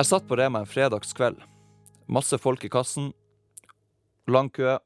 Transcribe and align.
Jeg 0.00 0.08
satt 0.08 0.24
på 0.24 0.36
Rema 0.38 0.62
en 0.62 0.68
fredagskveld. 0.68 1.42
Masse 2.08 2.38
folk 2.40 2.62
i 2.64 2.70
kassen. 2.72 3.10
Lang 4.32 4.48
kø. 4.48 4.78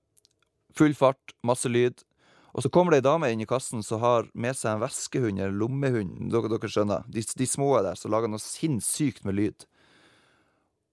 Full 0.74 0.96
fart, 0.98 1.36
masse 1.46 1.70
lyd. 1.70 2.02
Og 2.50 2.64
så 2.64 2.70
kommer 2.74 2.90
det 2.90 2.98
ei 2.98 3.04
dame 3.06 3.28
inn 3.30 3.44
i 3.44 3.46
kassen 3.46 3.84
som 3.86 4.02
har 4.02 4.26
med 4.34 4.58
seg 4.58 4.72
en 4.72 4.82
veskehund 4.82 5.38
eller 5.38 5.54
lommehund. 5.54 6.32
Dere, 6.34 6.58
skjønner. 6.66 7.06
De, 7.06 7.22
de 7.22 7.46
små 7.46 7.70
der 7.86 7.94
som 8.00 8.10
lager 8.10 8.32
noe 8.32 8.42
sinnssykt 8.42 9.22
med 9.22 9.38
lyd. 9.38 9.68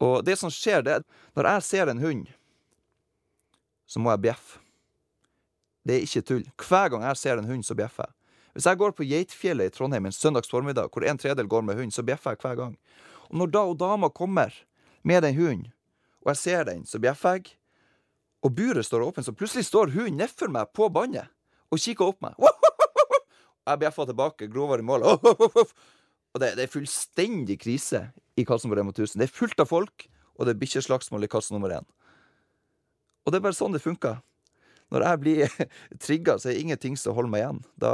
Og 0.06 0.22
det 0.30 0.38
som 0.38 0.54
skjer, 0.54 0.86
det 0.86 1.00
er 1.00 1.10
når 1.34 1.54
jeg 1.56 1.68
ser 1.72 1.90
en 1.90 2.06
hund, 2.06 2.26
så 3.90 4.06
må 4.06 4.14
jeg 4.14 4.26
bjeffe. 4.30 4.62
Det 5.82 5.98
er 5.98 6.06
ikke 6.06 6.28
tull. 6.30 6.50
Hver 6.62 6.94
gang 6.94 7.10
jeg 7.10 7.24
ser 7.26 7.42
en 7.42 7.50
hund, 7.50 7.66
så 7.66 7.74
bjeffer 7.74 8.06
jeg. 8.06 8.18
Hvis 8.54 8.70
jeg 8.70 8.78
går 8.78 8.94
på 8.94 9.08
Geitfjellet 9.08 9.72
i 9.72 9.74
Trondheim 9.74 10.06
en 10.06 10.14
søndags 10.14 10.54
formiddag, 10.54 10.94
hvor 10.94 11.10
en 11.10 11.18
tredjedel 11.18 11.50
går 11.50 11.66
med 11.66 11.82
hund, 11.82 11.94
så 11.96 12.06
bjeffer 12.06 12.36
jeg 12.36 12.46
hver 12.46 12.68
gang. 12.68 12.78
Og 13.32 13.40
når 13.40 13.52
da 13.54 13.64
og 13.72 13.78
dama 13.80 14.12
kommer 14.12 14.54
med 15.08 15.24
den 15.24 15.38
hunden, 15.38 15.68
og 16.22 16.34
jeg 16.34 16.42
ser 16.42 16.66
den, 16.68 16.84
så 16.86 17.00
bjeffer 17.02 17.40
jeg. 17.40 17.54
Og 18.46 18.54
buret 18.58 18.86
står 18.86 19.06
åpent, 19.06 19.26
så 19.26 19.34
plutselig 19.34 19.68
står 19.68 19.94
hunden 19.96 20.20
nedfor 20.20 20.52
meg 20.52 20.70
på 20.76 20.90
bandet 20.94 21.30
og 21.72 21.80
kikker 21.80 22.12
opp 22.12 22.22
meg. 22.26 22.36
Jeg 23.70 23.78
bjeffer 23.84 24.08
tilbake, 24.10 24.48
grovere 24.50 24.82
mål. 24.82 25.06
Og 26.34 26.40
det, 26.42 26.56
det, 26.58 26.64
er 26.66 26.72
fullstendig 26.72 27.60
krise 27.62 28.08
i 28.40 28.46
kassen 28.48 28.72
på 28.72 28.78
Rema 28.80 28.94
1000. 28.94 29.20
Det 29.20 29.28
er 29.28 29.36
fullt 29.36 29.60
av 29.62 29.68
folk, 29.70 30.08
og 30.40 30.48
det 30.48 30.54
er 30.54 30.62
bikkjeslagsmål 30.62 31.28
i 31.28 31.30
kasse 31.32 31.54
nummer 31.54 31.74
én. 31.76 31.88
Og 33.26 33.34
det 33.34 33.42
er 33.42 33.46
bare 33.46 33.58
sånn 33.58 33.76
det 33.76 33.84
funker. 33.84 34.22
Når 34.96 35.06
jeg 35.06 35.22
blir 35.24 35.56
trigga, 36.06 36.38
så 36.40 36.50
er 36.50 36.56
det 36.56 36.64
ingenting 36.64 36.96
som 37.00 37.18
holder 37.18 37.34
meg 37.34 37.44
igjen. 37.44 37.62
Da 37.84 37.94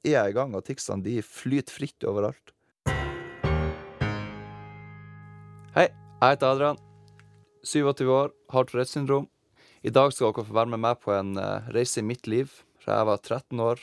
er 0.00 0.16
jeg 0.16 0.32
i 0.32 0.36
gang, 0.40 0.56
og 0.56 0.64
ticsene 0.66 1.24
flyter 1.28 1.76
fritt 1.76 2.08
overalt. 2.08 2.53
Hei, 5.74 5.88
jeg 5.90 6.36
heter 6.36 6.52
Adrian. 6.54 6.76
27 7.66 8.06
år, 8.14 8.28
har 8.54 8.66
Tourettes 8.68 8.92
syndrom. 8.94 9.24
I 9.82 9.90
dag 9.90 10.12
skal 10.14 10.28
dere 10.28 10.44
få 10.46 10.54
være 10.54 10.70
med 10.70 10.80
meg 10.84 11.00
på 11.02 11.10
en 11.10 11.32
uh, 11.34 11.66
reise 11.74 11.98
i 11.98 12.04
mitt 12.06 12.28
liv 12.30 12.52
fra 12.78 13.00
jeg 13.00 13.08
var 13.08 13.18
13 13.18 13.62
år. 13.64 13.82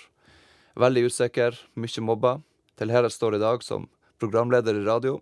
Veldig 0.80 1.04
usikker, 1.12 1.60
mye 1.76 2.06
mobba. 2.08 2.32
Til 2.80 2.96
her 2.96 3.04
jeg 3.04 3.16
står 3.18 3.36
i 3.36 3.42
dag 3.44 3.68
som 3.68 3.90
programleder 4.24 4.80
i 4.80 4.86
radio, 4.86 5.18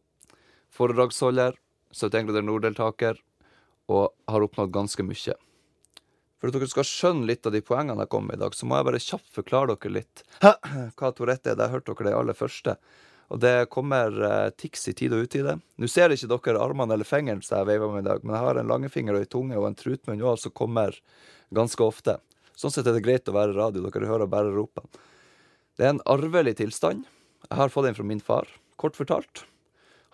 foredragsholder, 0.69 1.57
71 1.89 2.29
grader 2.29 2.45
nord-deltaker, 2.45 3.17
og 3.89 4.13
har 4.29 4.45
oppnådd 4.45 4.69
ganske 4.77 5.09
mye. 5.09 5.39
For 6.37 6.53
at 6.53 6.59
dere 6.59 6.69
skal 6.69 6.85
skjønne 6.85 7.31
litt 7.33 7.49
av 7.49 7.57
de 7.57 7.65
poengene 7.65 8.05
jeg 8.05 8.13
kom 8.13 8.29
med 8.29 8.37
i 8.37 8.45
dag, 8.45 8.53
så 8.53 8.69
må 8.69 8.77
jeg 8.77 8.91
bare 8.91 9.05
kjapt 9.09 9.33
forklare 9.41 9.73
dere 9.73 9.97
litt 10.03 10.21
hva 11.01 11.15
Tourette 11.17 11.49
er. 11.49 11.57
Der 11.57 11.73
hørte 11.73 11.97
dere 11.97 12.11
det 12.11 12.19
aller 12.21 12.37
første. 12.37 12.77
Og 13.29 13.41
det 13.43 13.69
kommer 13.69 14.15
eh, 14.25 14.49
tics 14.57 14.87
i 14.89 14.95
tide 14.97 15.17
og 15.17 15.27
utide. 15.29 15.59
Nå 15.77 15.89
ser 15.91 16.13
ikke 16.13 16.29
dere 16.31 16.63
armene 16.63 16.95
eller 16.95 17.07
fingeren 17.07 17.43
som 17.45 17.59
jeg 17.59 17.69
veiver 17.69 17.93
med 17.93 18.03
i 18.05 18.09
dag, 18.09 18.23
men 18.25 18.35
jeg 18.35 18.45
har 18.47 18.59
en 18.59 18.71
langefinger 18.71 19.17
og 19.17 19.25
en 19.25 19.33
tunge 19.35 19.59
og 19.59 19.67
en 19.67 19.77
trutmunn 19.77 20.25
òg 20.25 20.39
som 20.41 20.55
kommer 20.55 20.97
ganske 21.53 21.85
ofte. 21.85 22.17
Sånn 22.57 22.73
sett 22.73 22.89
er 22.89 22.97
det 22.97 23.05
greit 23.05 23.29
å 23.29 23.35
være 23.35 23.55
radio, 23.55 23.85
dere 23.85 24.09
hører 24.09 24.29
bare 24.29 24.51
ropene. 24.51 24.89
Det 25.77 25.85
er 25.85 25.93
en 25.93 26.03
arvelig 26.09 26.57
tilstand. 26.59 27.05
Jeg 27.45 27.55
har 27.61 27.71
fått 27.71 27.87
den 27.87 27.95
fra 27.95 28.03
min 28.03 28.19
far, 28.19 28.49
kort 28.81 28.97
fortalt. 28.99 29.45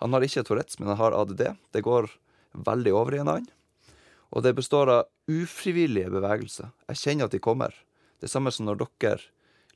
Han 0.04 0.12
har 0.12 0.22
ikke 0.22 0.44
Tourettes, 0.46 0.78
men 0.78 0.92
han 0.92 1.00
har 1.00 1.16
ADD. 1.16 1.42
Det 1.72 1.82
går 1.82 2.10
veldig 2.68 2.92
over 2.94 3.16
i 3.16 3.22
en 3.22 3.32
annen. 3.32 3.48
Og 4.30 4.44
det 4.44 4.52
består 4.58 4.90
av 4.92 5.08
ufrivillige 5.30 6.12
bevegelser. 6.12 6.70
Jeg 6.92 7.00
kjenner 7.00 7.26
at 7.26 7.34
de 7.34 7.40
kommer. 7.42 7.72
Det 8.20 8.30
samme 8.30 8.52
som 8.52 8.68
når 8.68 8.84
dere 9.00 9.24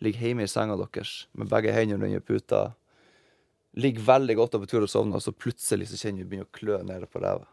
ligger 0.04 0.28
hjemme 0.28 0.44
i 0.44 0.50
senga 0.50 0.76
deres 0.80 1.24
med 1.36 1.50
begge 1.50 1.72
hendene 1.74 2.08
under 2.08 2.24
puta 2.24 2.60
ligger 3.76 4.02
veldig 4.06 4.36
godt 4.36 4.56
og 4.56 4.64
på 4.64 4.70
tur 4.70 4.84
og 4.86 4.90
sovner, 4.90 5.20
og 5.20 5.24
så 5.24 5.34
plutselig 5.34 5.90
så 5.90 5.98
kjenner 6.00 6.24
du 6.24 6.30
begynner 6.30 6.48
å 6.48 6.56
klø 6.56 6.80
nede 6.86 7.08
på 7.10 7.22
ræva. 7.22 7.46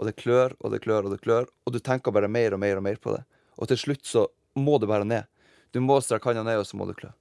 Og 0.00 0.08
det 0.08 0.16
klør 0.18 0.56
og 0.60 0.72
det 0.72 0.80
klør 0.84 1.06
og 1.06 1.14
det 1.14 1.20
klør, 1.22 1.48
og 1.66 1.74
du 1.74 1.78
tenker 1.78 2.14
bare 2.14 2.30
mer 2.32 2.56
og 2.56 2.62
mer 2.62 2.80
og 2.80 2.86
mer 2.86 2.98
på 3.02 3.14
det. 3.14 3.22
Og 3.60 3.68
til 3.70 3.80
slutt 3.80 4.08
så 4.08 4.26
må 4.58 4.78
du 4.80 4.88
bare 4.90 5.06
ned. 5.06 5.28
Du 5.72 5.80
må 5.84 6.00
strekke 6.04 6.32
handa 6.32 6.44
ned, 6.46 6.60
og 6.60 6.66
så 6.68 6.76
må 6.76 6.88
du 6.88 6.96
klø. 6.96 7.12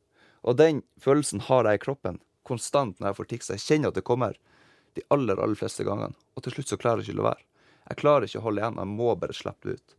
Og 0.48 0.58
den 0.58 0.82
følelsen 1.00 1.44
har 1.48 1.68
jeg 1.70 1.80
i 1.80 1.84
kroppen 1.84 2.20
konstant 2.48 2.98
når 3.00 3.12
jeg 3.12 3.20
får 3.20 3.30
tics. 3.30 3.52
Jeg 3.54 3.66
kjenner 3.66 3.92
at 3.92 4.00
det 4.00 4.08
kommer 4.08 4.40
de 4.98 5.04
aller, 5.14 5.40
aller 5.40 5.60
fleste 5.60 5.86
gangene. 5.88 6.18
Og 6.36 6.44
til 6.44 6.56
slutt 6.56 6.72
så 6.72 6.80
klarer 6.82 7.04
jeg 7.04 7.12
ikke 7.12 7.20
å 7.20 7.22
la 7.22 7.30
være. 7.30 7.46
Jeg 7.92 8.00
klarer 8.02 8.28
ikke 8.28 8.42
å 8.42 8.46
holde 8.48 8.64
igjen. 8.64 8.82
Jeg 8.82 8.92
må 8.96 9.14
bare 9.20 9.36
slippe 9.38 9.70
det 9.70 9.78
ut. 9.78 9.96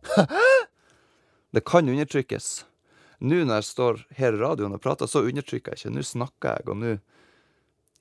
det 1.57 1.65
kan 1.69 1.89
undertrykkes. 1.89 2.51
Nå 3.23 3.45
når 3.47 3.61
jeg 3.61 3.69
står 3.69 4.05
her 4.19 4.35
i 4.35 4.43
radioen 4.43 4.75
og 4.75 4.83
prater, 4.83 5.09
så 5.11 5.23
undertrykker 5.23 5.75
jeg 5.75 5.83
ikke. 5.85 5.95
Nå 5.95 6.05
snakker 6.07 6.59
jeg, 6.59 6.69
og 6.73 6.81
nå 6.81 6.97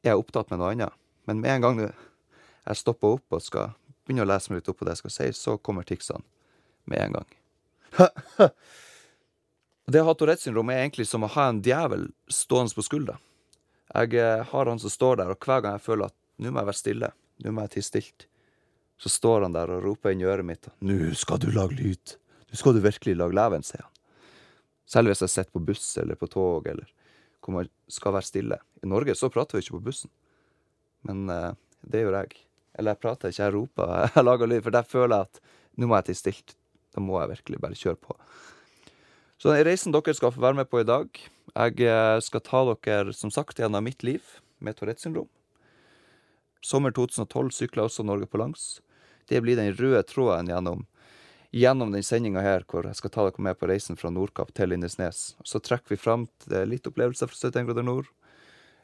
er 0.03 0.13
jeg 0.13 0.21
opptatt 0.21 0.49
med 0.51 0.61
noe 0.61 0.71
annet. 0.73 0.97
Men 1.29 1.41
med 1.43 1.55
en 1.55 1.65
gang 1.65 1.81
jeg 1.83 2.77
stopper 2.77 3.17
opp 3.17 3.37
og 3.37 3.43
skal 3.45 3.73
begynne 4.05 4.25
å 4.25 4.29
lese 4.29 4.51
meg 4.51 4.61
litt 4.61 4.71
opp 4.71 4.79
på 4.81 4.87
det 4.87 4.95
jeg 4.95 5.03
skal 5.03 5.15
si, 5.15 5.27
så 5.37 5.57
kommer 5.57 5.87
ticsene 5.87 6.23
med 6.89 7.03
en 7.05 7.17
gang. 7.19 7.29
det 9.91 10.01
å 10.01 10.07
ha 10.07 10.15
Tourettes 10.17 10.47
syndrom 10.47 10.71
er 10.71 10.81
egentlig 10.81 11.07
som 11.09 11.25
å 11.25 11.31
ha 11.35 11.47
en 11.49 11.61
djevel 11.63 12.09
stående 12.31 12.75
på 12.75 12.85
skuldra. 12.85 13.17
Jeg 13.91 14.15
eh, 14.19 14.43
har 14.47 14.71
han 14.71 14.79
som 14.79 14.93
står 14.93 15.21
der, 15.21 15.33
og 15.33 15.45
hver 15.45 15.63
gang 15.63 15.77
jeg 15.77 15.85
føler 15.85 16.11
at 16.11 16.17
nå 16.41 16.51
må 16.51 16.61
jeg 16.61 16.69
være 16.71 16.79
stille, 16.79 17.11
nå 17.43 17.53
må 17.53 17.65
jeg 17.65 17.75
tie 17.75 17.87
stilt, 17.89 18.27
så 19.01 19.11
står 19.11 19.47
han 19.47 19.55
der 19.55 19.73
og 19.73 19.83
roper 19.85 20.13
inn 20.13 20.21
i 20.21 20.29
øret 20.29 20.45
mitt 20.45 20.67
nå 20.85 21.11
skal 21.17 21.41
du 21.41 21.49
lage 21.51 21.75
lyd, 21.79 22.15
nå 22.49 22.59
skal 22.59 22.77
du 22.77 22.83
virkelig 22.83 23.17
lage 23.17 23.35
leven, 23.37 23.65
sier 23.65 23.83
han. 23.83 23.93
Selv 24.91 25.11
hvis 25.11 25.23
jeg 25.23 25.31
sitter 25.33 25.55
på 25.55 25.63
buss 25.71 25.85
eller 26.01 26.19
på 26.19 26.27
tog 26.31 26.67
eller 26.67 26.89
hvor 27.41 27.57
man 27.57 27.69
skal 27.91 28.15
være 28.15 28.27
stille. 28.27 28.57
I 28.83 28.89
Norge 28.89 29.15
så 29.17 29.29
prater 29.33 29.57
vi 29.57 29.65
ikke 29.65 29.77
på 29.79 29.85
bussen, 29.89 30.11
men 31.07 31.25
uh, 31.29 31.51
det 31.81 32.03
gjør 32.03 32.19
jeg. 32.21 32.39
Eller 32.77 32.95
jeg 32.95 33.01
prater 33.03 33.31
ikke, 33.31 33.43
jeg 33.43 33.55
roper, 33.55 33.93
jeg 34.15 34.25
lager 34.27 34.51
lyd, 34.51 34.63
for 34.65 34.77
der 34.77 34.87
føler 34.87 35.15
jeg 35.15 35.29
at 35.29 35.41
nå 35.79 35.89
må 35.89 35.97
jeg 35.99 36.09
tie 36.09 36.21
stilt. 36.21 36.55
Da 36.91 37.03
må 37.03 37.19
jeg 37.21 37.31
virkelig 37.35 37.61
bare 37.63 37.77
kjøre 37.79 37.99
på. 37.99 38.15
Så 39.41 39.49
den 39.49 39.65
reisen 39.65 39.93
dere 39.95 40.13
skal 40.13 40.33
få 40.35 40.43
være 40.43 40.59
med 40.59 40.67
på 40.69 40.83
i 40.83 40.85
dag 40.85 41.07
Jeg 41.55 41.79
eh, 41.81 42.19
skal 42.21 42.43
ta 42.45 42.59
dere, 42.67 43.13
som 43.17 43.31
sagt, 43.33 43.57
gjennom 43.57 43.83
mitt 43.83 44.03
liv 44.05 44.21
med 44.61 44.77
Tourettes 44.77 45.07
syndrom. 45.07 45.27
Sommer 46.61 46.93
2012 46.93 47.49
sykla 47.57 47.87
også 47.87 48.05
Norge 48.05 48.29
på 48.29 48.37
langs. 48.37 48.79
Det 49.27 49.41
blir 49.41 49.57
den 49.57 49.73
røde 49.73 50.03
tråden 50.05 50.51
gjennom 50.51 50.85
gjennom 51.51 51.91
den 51.91 52.03
sendinga 52.03 52.41
her, 52.43 52.65
hvor 52.67 52.87
jeg 52.87 52.97
skal 52.97 53.11
ta 53.11 53.27
dere 53.27 53.43
med 53.43 53.59
på 53.59 53.67
reisen 53.69 53.99
fra 53.99 54.11
Nordkapp 54.13 54.53
til 54.55 54.71
Lindesnes. 54.71 55.35
Så 55.43 55.59
trekker 55.59 55.93
vi 55.95 55.99
fram 55.99 56.27
litt 56.47 56.87
opplevelser 56.87 57.27
fra 57.27 57.37
71 57.51 57.67
grader 57.69 57.87
nord, 57.87 58.11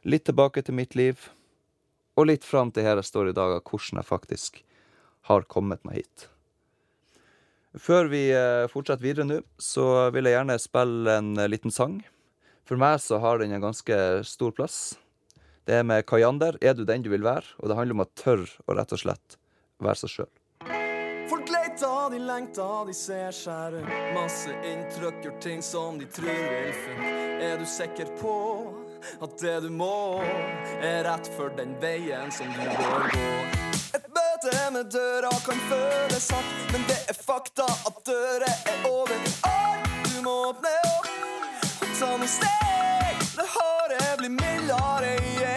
litt 0.03 0.27
tilbake 0.27 0.63
til 0.63 0.75
mitt 0.77 0.95
liv, 0.99 1.29
og 2.17 2.29
litt 2.31 2.47
fram 2.47 2.73
til 2.73 2.87
her 2.87 2.99
jeg 2.99 3.11
står 3.11 3.31
i 3.31 3.37
dag, 3.37 3.59
av 3.59 3.63
hvordan 3.63 4.01
jeg 4.01 4.09
faktisk 4.09 4.61
har 5.29 5.47
kommet 5.51 5.83
meg 5.87 6.01
hit. 6.01 6.27
Før 7.77 8.07
vi 8.09 8.27
eh, 8.33 8.65
fortsetter 8.71 9.05
videre 9.05 9.27
nå, 9.27 9.41
så 9.61 10.09
vil 10.15 10.25
jeg 10.25 10.37
gjerne 10.37 10.55
spille 10.61 11.17
en 11.19 11.35
eh, 11.37 11.49
liten 11.51 11.73
sang. 11.73 11.99
For 12.67 12.79
meg 12.79 12.97
så 13.03 13.19
har 13.21 13.39
den 13.39 13.53
en 13.53 13.67
ganske 13.67 13.97
stor 14.25 14.55
plass. 14.55 14.97
Det 15.67 15.75
er 15.77 15.85
med 15.85 16.05
Kajander, 16.07 16.57
'Er 16.61 16.73
du 16.73 16.85
den 16.85 17.03
du 17.03 17.09
vil 17.11 17.27
være', 17.27 17.53
og 17.59 17.69
det 17.69 17.77
handler 17.77 17.95
om 17.99 18.05
å 18.07 18.11
tørre 18.15 18.49
å 18.65 18.75
rett 18.75 18.93
og 18.95 19.03
slett 19.03 19.37
være 19.83 19.99
seg 20.01 20.09
sjøl. 20.15 20.33
De 22.11 22.19
lengter, 22.19 22.85
de 22.87 22.93
ser 22.93 23.31
seg 23.35 23.73
rundt. 23.73 23.95
Masse 24.15 24.53
inntrykk, 24.63 25.17
gjør 25.25 25.33
ting 25.43 25.63
som 25.63 25.97
de 25.99 26.05
tror 26.07 26.29
vil 26.31 26.69
funke. 26.79 27.09
Er 27.43 27.57
du 27.59 27.65
sikker 27.67 28.07
på 28.21 28.35
at 29.25 29.35
det 29.41 29.57
du 29.65 29.67
må, 29.75 30.23
er 30.79 31.03
rett 31.03 31.27
for 31.35 31.51
den 31.57 31.75
veien 31.83 32.31
som 32.31 32.47
du 32.55 32.63
bør 32.63 33.09
gå? 33.11 33.27
Et 33.99 34.07
møte 34.15 34.55
med 34.77 34.87
døra 34.95 35.33
kan 35.43 35.59
føles 35.67 36.31
hardt, 36.31 36.55
men 36.71 36.87
det 36.87 36.97
er 37.11 37.19
fakta 37.19 37.67
at 37.91 38.01
døra 38.07 38.55
er 38.55 38.87
over 38.87 39.29
alt. 39.51 39.93
Du 40.07 40.23
må 40.23 40.39
åpne 40.53 40.75
opp 40.95 41.11
og 41.83 41.91
ta 41.91 42.13
noen 42.15 42.35
steg. 42.39 43.27
Det 43.35 43.51
harde 43.59 44.01
blir 44.23 44.37
mildere 44.39 45.17
i 45.19 45.56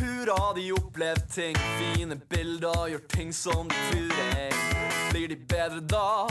reiser, 0.00 0.54
de 0.54 0.60
turer, 0.60 0.72
opplever 0.72 1.20
ting. 1.34 1.56
Fine 1.78 2.16
bilder, 2.28 2.88
gjør 2.88 3.00
ting 3.08 3.32
som 3.32 3.68
de 3.68 3.74
tror 3.90 4.12
er 4.36 4.54
Blir 5.10 5.28
de 5.28 5.36
bedre 5.36 5.80
da? 5.80 6.28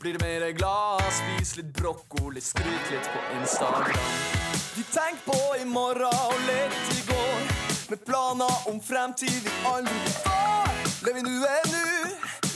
Blir 0.00 0.18
de 0.18 0.24
mer 0.24 0.52
glad? 0.52 1.02
Spis 1.12 1.56
litt 1.56 1.72
brokkoli, 1.72 2.40
skryt 2.40 2.90
litt 2.90 3.08
på 3.12 3.40
Instagram. 3.40 3.96
De 4.76 4.82
tenker 4.82 5.22
på 5.24 5.56
i 5.60 5.64
morgen 5.64 6.04
og 6.04 6.40
litt 6.46 6.92
i 6.92 7.02
går. 7.06 7.54
Med 7.90 8.04
planer 8.04 8.68
om 8.68 8.80
fremtid 8.80 9.42
vi 9.44 9.50
aldri 9.64 10.10
får. 10.24 10.74
Lev 11.06 11.14
vi 11.14 11.22
nu 11.22 11.44
er 11.46 11.70
nu, 11.70 11.86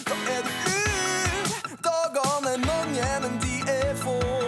da 0.05 0.19
er 0.35 0.43
du 0.43 0.53
ur. 0.75 1.79
Dagene 1.87 2.55
er 2.57 2.67
mange, 2.67 3.09
men 3.23 3.41
de 3.41 3.63
er 3.71 3.95
få. 3.95 4.40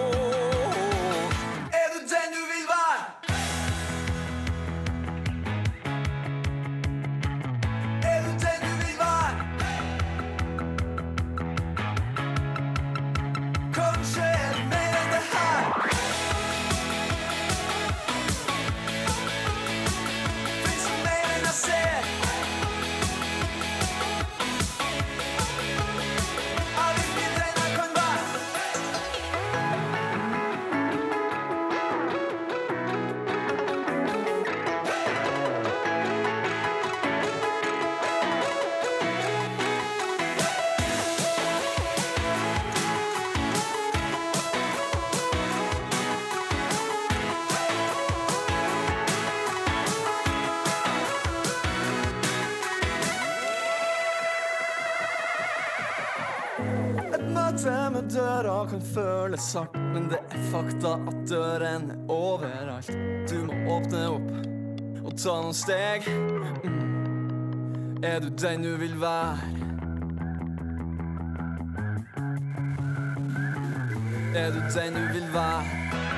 Føles 58.95 59.53
hardt, 59.55 59.77
men 59.95 60.09
det 60.11 60.19
er 60.31 60.45
fakta 60.53 60.97
at 61.09 61.17
døren 61.31 61.91
er 61.91 62.13
overalt. 62.13 62.91
Du 63.31 63.39
må 63.49 63.57
åpne 63.77 64.03
opp 64.17 64.31
og 65.03 65.17
ta 65.19 65.37
noen 65.41 65.57
steg. 65.57 66.07
Mm. 66.09 68.03
Er 68.05 68.21
du 68.21 68.29
den 68.43 68.63
du 68.67 68.77
vil 68.77 68.97
være? 69.01 69.39
Er 74.37 74.51
du 74.55 74.61
den 74.75 74.99
du 74.99 75.13
vil 75.13 75.29
være? 75.35 76.12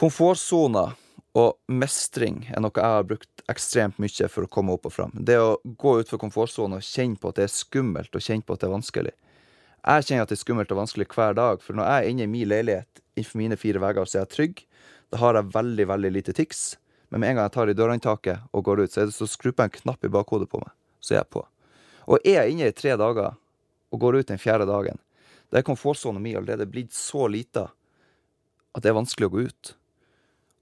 Komfortsona 0.00 0.94
og 1.36 1.58
mestring 1.68 2.46
er 2.48 2.62
noe 2.64 2.72
jeg 2.72 2.92
har 2.94 3.02
brukt 3.04 3.42
ekstremt 3.52 3.98
mye 4.00 4.28
for 4.32 4.46
å 4.46 4.48
komme 4.48 4.72
opp 4.72 4.86
og 4.88 4.94
fram. 4.94 5.10
Det 5.12 5.34
å 5.36 5.58
gå 5.60 5.90
utfor 6.00 6.16
komfortsonen 6.22 6.78
og 6.78 6.86
kjenne 6.86 7.18
på 7.20 7.28
at 7.28 7.36
det 7.36 7.42
er 7.44 7.52
skummelt, 7.52 8.14
og 8.16 8.24
kjenne 8.24 8.46
på 8.46 8.54
at 8.56 8.62
det 8.62 8.68
er 8.70 8.72
vanskelig. 8.72 9.10
Jeg 9.84 10.06
kjenner 10.06 10.22
at 10.24 10.30
det 10.30 10.38
er 10.38 10.40
skummelt 10.40 10.70
og 10.72 10.78
vanskelig 10.80 11.06
hver 11.12 11.34
dag, 11.36 11.60
for 11.60 11.76
når 11.76 11.90
jeg 11.90 11.98
er 11.98 12.14
inne 12.14 12.24
i 12.24 12.30
min 12.32 12.48
leilighet 12.48 13.02
innenfor 13.12 13.40
mine 13.42 13.58
fire 13.60 13.82
vegger, 13.82 14.08
så 14.08 14.16
er 14.16 14.24
jeg 14.24 14.30
trygg. 14.32 14.62
Da 15.12 15.20
har 15.20 15.36
jeg 15.36 15.50
veldig, 15.58 15.86
veldig 15.90 16.12
lite 16.14 16.34
tics. 16.38 16.62
Men 17.12 17.20
med 17.20 17.32
en 17.34 17.36
gang 17.36 17.48
jeg 17.50 17.54
tar 17.58 17.72
i 17.72 17.74
dørhåndtaket 17.76 18.56
og 18.56 18.64
går 18.70 18.80
ut, 18.86 18.94
så, 18.94 19.04
så 19.12 19.28
skrur 19.28 19.52
jeg 19.52 19.66
en 19.66 19.74
knapp 19.74 20.08
i 20.08 20.12
bakhodet 20.14 20.48
på 20.48 20.62
meg. 20.62 20.72
Så 21.04 21.12
er 21.12 21.20
jeg 21.20 21.28
på. 21.36 21.42
Og 22.08 22.24
er 22.24 22.38
jeg 22.38 22.54
inne 22.54 22.70
i 22.72 22.78
tre 22.78 22.96
dager 22.96 23.36
og 23.92 24.00
går 24.00 24.22
ut 24.22 24.32
den 24.32 24.40
fjerde 24.40 24.64
dagen, 24.70 24.96
da 25.52 25.60
er 25.60 25.68
komfortsonen 25.68 26.24
min 26.24 26.40
allerede 26.40 26.70
blitt 26.72 26.96
så 26.96 27.28
lita 27.28 27.66
at 28.72 28.80
det 28.80 28.94
er 28.94 28.96
vanskelig 28.96 29.28
å 29.28 29.34
gå 29.36 29.44
ut. 29.50 29.74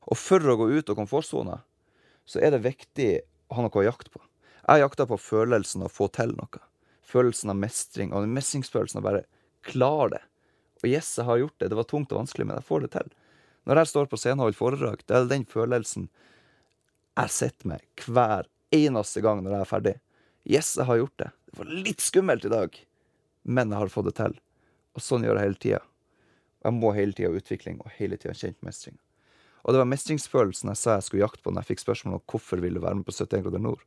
Og 0.08 0.16
for 0.16 0.44
å 0.44 0.56
gå 0.56 0.70
ut 0.72 0.90
av 0.90 0.96
komfortsona, 0.98 1.60
så 2.28 2.40
er 2.44 2.54
det 2.54 2.64
viktig 2.64 3.10
å 3.48 3.58
ha 3.58 3.64
noe 3.64 3.80
å 3.80 3.86
jakte 3.86 4.12
på. 4.12 4.22
Jeg 4.68 4.82
jakter 4.82 5.08
på 5.08 5.20
følelsen 5.20 5.84
av 5.84 5.90
å 5.90 5.94
få 5.94 6.08
til 6.12 6.34
noe. 6.36 6.62
Følelsen 7.08 7.52
av 7.52 7.60
mestring, 7.60 8.12
og 8.12 8.24
den 8.24 8.34
mestringsfølelsen 8.36 9.00
av 9.00 9.06
bare 9.06 9.24
klare 9.64 10.16
det. 10.16 10.22
Og 10.82 10.90
yes, 10.90 11.14
jeg 11.18 11.26
har 11.28 11.40
gjort 11.40 11.56
det. 11.58 11.70
Det 11.72 11.78
var 11.78 11.88
tungt 11.88 12.12
og 12.12 12.22
vanskelig, 12.22 12.46
men 12.48 12.58
jeg 12.58 12.68
får 12.68 12.84
det 12.84 12.90
til. 12.94 13.08
Når 13.68 13.80
jeg 13.82 13.90
står 13.90 14.10
på 14.10 14.20
scenen 14.20 14.42
og 14.42 14.48
holder 14.48 14.58
foredrag, 14.58 15.04
det 15.08 15.16
er 15.16 15.30
den 15.32 15.46
følelsen 15.48 16.08
jeg 17.18 17.34
sitter 17.34 17.72
med 17.72 18.04
hver 18.04 18.46
eneste 18.74 19.22
gang 19.24 19.42
når 19.42 19.56
jeg 19.56 19.64
er 19.64 19.72
ferdig. 19.72 19.94
Yes, 20.48 20.76
jeg 20.78 20.86
har 20.88 21.00
gjort 21.00 21.18
det. 21.20 21.30
Det 21.48 21.58
var 21.58 21.72
litt 21.88 22.04
skummelt 22.04 22.46
i 22.46 22.52
dag, 22.52 22.78
men 23.48 23.74
jeg 23.74 23.82
har 23.82 23.92
fått 23.92 24.08
det 24.10 24.16
til. 24.20 24.36
Og 24.96 25.04
sånn 25.04 25.26
gjør 25.26 25.40
jeg 25.40 25.48
hele 25.48 25.62
tida. 25.64 25.82
Jeg 26.64 26.76
må 26.78 26.92
hele 26.94 27.16
tida 27.16 27.32
ha 27.32 27.40
utvikling 27.40 27.80
og 27.82 27.92
hele 27.98 28.20
tida 28.20 28.36
kjent 28.36 28.60
mestring. 28.66 28.96
Og 29.64 29.74
det 29.74 29.80
var 29.82 29.90
mestringsfølelsen 29.90 30.72
jeg 30.72 30.80
sa 30.80 30.96
jeg 30.96 31.06
skulle 31.08 31.24
jakte 31.24 31.44
på 31.44 31.52
når 31.52 31.64
jeg 31.64 31.72
fikk 31.72 31.84
spørsmål 31.84 32.18
om 32.18 32.24
hvorfor 32.30 32.62
ville 32.62 32.82
være 32.82 33.00
med 33.00 33.08
på 33.08 33.14
71 33.14 33.46
grader 33.46 33.64
nord. 33.64 33.82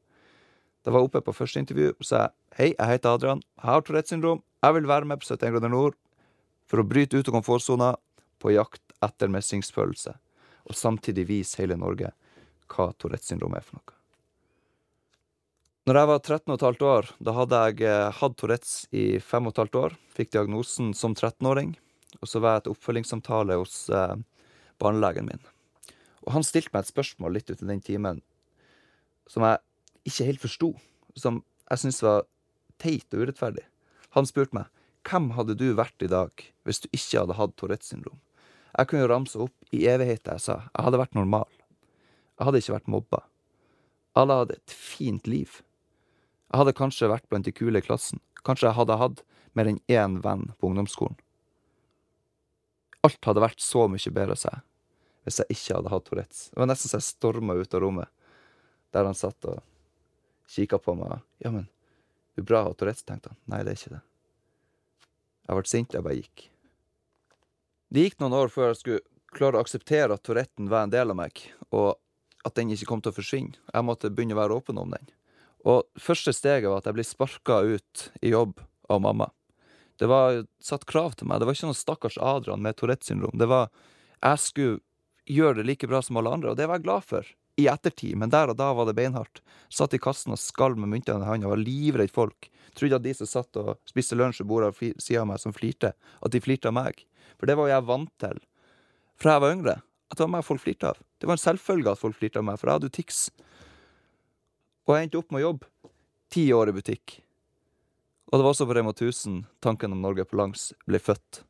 Da 0.81 0.91
var 0.91 1.03
jeg 1.03 1.11
oppe 1.11 1.21
på 1.25 1.35
første 1.37 1.61
intervju 1.61 1.91
og 1.93 2.07
sa 2.07 2.27
hei, 2.57 2.71
jeg 2.71 2.89
heter 2.89 3.15
Adrian, 3.15 3.43
jeg 3.59 3.69
har 3.69 3.85
Tourettes 3.85 4.13
syndrom, 4.13 4.41
jeg 4.65 4.77
vil 4.77 4.89
være 4.89 5.09
med 5.09 5.21
på 5.21 5.29
71 5.29 5.55
grader 5.55 5.73
nord 5.73 5.97
for 6.69 6.81
å 6.81 6.87
bryte 6.87 7.19
ut 7.19 7.29
av 7.29 7.37
komfortsona 7.37 7.93
på 8.41 8.53
jakt 8.55 8.81
etter 9.05 9.31
mestringsfølelse, 9.33 10.13
og 10.65 10.77
samtidig 10.77 11.27
vise 11.29 11.61
hele 11.61 11.77
Norge 11.77 12.13
hva 12.71 12.91
Tourettes 12.97 13.29
syndrom 13.29 13.57
er 13.57 13.65
for 13.65 13.79
noe. 13.79 13.97
Når 15.89 15.97
jeg 15.97 16.09
var 16.11 16.19
13 16.21 16.51
og 16.51 16.55
et 16.55 16.65
halvt 16.67 16.83
år, 16.85 17.07
da 17.25 17.33
hadde 17.33 17.59
jeg 17.65 17.85
eh, 17.89 18.17
hatt 18.19 18.35
Tourettes 18.37 18.73
i 18.93 19.05
fem 19.17 19.47
og 19.49 19.55
et 19.55 19.61
halvt 19.63 19.79
år, 19.79 19.95
fikk 20.13 20.29
diagnosen 20.35 20.91
som 20.97 21.15
13-åring, 21.15 21.73
og 22.21 22.29
så 22.29 22.41
var 22.43 22.59
jeg 22.59 22.67
til 22.67 22.75
oppfølgingssamtale 22.75 23.57
hos 23.57 23.79
eh, 23.89 24.13
barnelegen 24.81 25.31
min. 25.31 25.41
Og 26.27 26.35
han 26.35 26.45
stilte 26.45 26.73
meg 26.73 26.83
et 26.83 26.91
spørsmål 26.91 27.37
litt 27.37 27.49
uti 27.49 27.67
den 27.67 27.81
timen 27.83 28.21
som 29.29 29.45
jeg 29.47 30.11
ikke 30.11 30.27
helt 30.27 30.43
forsto, 30.43 30.69
som 31.15 31.39
jeg 31.69 31.81
syntes 31.81 32.01
var 32.03 32.25
teit 32.81 33.13
og 33.15 33.23
urettferdig. 33.23 33.63
Han 34.17 34.27
spurte 34.27 34.57
meg 34.57 34.69
hvem 35.07 35.31
hadde 35.37 35.55
du 35.57 35.71
vært 35.77 36.03
i 36.03 36.09
dag 36.11 36.43
hvis 36.67 36.83
du 36.83 36.89
ikke 36.91 37.23
hadde 37.23 37.37
hatt 37.39 37.55
Tourettes 37.57 37.89
syndrom? 37.93 38.19
Jeg 38.71 38.91
kunne 38.91 39.09
ramse 39.09 39.39
opp 39.41 39.73
i 39.75 39.85
evigheter 39.89 40.37
jeg 40.37 40.45
sa. 40.45 40.57
Jeg 40.71 40.85
hadde 40.85 40.99
vært 41.01 41.17
normal. 41.17 41.49
Jeg 42.37 42.47
hadde 42.47 42.61
ikke 42.61 42.75
vært 42.77 42.91
mobba. 42.91 43.23
Alle 44.17 44.37
hadde 44.41 44.57
et 44.59 44.75
fint 44.75 45.27
liv. 45.27 45.59
Jeg 46.51 46.61
hadde 46.61 46.75
kanskje 46.75 47.09
vært 47.11 47.27
blant 47.31 47.47
de 47.47 47.53
kule 47.55 47.79
i 47.79 47.85
klassen. 47.85 48.21
Kanskje 48.45 48.69
jeg 48.69 48.77
hadde 48.77 48.99
hatt 48.99 49.23
mer 49.57 49.69
enn 49.71 49.81
én 49.91 50.19
venn 50.23 50.49
på 50.59 50.71
ungdomsskolen. 50.71 51.17
Alt 53.07 53.25
hadde 53.25 53.43
vært 53.43 53.63
så 53.63 53.87
mye 53.89 54.13
bedre, 54.13 54.37
sa 54.37 54.51
jeg, 54.53 54.63
hvis 55.25 55.41
jeg 55.41 55.55
ikke 55.55 55.77
hadde 55.77 55.91
hatt 55.93 56.07
Tourettes. 56.07 56.45
Det 56.51 56.61
var 56.61 56.69
nesten 56.71 56.91
så 56.91 56.99
jeg 56.99 57.07
storma 57.09 57.57
ut 57.57 57.75
av 57.77 57.83
rommet, 57.83 58.09
der 58.95 59.07
han 59.07 59.17
satt 59.17 59.49
og 59.49 59.61
kikka 60.51 60.79
på 60.81 60.95
meg. 60.99 61.21
Ja, 61.43 61.53
men, 61.53 61.67
det 62.35 62.43
er 62.43 62.49
bra 62.49 62.63
å 62.63 62.71
ha 62.71 62.77
Tourettes, 62.77 63.05
tenkte 63.07 63.33
han. 63.33 63.39
Nei, 63.51 63.61
det 63.65 63.73
er 63.73 63.79
ikke 63.79 63.95
det. 63.97 64.03
Jeg 65.47 65.59
ble 65.59 65.71
sint, 65.71 65.95
jeg 65.95 66.05
bare 66.05 66.19
gikk. 66.19 66.45
Det 67.91 68.05
gikk 68.05 68.21
noen 68.23 68.37
år 68.37 68.51
før 68.53 68.71
jeg 68.71 68.79
skulle 68.81 69.01
klare 69.35 69.59
å 69.59 69.63
akseptere 69.65 70.15
at 70.15 70.23
Touretten 70.27 70.69
var 70.71 70.85
en 70.85 70.93
del 70.93 71.13
av 71.13 71.19
meg, 71.19 71.43
og 71.75 71.97
at 72.47 72.55
den 72.57 72.71
ikke 72.73 72.87
kom 72.89 73.01
til 73.03 73.13
å 73.13 73.17
forsvinne. 73.17 73.59
Jeg 73.71 73.85
måtte 73.85 74.11
begynne 74.11 74.35
å 74.35 74.41
være 74.41 74.57
åpen 74.57 74.79
om 74.81 74.93
den. 74.93 75.11
Og 75.67 75.85
første 76.01 76.33
steget 76.33 76.71
var 76.71 76.81
at 76.81 76.89
jeg 76.89 76.97
ble 76.97 77.05
sparka 77.05 77.59
ut 77.61 78.07
i 78.25 78.31
jobb 78.33 78.63
av 78.89 79.03
mamma. 79.03 79.29
Det 80.01 80.07
var 80.09 80.41
satt 80.63 80.87
krav 80.89 81.13
til 81.17 81.29
meg. 81.29 81.39
Det 81.39 81.45
var 81.45 81.57
ikke 81.57 81.67
noen 81.69 81.77
stakkars 81.77 82.17
Adrian 82.17 82.63
med 82.63 82.79
Tourettes 82.79 83.11
syndrom. 83.11 83.37
Det 83.37 83.45
var 83.49 83.69
Jeg 84.21 84.39
skulle 84.41 84.79
gjøre 85.29 85.61
det 85.61 85.67
like 85.67 85.89
bra 85.89 86.01
som 86.01 86.17
alle 86.19 86.33
andre, 86.33 86.51
og 86.51 86.59
det 86.59 86.67
var 86.69 86.79
jeg 86.79 86.87
glad 86.87 87.05
for 87.07 87.27
i 87.59 87.67
ettertid, 87.67 88.15
men 88.17 88.31
der 88.31 88.51
og 88.51 88.57
da 88.59 88.71
var 88.73 88.87
det 88.87 88.95
beinhardt. 88.97 89.41
Satt 89.71 89.93
i 89.93 90.01
kassen 90.01 90.33
og 90.33 90.39
skalv 90.39 90.79
med 90.79 90.89
myntene 90.91 91.23
i 91.23 91.29
hånda, 91.29 91.51
var 91.51 91.61
livredd 91.61 92.13
folk. 92.13 92.49
Trodde 92.77 92.97
at 92.97 93.05
de 93.05 93.13
som 93.17 93.29
satt 93.29 93.59
og 93.59 93.73
spiste 93.89 94.15
lunsj 94.17 94.41
ved 94.41 94.49
bordet 94.49 94.71
ved 94.79 95.01
sida 95.03 95.23
av 95.25 95.29
meg, 95.29 95.41
som 95.43 95.55
flirte, 95.55 95.93
at 95.93 96.33
de 96.33 96.41
flirte 96.43 96.71
av 96.71 96.77
meg. 96.77 97.03
For 97.37 97.49
det 97.49 97.57
var 97.59 97.67
jo 97.67 97.75
jeg 97.75 97.87
vant 97.89 98.13
til 98.23 98.41
fra 99.21 99.35
jeg 99.35 99.43
var 99.43 99.55
yngre. 99.55 99.75
At 100.11 100.17
det 100.17 100.25
var 100.25 100.31
meg 100.33 100.45
folk 100.47 100.63
flirte 100.63 100.89
av. 100.89 101.01
Det 101.19 101.27
var 101.29 101.37
en 101.37 101.43
selvfølge 101.43 101.91
at 101.91 102.01
folk 102.01 102.17
flirte 102.17 102.41
av 102.41 102.47
meg, 102.47 102.57
for 102.59 102.67
jeg 102.67 102.79
hadde 102.79 102.89
jo 102.89 102.95
tics. 102.95 103.19
Og 104.87 104.95
jeg 104.95 105.07
endte 105.07 105.19
opp 105.21 105.29
med 105.31 105.43
å 105.43 105.45
jobbe 105.49 105.91
ti 106.33 106.47
år 106.55 106.71
i 106.71 106.75
butikk. 106.75 107.19
Og 108.31 108.39
det 108.39 108.45
var 108.45 108.53
også 108.53 108.67
på 108.67 108.75
Rema 108.75 108.93
1000 108.95 109.41
tanken 109.63 109.93
om 109.93 110.01
Norge 110.03 110.25
på 110.25 110.39
langs 110.39 110.71
ble 110.87 110.99
født 111.03 111.43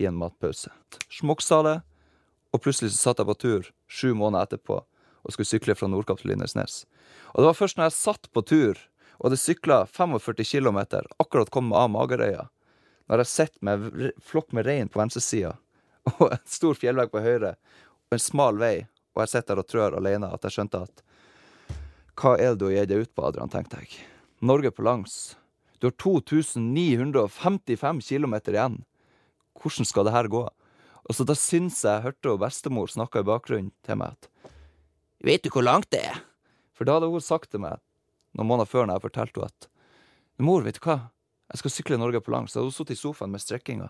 i 0.00 0.06
en 0.08 0.18
matpause. 0.20 0.70
Smokksalet 1.12 1.82
og 2.56 2.62
plutselig 2.64 2.94
så 2.94 3.10
satt 3.10 3.20
jeg 3.20 3.28
på 3.28 3.40
tur 3.42 3.70
sju 3.86 4.14
måneder 4.16 4.48
etterpå 4.48 4.80
og 4.80 5.34
skulle 5.34 5.48
sykle 5.48 5.76
fra 5.76 5.88
Nordkapp 5.90 6.22
til 6.22 6.32
Lindesnes. 6.32 6.84
Og 7.34 7.42
det 7.42 7.50
var 7.50 7.58
først 7.58 7.78
når 7.78 7.90
jeg 7.90 7.98
satt 7.98 8.28
på 8.32 8.44
tur 8.46 8.80
og 9.18 9.28
hadde 9.28 9.40
sykla 9.40 9.78
45 9.90 10.46
km, 10.46 10.80
akkurat 11.20 11.52
kommet 11.52 11.78
av 11.78 11.90
Magerøya, 11.92 12.46
når 13.10 13.22
jeg 13.22 13.32
sitter 13.32 13.66
med 13.66 13.86
en 13.86 14.12
flokk 14.22 14.52
med 14.56 14.68
rein 14.68 14.90
på 14.92 15.00
venstresida 15.00 15.56
og 16.16 16.28
en 16.30 16.48
stor 16.48 16.78
fjellvegg 16.78 17.12
på 17.12 17.24
høyre 17.24 17.56
og 18.06 18.16
en 18.16 18.22
smal 18.22 18.60
vei, 18.60 18.76
og 19.16 19.24
jeg 19.24 19.32
sitter 19.32 19.54
der 19.54 19.62
og 19.62 19.70
trør 19.70 19.98
alene, 19.98 20.28
at 20.30 20.44
jeg 20.46 20.58
skjønte 20.58 20.84
at 20.86 21.02
hva 22.16 22.36
er 22.40 22.54
det 22.54 22.60
du 22.60 22.68
har 22.68 22.76
gitt 22.78 22.92
deg 22.92 23.02
ut 23.04 23.12
på, 23.12 23.24
Adrian, 23.28 23.52
tenkte 23.52 23.80
jeg. 23.82 23.90
Norge 24.40 24.70
på 24.72 24.86
langs. 24.86 25.36
Du 25.80 25.84
har 25.90 25.96
2955 26.00 28.00
km 28.08 28.34
igjen. 28.40 28.76
Hvordan 29.60 29.88
skal 29.88 30.04
det 30.08 30.14
her 30.14 30.28
gå? 30.32 30.42
Og 31.06 31.14
så 31.14 31.26
da 31.26 31.36
syns 31.38 31.82
jeg 31.84 31.92
jeg 31.92 32.06
hørte 32.08 32.36
bestemor 32.42 32.90
snakke 32.90 33.22
i 33.22 33.26
bakgrunnen 33.26 33.72
til 33.86 34.00
meg 34.00 34.16
at 34.16 34.30
Vet 35.26 35.46
du 35.46 35.50
hvor 35.50 35.64
langt 35.64 35.88
det 35.94 36.02
er? 36.06 36.18
For 36.76 36.86
da 36.86 36.98
hadde 36.98 37.08
hun 37.10 37.24
sagt 37.24 37.50
til 37.50 37.62
meg 37.62 37.80
noen 38.36 38.50
måneder 38.50 38.68
før 38.68 38.84
når 38.84 38.98
jeg 38.98 39.06
fortalte 39.06 39.40
henne 39.40 39.52
at 39.54 39.70
Mor, 40.44 40.60
vet 40.60 40.76
du 40.76 40.84
hva? 40.84 40.98
Jeg 41.48 41.62
skal 41.62 41.72
sykle 41.72 41.96
Norge 41.96 42.20
på 42.20 42.32
langs. 42.34 42.52
Så 42.52 42.60
hadde 42.60 42.68
hun 42.68 42.74
sittet 42.76 42.98
i 42.98 43.00
sofaen 43.00 43.32
med 43.32 43.40
strekkinga. 43.40 43.86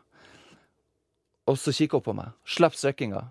Og 1.51 1.59
så 1.59 1.75
kikka 1.75 1.99
hun 1.99 2.05
på 2.07 2.15
meg. 2.15 2.37
Slipp 2.47 2.77
strekkinga. 2.79 3.25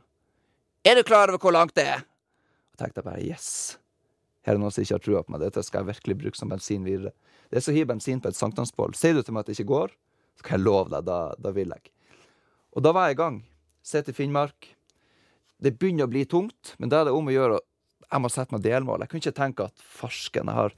Er 0.83 0.99
du 0.99 1.03
klar 1.07 1.31
over 1.31 1.39
hvor 1.39 1.55
langt 1.55 1.77
det 1.79 1.85
er? 1.93 2.03
Og 2.73 2.81
tenkte 2.81 2.99
jeg 2.99 3.07
bare 3.07 3.23
yes. 3.23 3.47
Her 4.45 4.57
er 4.57 4.61
noen 4.61 4.73
som 4.75 4.83
ikke 4.83 4.97
har 4.97 5.05
trua 5.05 5.23
på 5.23 5.31
meg. 5.31 5.45
Dette 5.45 5.63
skal 5.63 5.85
jeg 5.85 5.93
virkelig 5.93 6.19
bruke 6.25 6.41
som 6.41 6.51
bensin 6.51 6.83
videre. 6.85 7.15
Det 7.47 7.61
er 7.61 7.63
så 7.65 7.71
å 7.71 7.77
hive 7.77 7.93
bensin 7.93 8.19
på 8.21 8.29
et 8.29 8.37
sankthansbål. 8.37 8.97
Sier 8.99 9.15
du 9.15 9.23
til 9.23 9.37
meg 9.37 9.45
at 9.45 9.49
det 9.49 9.55
ikke 9.55 9.71
går, 9.71 9.95
så 10.35 10.45
kan 10.45 10.59
jeg 10.59 10.65
love 10.67 10.91
deg, 10.91 11.07
da, 11.07 11.19
da 11.39 11.55
vil 11.55 11.71
jeg. 11.71 11.93
Og 12.75 12.83
da 12.83 12.91
var 12.91 13.07
jeg 13.07 13.15
i 13.15 13.21
gang. 13.23 13.39
Se 13.85 14.01
til 14.01 14.15
Finnmark. 14.17 14.71
Det 15.61 15.75
begynner 15.77 16.07
å 16.07 16.11
bli 16.11 16.23
tungt, 16.25 16.73
men 16.81 16.89
da 16.89 17.03
er 17.03 17.09
det 17.09 17.15
om 17.15 17.29
å 17.29 17.33
gjøre 17.33 17.61
Jeg 18.05 18.21
må 18.21 18.29
sette 18.29 18.53
meg 18.53 18.61
delmål. 18.61 19.01
Jeg 19.01 19.09
kunne 19.09 19.23
ikke 19.23 19.39
tenke 19.39 19.65
at 19.65 19.81
farsken, 19.81 20.49
har 20.53 20.75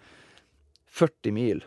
40 0.96 1.34
mil 1.36 1.60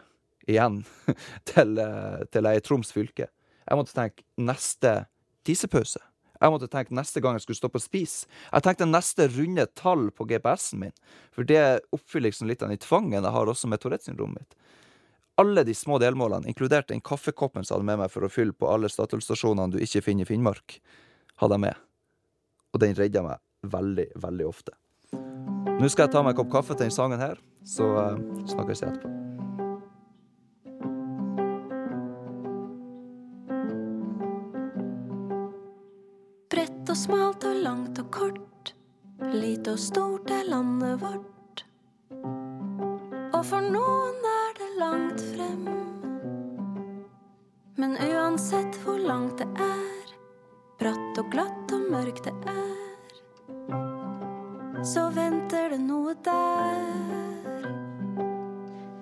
igjen 0.49 0.79
til, 1.51 1.75
eh, 1.79 2.23
til 2.33 2.49
jeg 2.49 2.57
er 2.57 2.63
i 2.63 2.65
Troms 2.65 2.93
fylke. 2.97 3.27
Jeg 3.69 3.79
måtte 3.79 3.95
tenke 3.95 4.25
neste 4.41 4.95
tisepause. 5.45 6.01
Jeg 6.41 6.55
måtte 6.55 6.71
tenke 6.73 6.97
neste 6.97 7.21
gang 7.21 7.37
jeg 7.37 7.45
skulle 7.45 7.61
stoppe 7.61 7.77
og 7.77 7.85
spise. 7.85 8.25
Jeg 8.49 8.65
tenkte 8.65 8.89
neste 8.89 9.29
runde 9.37 9.69
tall 9.77 10.09
på 10.17 10.25
GPS-en 10.33 10.81
min, 10.87 10.97
for 11.31 11.45
det 11.45 11.61
oppfyller 11.93 12.31
liksom 12.31 12.49
litt 12.49 12.65
av 12.65 12.73
den 12.73 12.81
tvangen 12.81 13.21
jeg 13.21 13.37
har 13.37 13.53
også 13.53 13.69
med 13.69 13.85
Tourettes 13.85 14.09
syndromet 14.09 14.41
mitt. 14.41 14.57
Alle 15.41 15.65
de 15.69 15.77
små 15.77 16.01
delmålene, 16.01 16.49
inkludert 16.49 16.89
den 16.89 17.05
kaffekoppen 17.05 17.65
som 17.65 17.75
jeg 17.75 17.79
hadde 17.79 17.91
med 17.93 18.03
meg 18.03 18.17
for 18.17 18.25
å 18.25 18.33
fylle 18.33 18.57
på 18.57 18.73
alle 18.73 18.89
Statoil-stasjonene 18.93 19.77
du 19.77 19.79
ikke 19.85 20.03
finner 20.09 20.25
i 20.25 20.33
Finnmark, 20.33 20.81
hadde 21.41 21.57
jeg 21.57 21.65
med. 21.67 21.87
Og 22.71 22.83
den 22.85 22.97
redda 22.99 23.25
meg 23.25 23.73
veldig, 23.73 24.07
veldig 24.21 24.47
ofte. 24.49 24.77
Nå 25.81 25.89
skal 25.89 26.07
jeg 26.07 26.13
ta 26.13 26.23
meg 26.23 26.35
en 26.35 26.39
kopp 26.43 26.53
kaffe 26.53 26.77
til 26.77 26.85
denne 26.85 26.95
sangen 26.95 27.23
her, 27.23 27.41
så 27.65 27.87
uh, 27.97 28.19
snakkes 28.51 28.83
vi 28.83 28.91
etterpå. 28.91 29.17
Bredt 36.53 36.93
og 36.93 36.99
smalt 36.99 37.47
og 37.49 37.63
langt 37.65 38.01
og 38.03 38.11
kort. 38.13 38.75
Lite 39.33 39.77
og 39.77 39.81
stort 39.81 40.31
er 40.35 40.49
landet 40.49 41.01
vårt. 41.01 41.65
Og 43.31 43.43
for 43.47 43.65
noen 43.65 44.25
er 44.35 44.57
det 44.59 44.71
langt 44.81 45.25
frem. 45.31 45.65
Men 47.81 47.97
uansett 48.05 48.77
hvor 48.85 49.01
langt 49.01 49.39
det 49.41 49.49
er, 49.57 50.00
og 51.21 51.29
glatt 51.29 51.73
og 51.77 51.83
mørkt 51.93 52.25
det 52.25 52.33
er, 52.49 52.77
så 54.87 55.03
venter 55.13 55.69
det 55.75 55.81
noe 55.83 56.15
der. 56.25 56.79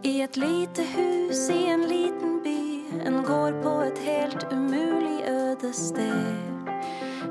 I 0.03 0.15
et 0.25 0.39
lite 0.41 0.83
hus 0.97 1.45
i 1.55 1.61
en 1.71 1.85
liten 1.87 2.41
by, 2.43 2.57
en 3.07 3.21
gård 3.27 3.61
på 3.63 3.75
et 3.87 4.01
helt 4.03 4.47
umulig 4.51 5.21
øde 5.31 5.73
sted. 5.73 6.35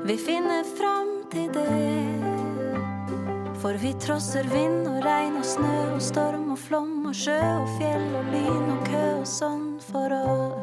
Vi 0.08 0.16
finner 0.16 0.64
fram 0.78 1.10
til 1.32 1.52
det. 1.52 2.24
For 3.60 3.76
vi 3.82 3.92
trosser 4.00 4.48
vind 4.48 4.86
og 4.88 5.02
regn 5.04 5.36
og 5.42 5.44
snø 5.44 5.76
og 5.98 6.00
storm 6.02 6.52
og 6.54 6.58
flom 6.64 7.10
og 7.10 7.18
sjø 7.18 7.40
og 7.42 7.68
fjell 7.76 8.08
og 8.22 8.32
lyn 8.32 8.72
og 8.78 8.88
kø 8.88 9.04
og 9.18 9.28
sånn 9.28 9.68
for 9.90 10.14
å 10.14 10.57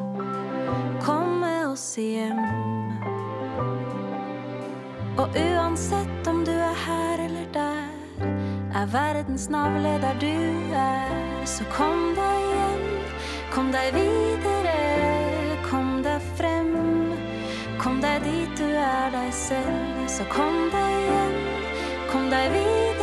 verdens 9.26 9.48
navle 9.50 9.88
der 10.00 10.18
du 10.20 10.74
er, 10.74 11.44
så 11.44 11.64
kom 11.64 12.14
deg 12.14 12.42
hjem, 12.52 12.84
kom 13.50 13.72
deg 13.72 13.94
videre, 13.94 14.76
kom 15.70 16.02
deg 16.02 16.20
frem. 16.36 16.70
Kom 17.78 18.00
deg 18.00 18.22
dit 18.22 18.58
du 18.58 18.66
er 18.66 19.10
deg 19.10 19.32
selv, 19.34 20.06
så 20.06 20.24
kom 20.30 20.70
deg 20.70 20.94
hjem. 21.10 21.36
Kom 22.10 22.30
deg 22.30 22.50
videre, 22.54 22.95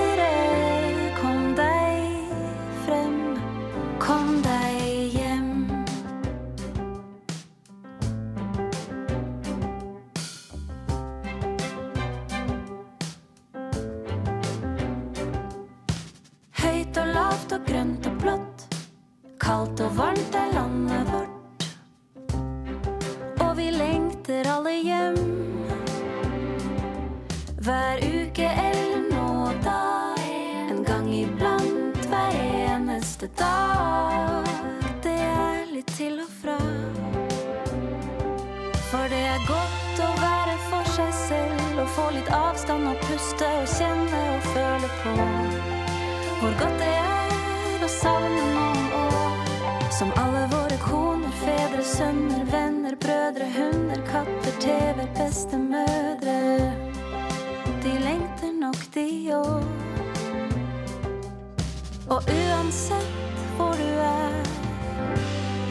iblant 31.24 32.06
hver 32.10 32.36
eneste 32.38 33.28
dag. 33.40 34.48
Det 35.04 35.16
er 35.16 35.62
litt 35.72 35.92
til 35.98 36.20
og 36.24 36.32
fra. 36.42 36.58
For 38.90 39.10
det 39.12 39.22
er 39.34 39.46
godt 39.48 40.02
å 40.04 40.10
være 40.20 40.56
for 40.70 40.92
seg 40.96 41.14
selv 41.18 41.82
og 41.84 41.90
få 41.96 42.10
litt 42.18 42.30
avstand 42.36 42.90
og 42.92 43.00
puste 43.08 43.50
og 43.62 43.70
kjenne 43.78 44.22
og 44.36 44.50
føle 44.52 44.92
på. 45.04 45.16
Hvor 46.42 46.58
godt 46.60 46.78
det 46.82 46.92
er 46.92 47.88
å 47.88 47.92
savne 47.96 48.46
noen 48.58 48.86
år. 49.00 49.42
Som 49.94 50.14
alle 50.20 50.46
våre 50.52 50.78
koner, 50.84 51.34
fedre, 51.44 51.84
sønner, 51.88 52.46
venner, 52.52 52.98
brødre, 53.00 53.48
hunder, 53.58 54.02
katter, 54.10 54.56
TV-er, 54.60 55.10
bestemødre. 55.18 56.40
De 57.84 57.98
lengter 58.04 58.56
nok, 58.60 58.82
de 58.96 59.08
òg. 59.40 60.03
Og 62.14 62.22
uansett 62.30 63.38
hvor 63.58 63.72
du 63.74 63.88
er, 64.06 64.50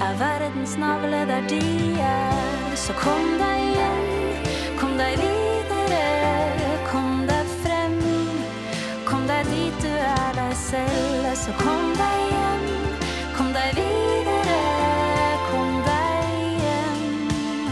er 0.03 0.15
verdens 0.19 0.73
navle 0.77 1.21
der 1.29 1.45
de 1.49 1.61
er. 2.03 2.73
Så 2.75 2.97
kom 2.99 3.29
deg 3.39 3.61
hjem, 3.77 4.09
kom 4.81 4.97
deg 4.99 5.21
videre, 5.21 6.01
kom 6.89 7.21
deg 7.29 7.53
frem. 7.63 7.95
Kom 9.07 9.29
deg 9.31 9.47
dit 9.53 9.85
du 9.85 9.93
er 9.93 10.35
deg 10.41 10.57
selv, 10.65 11.29
så 11.45 11.55
kom 11.61 11.95
deg 12.01 12.25
hjem. 12.33 12.67
Kom 13.39 13.55
deg 13.55 13.79
videre, 13.79 14.59
kom 15.53 15.79
deg 15.87 16.43
hjem. 16.65 17.71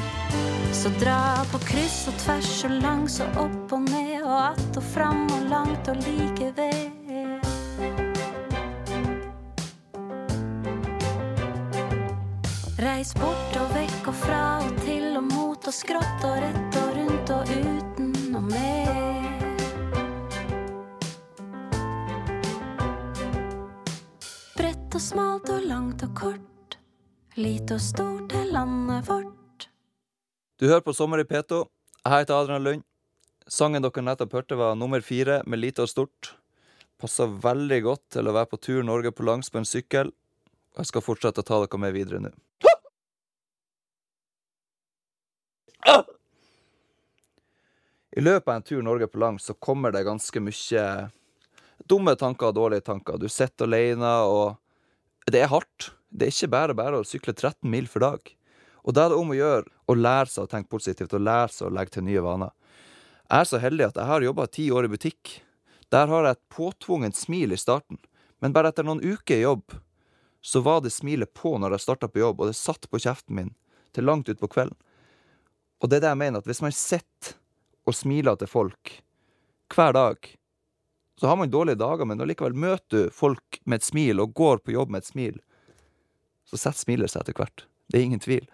Så 0.79 0.95
dra 1.03 1.19
på 1.51 1.59
kryss 1.73 2.05
og 2.07 2.23
tvers 2.23 2.55
og 2.71 2.79
langs 2.87 3.19
og 3.27 3.43
opp 3.49 3.77
og 3.81 3.91
ned 3.91 4.23
og 4.23 4.39
att 4.53 4.77
og 4.77 4.89
fram 4.95 5.27
og 5.27 5.51
langt 5.51 5.89
og 5.89 5.97
like 6.07 6.55
ved. 6.55 8.10
Reis 13.01 13.15
bort 13.17 13.55
og 13.57 13.71
vekk 13.73 14.09
og 14.11 14.17
fra 14.21 14.39
og 14.61 14.81
til 14.85 15.15
og 15.17 15.23
mot 15.25 15.69
og 15.71 15.73
skrått 15.73 16.25
og 16.29 16.35
rett 16.43 16.75
og 16.77 16.89
rundt 16.99 17.31
og 17.33 17.53
uten 17.55 18.35
og 18.37 18.43
med. 18.45 18.91
Bredt 24.59 24.99
og 24.99 25.01
smalt 25.01 25.49
og 25.49 25.65
langt 25.71 26.05
og 26.05 26.13
kort. 26.19 26.77
Lite 27.41 27.79
og 27.79 27.81
stort 27.87 28.35
er 28.37 28.53
landet 28.53 29.09
vårt. 29.09 29.71
Du 30.61 30.69
hører 30.69 30.85
på 30.85 30.93
Sommer 30.93 31.25
i 31.25 31.29
P2. 31.31 31.63
Jeg 32.05 32.13
heter 32.19 32.37
Adrian 32.37 32.69
Lund. 32.69 32.85
Sangen 33.49 33.81
dere 33.81 34.05
nettopp 34.05 34.37
hørte, 34.43 34.61
var 34.61 34.77
nummer 34.77 35.01
fire 35.01 35.41
med 35.47 35.65
lite 35.65 35.89
og 35.89 35.95
stort. 35.95 36.35
Passer 37.01 37.33
veldig 37.49 37.81
godt 37.89 38.05
til 38.19 38.29
å 38.29 38.37
være 38.37 38.53
på 38.53 38.61
tur 38.61 38.85
Norge 38.85 39.09
på 39.09 39.25
langs 39.25 39.49
på 39.49 39.65
en 39.65 39.73
sykkel. 39.73 40.13
Jeg 40.77 40.93
skal 40.93 41.09
fortsette 41.09 41.41
å 41.41 41.49
ta 41.49 41.65
dere 41.65 41.81
med 41.81 41.97
videre 41.97 42.21
nå. 42.29 42.37
I 48.11 48.21
løpet 48.21 48.49
av 48.49 48.57
en 48.57 48.67
tur 48.67 48.83
Norge 48.83 49.07
på 49.07 49.21
langs 49.23 49.47
så 49.47 49.55
kommer 49.55 49.93
det 49.95 50.03
ganske 50.09 50.43
mye 50.43 50.85
dumme 51.89 52.17
tanker 52.19 52.51
og 52.51 52.57
dårlige 52.59 52.87
tanker. 52.87 53.19
Du 53.19 53.29
sitter 53.31 53.69
alene, 53.69 54.11
og 54.27 55.31
det 55.31 55.45
er 55.45 55.53
hardt. 55.53 55.93
Det 56.11 56.27
er 56.27 56.35
ikke 56.35 56.53
bare 56.53 56.77
bare 56.77 57.01
å 57.01 57.07
sykle 57.07 57.35
13 57.37 57.71
mil 57.71 57.87
for 57.91 58.03
dag. 58.03 58.33
Og 58.83 58.97
da 58.97 59.05
er 59.05 59.13
det 59.13 59.21
om 59.21 59.31
å 59.31 59.39
gjøre 59.39 59.69
å 59.87 59.97
lære 59.97 60.33
seg 60.33 60.47
å 60.47 60.51
tenke 60.51 60.73
positivt, 60.73 61.15
og 61.15 61.23
lære 61.23 61.55
seg 61.55 61.69
å 61.69 61.75
legge 61.77 61.95
til 61.97 62.07
nye 62.09 62.25
vaner. 62.25 62.51
Jeg 63.31 63.45
er 63.45 63.49
så 63.51 63.61
heldig 63.63 63.87
at 63.87 64.01
jeg 64.01 64.11
har 64.11 64.27
jobba 64.27 64.49
ti 64.51 64.67
år 64.75 64.89
i 64.89 64.93
butikk. 64.93 65.37
Der 65.95 66.11
har 66.11 66.27
jeg 66.27 66.39
et 66.39 66.45
påtvungent 66.55 67.19
smil 67.19 67.55
i 67.55 67.61
starten, 67.61 68.01
men 68.43 68.55
bare 68.57 68.73
etter 68.73 68.87
noen 68.87 69.03
uker 69.03 69.37
i 69.37 69.45
jobb, 69.45 69.79
så 70.41 70.63
var 70.65 70.81
det 70.81 70.93
smilet 70.95 71.31
på 71.37 71.53
når 71.61 71.77
jeg 71.77 71.85
starta 71.85 72.09
på 72.09 72.23
jobb, 72.23 72.41
og 72.41 72.51
det 72.51 72.59
satt 72.59 72.89
på 72.91 73.01
kjeften 73.03 73.37
min 73.37 73.51
til 73.95 74.07
langt 74.09 74.31
utpå 74.33 74.49
kvelden. 74.51 74.79
Og 75.81 75.89
det 75.89 75.99
er 75.99 76.05
det 76.05 76.13
jeg 76.13 76.21
mener, 76.21 76.41
at 76.41 76.49
hvis 76.49 76.63
man 76.65 76.75
sitter 76.77 77.37
og 77.89 77.97
smiler 77.97 78.37
til 78.39 78.51
folk 78.51 78.97
hver 79.75 79.95
dag, 79.97 80.31
så 81.21 81.29
har 81.29 81.37
man 81.37 81.53
dårlige 81.53 81.81
dager, 81.81 82.07
men 82.09 82.21
allikevel 82.21 82.57
møter 82.57 83.07
du 83.07 83.15
folk 83.15 83.61
med 83.69 83.81
et 83.81 83.87
smil 83.87 84.23
og 84.23 84.35
går 84.37 84.63
på 84.65 84.75
jobb 84.75 84.93
med 84.93 85.05
et 85.05 85.11
smil, 85.11 85.39
så 86.49 86.59
setter 86.59 86.81
smilet 86.81 87.13
seg 87.13 87.23
etter 87.23 87.37
hvert. 87.37 87.67
Det 87.91 88.01
er 88.01 88.07
ingen 88.09 88.23
tvil. 88.23 88.47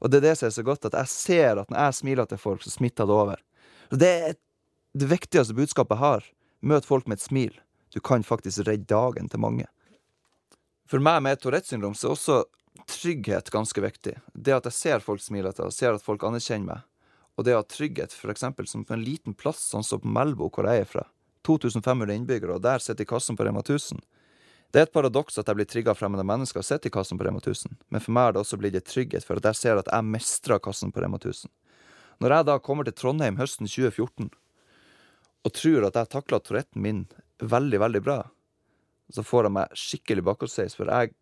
Og 0.00 0.10
det 0.10 0.20
er 0.20 0.30
det 0.30 0.36
som 0.40 0.48
er 0.48 0.54
så 0.56 0.64
godt, 0.66 0.88
at 0.88 0.96
jeg 0.96 1.12
ser 1.12 1.60
at 1.60 1.70
når 1.70 1.86
jeg 1.86 1.98
smiler 2.00 2.28
til 2.28 2.40
folk, 2.40 2.64
så 2.64 2.72
smitter 2.72 3.08
det 3.08 3.16
over. 3.16 3.42
Så 3.90 3.98
det 4.00 4.10
er 4.10 4.38
det 4.98 5.10
viktigste 5.10 5.56
budskapet 5.56 5.96
jeg 5.96 6.02
har. 6.02 6.26
Møt 6.60 6.88
folk 6.88 7.06
med 7.08 7.20
et 7.20 7.24
smil. 7.24 7.54
Du 7.94 8.00
kan 8.04 8.24
faktisk 8.26 8.66
redde 8.66 8.88
dagen 8.90 9.28
til 9.28 9.42
mange. 9.42 9.66
For 10.90 11.02
meg 11.02 11.22
med 11.22 11.40
Tourettes 11.40 11.70
syndrom 11.70 11.94
så 11.94 12.10
er 12.10 12.16
også 12.16 12.38
trygghet 12.90 13.50
ganske 13.54 13.82
viktig. 13.82 14.16
Det 14.34 14.54
at 14.56 14.66
jeg 14.68 14.76
ser 14.76 15.04
folk 15.04 15.22
smile 15.22 15.52
og 15.54 15.74
ser 15.74 15.96
at 15.96 16.04
folk 16.04 16.24
anerkjenner 16.26 16.66
meg. 16.74 16.86
Og 17.38 17.46
det 17.46 17.54
å 17.54 17.62
ha 17.62 17.66
trygghet, 17.66 18.12
eksempel 18.28 18.66
som 18.68 18.84
på 18.84 18.92
en 18.96 19.04
liten 19.04 19.34
plass, 19.38 19.62
sånn 19.70 19.86
som 19.86 20.02
på 20.02 20.10
Melbo, 20.10 20.50
hvor 20.52 20.66
jeg 20.68 20.82
er 20.82 20.88
fra. 20.88 21.06
2500 21.46 22.12
innbyggere, 22.18 22.58
og 22.58 22.64
der 22.66 22.82
sitter 22.84 23.08
kassen 23.08 23.38
på 23.38 23.46
Rema 23.46 23.62
1000. 23.62 24.02
Det 24.70 24.78
er 24.78 24.86
et 24.86 24.92
paradoks 24.94 25.38
at 25.40 25.48
jeg 25.48 25.58
blir 25.58 25.66
trigga 25.66 25.94
fremmede 25.98 26.26
mennesker 26.26 26.60
og 26.60 26.66
sitter 26.66 26.90
i 26.90 26.94
kassen 26.94 27.18
på 27.18 27.24
Rema 27.26 27.40
1000, 27.40 27.72
men 27.90 28.02
for 28.04 28.14
meg 28.14 28.28
har 28.28 28.36
det 28.36 28.42
også 28.44 28.58
blitt 28.60 28.76
en 28.78 28.86
trygghet 28.86 29.26
for 29.26 29.40
at 29.40 29.48
jeg 29.50 29.58
ser 29.58 29.80
at 29.80 29.88
jeg 29.90 30.06
mestrer 30.06 30.60
kassen 30.62 30.92
på 30.94 31.02
Rema 31.02 31.18
1000. 31.18 31.50
Når 32.20 32.36
jeg 32.36 32.46
da 32.50 32.58
kommer 32.62 32.86
til 32.86 32.94
Trondheim 32.94 33.40
høsten 33.40 33.66
2014 33.66 34.28
og 35.40 35.54
tror 35.56 35.88
at 35.88 35.96
jeg 35.96 36.12
takla 36.12 36.38
Touretten 36.44 36.84
min 36.84 37.06
veldig, 37.40 37.80
veldig 37.80 38.02
bra, 38.04 38.18
så 39.10 39.24
får 39.26 39.48
jeg 39.48 39.54
meg 39.56 39.80
skikkelig 39.82 40.26
bakholdsveis, 40.28 40.76
for 40.78 40.92
jeg 40.92 41.14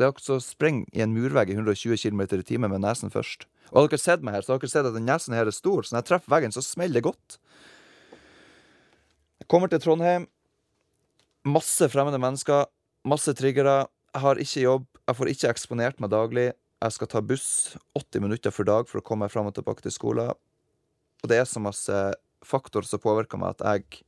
det 0.00 0.06
er 0.06 0.22
som 0.24 0.38
å 0.38 0.42
sprenge 0.42 0.86
i 0.96 1.02
en 1.04 1.12
murvegg 1.12 1.52
i 1.52 1.56
120 1.56 2.00
km 2.00 2.22
i 2.24 2.46
timen 2.48 2.72
med 2.72 2.82
nesen 2.84 3.12
først. 3.12 3.44
Og 3.72 3.82
har 3.82 3.90
dere 3.92 4.00
sett 4.00 4.24
meg 4.24 4.38
her, 4.38 4.44
så 4.44 4.54
har 4.54 4.62
dere 4.62 4.72
sett 4.72 4.88
at 4.88 4.96
den 4.96 5.08
nesen 5.08 5.36
her 5.36 5.48
er 5.48 5.54
stor, 5.54 5.84
så 5.84 5.94
når 5.94 6.02
jeg 6.02 6.08
treffer 6.10 6.32
veggen, 6.32 6.54
så 6.54 6.64
smeller 6.64 6.98
det 6.98 7.04
godt. 7.06 7.36
Jeg 9.42 9.48
kommer 9.52 9.68
til 9.68 9.82
Trondheim. 9.82 10.28
Masse 11.44 11.88
fremmede 11.90 12.20
mennesker, 12.22 12.68
masse 13.08 13.34
triggere. 13.36 13.86
Jeg 14.14 14.24
har 14.24 14.40
ikke 14.40 14.64
jobb, 14.64 14.88
jeg 15.02 15.18
får 15.18 15.30
ikke 15.32 15.52
eksponert 15.52 16.02
meg 16.02 16.12
daglig. 16.12 16.48
Jeg 16.82 16.96
skal 16.96 17.10
ta 17.10 17.22
buss 17.22 17.48
80 17.98 18.24
minutter 18.24 18.54
for 18.54 18.66
dag 18.66 18.88
for 18.90 19.00
å 19.00 19.06
komme 19.06 19.26
meg 19.26 19.34
fram 19.34 19.48
og 19.50 19.56
tilbake 19.56 19.84
til 19.84 19.94
skolen. 19.94 20.32
Og 21.22 21.30
det 21.30 21.38
er 21.38 21.48
så 21.48 21.62
masse 21.62 21.98
faktorer 22.46 22.88
som 22.88 23.02
påvirker 23.02 23.38
meg 23.38 23.54
at 23.56 23.66
jeg 23.66 24.02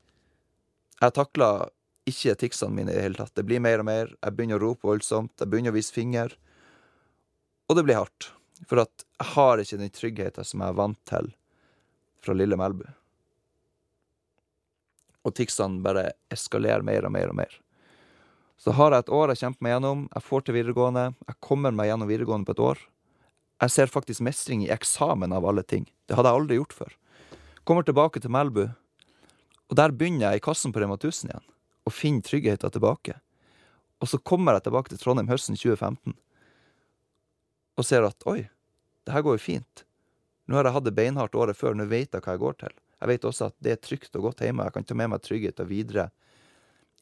Jeg 1.03 1.13
takler 1.13 1.69
ikke 2.09 2.35
ticsene 2.41 2.77
mine 2.77 2.93
i 2.93 2.97
det 2.97 3.05
hele 3.07 3.19
tatt. 3.19 3.35
Det 3.37 3.45
blir 3.49 3.63
mer 3.65 3.81
og 3.81 3.89
mer. 3.89 4.13
Jeg 4.19 4.37
begynner 4.37 4.61
å 4.61 4.67
rope 4.69 4.89
voldsomt, 4.89 5.33
jeg 5.41 5.51
begynner 5.51 5.73
å 5.73 5.79
vise 5.79 5.95
finger. 5.95 6.37
Og 7.69 7.79
det 7.79 7.87
blir 7.87 8.01
hardt. 8.03 8.31
For 8.69 8.83
at 8.85 9.05
jeg 9.19 9.33
har 9.35 9.61
ikke 9.61 9.81
den 9.81 9.93
tryggheten 9.93 10.47
som 10.47 10.63
jeg 10.63 10.73
er 10.73 10.79
vant 10.79 11.01
til 11.09 11.33
fra 12.25 12.37
lille 12.37 12.57
Melbu. 12.61 12.87
Og 15.25 15.35
ticsene 15.37 15.83
bare 15.85 16.11
eskalerer 16.33 16.85
mer 16.85 17.09
og 17.09 17.15
mer 17.15 17.33
og 17.33 17.39
mer. 17.41 17.61
Så 18.61 18.73
har 18.77 18.95
jeg 18.95 19.05
et 19.05 19.13
år 19.13 19.33
jeg 19.33 19.43
kjemper 19.43 19.65
meg 19.65 19.75
gjennom. 19.75 20.05
Jeg 20.15 20.25
får 20.29 20.45
til 20.45 20.57
videregående. 20.59 21.07
Jeg 21.27 21.41
kommer 21.45 21.75
meg 21.75 21.91
gjennom 21.91 22.11
videregående 22.11 22.49
på 22.49 22.55
et 22.55 22.63
år. 22.65 22.85
Jeg 23.65 23.73
ser 23.73 23.93
faktisk 23.93 24.25
mestring 24.25 24.65
i 24.65 24.71
eksamen 24.73 25.33
av 25.33 25.47
alle 25.49 25.65
ting. 25.65 25.89
Det 26.09 26.17
hadde 26.19 26.31
jeg 26.31 26.41
aldri 26.41 26.61
gjort 26.61 26.77
før. 26.77 26.95
Kommer 27.65 27.87
tilbake 27.87 28.21
til 28.21 28.33
Melbu, 28.35 28.67
og 29.73 29.77
der 29.79 29.95
begynner 29.97 30.29
jeg 30.29 30.43
i 30.43 30.45
kassen 30.45 30.73
på 30.75 30.83
Rema 30.83 30.99
1000 30.99 31.31
igjen. 31.31 31.47
Og 31.85 31.93
finner 31.93 32.25
tryggheten 32.25 32.73
tilbake. 32.73 33.19
Og 34.01 34.11
så 34.11 34.19
kommer 34.19 34.57
jeg 34.57 34.67
tilbake 34.67 34.93
til 34.93 35.01
Trondheim 35.01 35.31
høsten 35.31 35.59
2015 35.59 36.17
og 37.75 37.87
ser 37.87 38.05
at 38.07 38.23
oi, 38.31 38.45
det 39.03 39.15
her 39.15 39.25
går 39.27 39.35
jo 39.35 39.43
fint. 39.43 39.85
Nå 40.47 40.59
har 40.59 40.69
jeg 40.69 40.77
hatt 40.77 40.87
det 40.87 40.95
beinhardt 40.95 41.35
året 41.35 41.59
før, 41.59 41.75
nå 41.75 41.89
vet 41.91 42.13
jeg 42.15 42.23
hva 42.23 42.37
jeg 42.37 42.43
går 42.43 42.59
til. 42.61 42.75
Jeg 43.01 43.11
vet 43.11 43.27
også 43.29 43.49
at 43.51 43.57
det 43.65 43.73
er 43.75 43.81
trygt 43.83 44.19
og 44.19 44.29
godt 44.29 44.45
hjemme, 44.45 44.67
jeg 44.69 44.77
kan 44.77 44.87
ta 44.87 44.97
med 44.97 45.11
meg 45.13 45.25
tryggheten 45.25 45.69
videre 45.69 46.09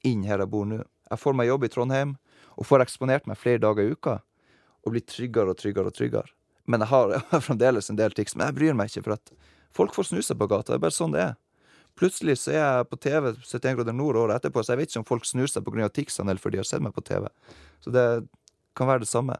inn 0.08 0.24
her 0.26 0.42
jeg 0.42 0.50
bor 0.50 0.66
nå. 0.66 0.80
Jeg 1.12 1.20
får 1.20 1.36
meg 1.36 1.50
jobb 1.50 1.66
i 1.66 1.70
Trondheim, 1.70 2.14
og 2.56 2.66
får 2.66 2.86
eksponert 2.86 3.28
meg 3.28 3.38
flere 3.38 3.60
dager 3.62 3.84
i 3.84 3.92
uka, 3.92 4.16
og 4.82 4.94
blir 4.94 5.04
tryggere 5.06 5.52
og 5.52 5.60
tryggere 5.60 5.92
og 5.92 5.96
tryggere. 5.96 6.32
Men 6.66 6.82
jeg 6.82 6.92
har, 6.94 7.14
fremdeles 7.46 7.90
en 7.90 8.00
del 8.00 8.16
tics, 8.16 8.34
men 8.36 8.48
jeg 8.48 8.58
bryr 8.58 8.78
meg 8.78 8.90
ikke, 8.90 9.04
for 9.06 9.18
at 9.18 9.34
folk 9.76 9.94
får 9.96 10.10
snu 10.10 10.22
seg 10.24 10.40
på 10.40 10.48
gata, 10.50 10.72
det 10.72 10.80
er 10.80 10.86
bare 10.86 10.96
sånn 10.96 11.14
det 11.14 11.26
er. 11.26 11.36
Plutselig 11.98 12.38
så 12.40 12.54
er 12.54 12.60
jeg 12.60 12.88
på 12.88 12.98
TV 13.04 13.26
71 13.36 13.76
grader 13.78 13.96
nord 13.96 14.16
året 14.16 14.40
etterpå, 14.40 14.62
så 14.64 14.72
jeg 14.72 14.82
vet 14.82 14.92
ikke 14.92 15.02
om 15.02 15.08
folk 15.08 15.26
snur 15.28 15.50
seg 15.50 15.64
pga. 15.66 15.88
ticsene 15.88 16.32
eller 16.32 16.40
fordi 16.40 16.56
de 16.56 16.62
har 16.62 16.70
sett 16.70 16.84
meg 16.84 16.94
på 16.96 17.04
TV. 17.04 17.28
Så 17.84 17.92
det 17.92 18.06
kan 18.76 18.88
være 18.88 19.04
det 19.04 19.10
samme. 19.10 19.36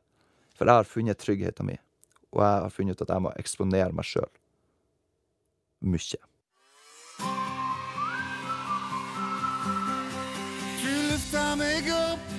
For 0.57 0.69
jeg 0.69 0.75
har 0.75 0.85
funnet 0.85 1.19
tryggheten 1.19 1.67
min, 1.67 1.81
og 2.33 2.45
jeg 2.45 2.61
har 2.67 2.71
funnet 2.71 3.01
ut 3.01 3.03
at 3.03 3.15
jeg 3.15 3.25
må 3.25 3.33
eksponere 3.41 3.97
meg 3.97 4.07
sjøl. 4.07 4.29
Mye. 5.83 6.21
Du 10.83 10.93
løfter 11.09 11.57
meg 11.59 11.91
opp. 11.97 12.33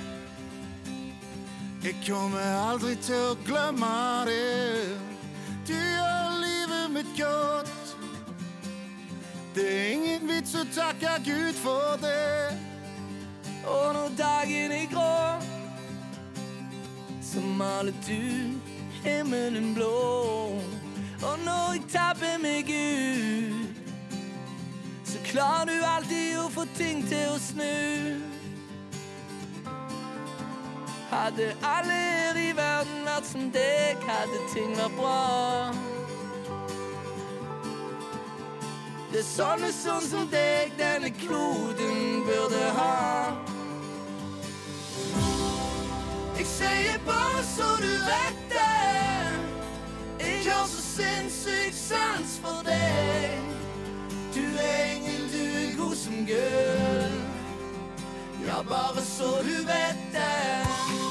Jeg 1.83 1.97
kommer 2.05 2.53
aldri 2.69 2.95
til 3.03 3.33
å 3.33 3.35
glemme 3.43 3.91
det. 4.29 4.95
Du 5.67 5.75
gjør 5.75 6.37
livet 6.39 6.93
mitt 6.95 7.15
godt. 7.19 7.82
Det 9.55 9.63
er 9.69 9.91
ingen 9.93 10.23
vits 10.25 10.55
å 10.57 10.63
takke 10.73 11.11
Gud 11.25 11.53
for 11.61 11.97
det. 12.01 12.57
Og 13.69 13.93
når 13.93 14.15
dagen 14.17 14.71
er 14.73 14.87
grå, 14.89 15.37
så 17.21 17.43
maler 17.59 17.93
du 18.07 18.57
himmelen 19.03 19.75
blå. 19.77 20.57
Og 21.21 21.45
når 21.45 21.77
jeg 21.77 21.85
tapper 21.93 22.41
meg 22.41 22.73
ut, 22.73 23.77
så 25.05 25.21
klarer 25.29 25.69
du 25.69 25.85
alltid 25.85 26.41
å 26.41 26.49
få 26.49 26.65
ting 26.73 27.05
til 27.05 27.35
å 27.35 27.37
snu. 27.37 28.19
Hadde 31.13 31.53
alle 31.61 31.93
her 31.93 32.41
i 32.41 32.51
verden 32.57 33.05
vært 33.05 33.29
som 33.29 33.51
deg, 33.53 34.01
hadde 34.09 34.45
ting 34.55 34.73
vært 34.81 34.97
bra. 34.97 36.02
Det 39.13 39.19
er 39.19 39.25
sånne 39.27 39.67
sånn 39.69 40.05
som 40.09 40.23
deg 40.31 40.71
denne 40.73 41.11
kloden 41.13 42.23
burde 42.25 42.61
ha. 42.73 43.35
Jeg 46.39 46.47
sier 46.49 46.97
bare 47.05 47.43
så 47.45 47.67
du 47.77 47.91
vet 48.07 48.41
det. 48.49 48.65
Jeg 50.17 50.41
har 50.47 50.65
så 50.65 50.81
sinnssykt 50.87 51.77
sans 51.77 52.39
for 52.41 52.65
deg. 52.65 53.37
Du 54.33 54.41
er 54.41 54.81
engel, 54.95 55.29
du 55.29 55.41
er 55.61 55.71
god 55.77 55.95
som 56.07 56.25
gull. 56.25 57.17
Ja, 58.47 58.63
bare 58.65 59.05
så 59.13 59.35
du 59.45 59.59
vet 59.69 60.07
det. 60.17 61.02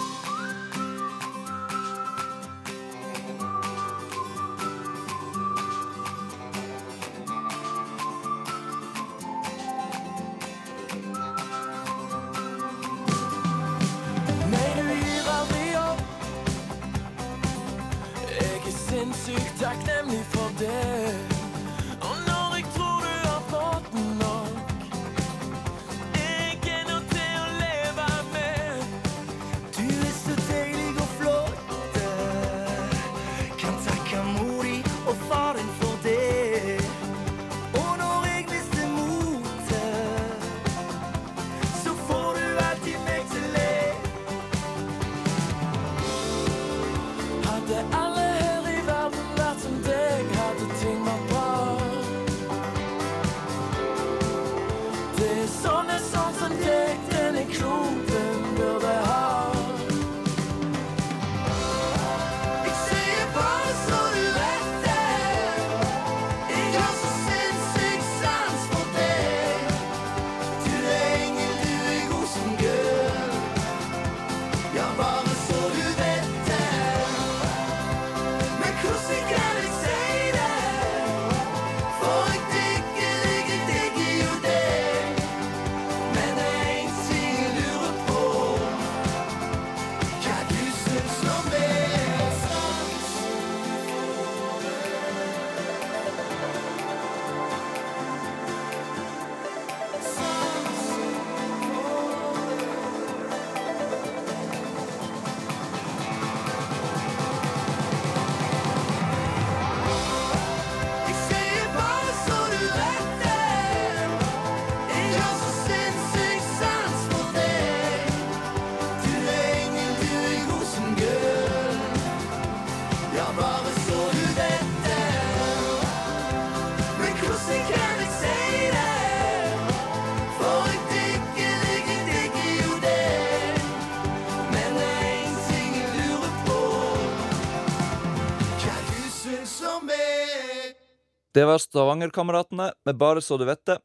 Det 141.33 141.45
var 141.45 141.59
Stavanger-kameratene 141.59 142.73
med 142.85 142.97
Bare 142.97 143.21
så 143.21 143.39
du 143.41 143.45
vet 143.49 143.65
det. 143.65 143.79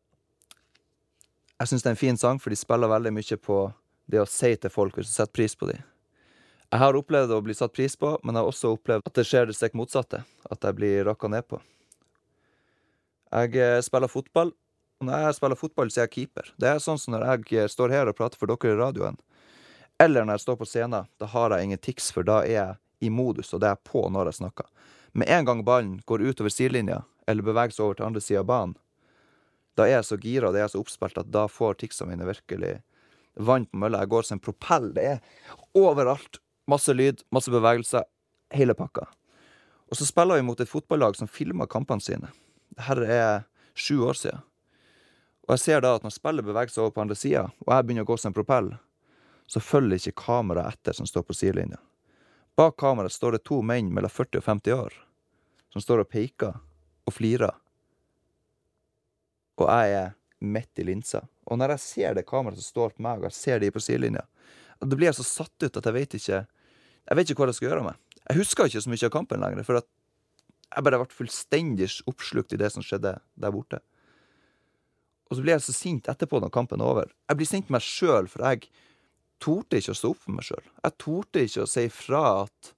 Jeg 1.58 1.70
syns 1.70 1.84
det 1.84 1.88
er 1.88 1.94
en 1.96 2.00
fin 2.00 2.18
sang, 2.20 2.42
for 2.44 2.52
de 2.52 2.58
spiller 2.60 2.92
veldig 2.92 3.14
mye 3.16 3.38
på 3.40 3.60
det 4.12 4.20
å 4.20 4.28
si 4.28 4.50
til 4.60 4.72
folk 4.72 4.98
hvis 4.98 5.08
du 5.08 5.14
setter 5.14 5.32
pris 5.40 5.56
på 5.56 5.70
dem. 5.70 5.80
Jeg 6.68 6.82
har 6.84 7.00
opplevd 7.00 7.32
å 7.32 7.40
bli 7.46 7.56
satt 7.56 7.72
pris 7.72 7.96
på, 7.96 8.18
men 8.24 8.36
jeg 8.36 8.44
har 8.44 8.52
også 8.52 8.74
opplevd 8.76 9.08
at 9.08 9.16
det 9.16 9.26
skjer 9.30 9.48
det 9.48 9.56
stikk 9.56 9.80
motsatte. 9.80 10.26
At 10.52 10.68
jeg 10.68 10.76
blir 10.76 11.08
rakka 11.08 11.32
ned 11.32 11.48
på. 11.48 11.62
Jeg 13.32 13.56
eh, 13.64 13.80
spiller 13.84 14.12
fotball, 14.12 14.52
og 15.00 15.08
når 15.08 15.28
jeg 15.30 15.40
spiller 15.40 15.64
fotball, 15.64 15.92
så 15.92 16.04
er 16.04 16.10
jeg 16.10 16.16
keeper. 16.18 16.52
Det 16.60 16.68
er 16.68 16.84
sånn 16.84 17.00
som 17.00 17.16
når 17.16 17.30
jeg 17.32 17.62
eh, 17.64 17.72
står 17.72 17.96
her 17.96 18.12
og 18.12 18.20
prater 18.20 18.40
for 18.40 18.52
dere 18.52 18.76
i 18.76 18.80
radioen, 18.84 19.20
eller 20.04 20.28
når 20.28 20.36
jeg 20.36 20.50
står 20.50 20.60
på 20.60 20.68
scenen, 20.68 21.08
da 21.16 21.32
har 21.32 21.56
jeg 21.56 21.70
ingen 21.70 21.80
tics, 21.88 22.12
for 22.12 22.28
da 22.28 22.42
er 22.44 22.58
jeg 22.58 23.08
i 23.08 23.14
modus, 23.14 23.56
og 23.56 23.64
det 23.64 23.72
er 23.72 23.86
på 23.88 24.04
når 24.12 24.34
jeg 24.34 24.44
snakker. 24.44 24.68
Med 25.16 25.32
en 25.32 25.48
gang 25.48 25.64
ballen 25.64 26.02
går 26.06 26.28
utover 26.28 26.52
sidelinja, 26.52 27.06
eller 27.28 27.46
bevege 27.46 27.76
seg 27.76 27.86
over 27.86 28.00
til 28.00 28.08
andre 28.08 28.24
sida 28.24 28.42
av 28.42 28.50
banen, 28.50 28.76
da 29.78 29.86
er 29.86 30.00
jeg 30.00 30.08
så 30.08 30.18
gira, 30.18 30.52
det 30.54 30.64
er 30.64 30.72
så 30.74 30.82
oppspilt, 30.82 31.20
at 31.22 31.30
da 31.30 31.46
får 31.52 31.78
ticsene 31.84 32.16
mine 32.16 32.26
virkelig 32.26 32.80
vann 33.38 33.68
på 33.70 33.78
mølla. 33.78 34.02
Jeg 34.02 34.10
går 34.10 34.26
som 34.26 34.40
en 34.40 34.42
propell. 34.42 34.90
Det 34.96 35.04
er 35.06 35.20
overalt. 35.78 36.40
Masse 36.68 36.94
lyd, 36.96 37.22
masse 37.32 37.54
bevegelser. 37.54 38.08
Hele 38.58 38.74
pakka. 38.74 39.06
Og 39.88 40.00
så 40.00 40.08
spiller 40.08 40.40
vi 40.40 40.48
mot 40.48 40.60
et 40.60 40.72
fotballag 40.72 41.16
som 41.16 41.30
filmer 41.30 41.70
kampene 41.70 42.02
sine. 42.04 42.32
Dette 42.74 43.06
er 43.06 43.46
sju 43.78 44.02
år 44.08 44.18
siden. 44.18 44.42
Og 45.48 45.54
jeg 45.56 45.64
ser 45.64 45.86
da 45.86 45.94
at 45.96 46.04
når 46.04 46.16
spillet 46.16 46.44
beveger 46.44 46.74
seg 46.74 46.84
over 46.84 46.96
på 46.96 47.04
andre 47.06 47.16
sida, 47.16 47.46
og 47.64 47.70
jeg 47.72 47.86
begynner 47.86 48.04
å 48.04 48.10
gå 48.10 48.18
som 48.20 48.34
en 48.34 48.36
propell, 48.36 48.74
så 49.48 49.62
følger 49.64 50.02
ikke 50.02 50.26
kameraet 50.26 50.76
etter 50.76 50.98
som 50.98 51.08
står 51.08 51.24
på 51.24 51.38
sidelinja. 51.38 51.78
Bak 52.58 52.76
kameraet 52.82 53.16
står 53.16 53.38
det 53.38 53.46
to 53.48 53.62
menn 53.64 53.94
mellom 53.94 54.12
40 54.12 54.42
og 54.42 54.44
50 54.50 54.76
år 54.76 54.98
som 55.72 55.84
står 55.84 56.02
og 56.04 56.10
peker 56.10 56.58
og 57.08 57.16
flirer. 57.16 57.56
Og 59.58 59.70
jeg 59.72 59.96
er 59.98 60.16
midt 60.44 60.82
i 60.82 60.86
linsa. 60.86 61.24
Og 61.48 61.58
når 61.60 61.76
jeg 61.76 61.84
ser 61.86 62.18
det 62.18 62.28
kameraet 62.28 62.60
som 62.62 62.68
står 62.68 62.96
på 62.96 63.06
meg, 63.06 63.22
og 63.22 63.30
jeg 63.30 63.38
ser 63.38 63.64
de 63.64 63.72
på 63.74 63.82
sidelinja, 63.82 64.26
da 64.78 64.94
blir 64.94 65.10
jeg 65.10 65.18
så 65.18 65.26
satt 65.26 65.64
ut 65.64 65.80
at 65.80 65.88
jeg 65.90 65.96
vet 65.96 66.20
ikke 66.20 66.46
Jeg 67.08 67.16
vet 67.16 67.30
ikke 67.32 67.40
hva 67.40 67.48
jeg 67.48 67.56
skal 67.56 67.70
gjøre 67.70 67.84
med. 67.86 68.00
Jeg 68.28 68.38
husker 68.42 68.68
ikke 68.68 68.82
så 68.84 68.92
mye 68.92 69.06
av 69.08 69.12
kampen 69.14 69.40
lenger, 69.40 69.64
for 69.64 69.80
jeg 69.80 70.84
bare 70.84 70.98
ble 71.00 71.16
fullstendig 71.16 71.88
oppslukt 72.12 72.52
i 72.52 72.60
det 72.60 72.68
som 72.74 72.84
skjedde 72.84 73.14
der 73.40 73.54
borte. 73.56 73.80
Og 75.32 75.38
så 75.38 75.46
blir 75.46 75.56
jeg 75.56 75.64
så 75.64 75.76
sint 75.76 76.10
etterpå 76.12 76.42
når 76.44 76.52
kampen 76.52 76.84
er 76.84 76.92
over. 76.92 77.14
Jeg 77.32 77.40
blir 77.40 77.48
sint 77.48 77.72
meg 77.72 77.86
sjøl, 77.86 78.28
for 78.28 78.44
jeg 78.44 78.68
torde 79.40 79.80
ikke 79.80 79.96
å 79.96 80.00
stå 80.02 80.12
opp 80.12 80.20
for 80.26 80.36
meg 80.36 80.50
sjøl. 80.50 80.68
Jeg 80.84 80.98
torde 81.00 81.46
ikke 81.48 81.64
å 81.64 81.72
si 81.72 81.88
ifra 81.88 82.24
at 82.44 82.74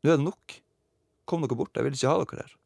nå 0.00 0.14
er 0.14 0.16
det 0.16 0.26
nok. 0.30 0.58
Kom 1.28 1.44
dere 1.44 1.60
bort, 1.60 1.76
jeg 1.76 1.86
vil 1.86 2.00
ikke 2.00 2.10
ha 2.14 2.24
dere 2.24 2.46
her. 2.46 2.56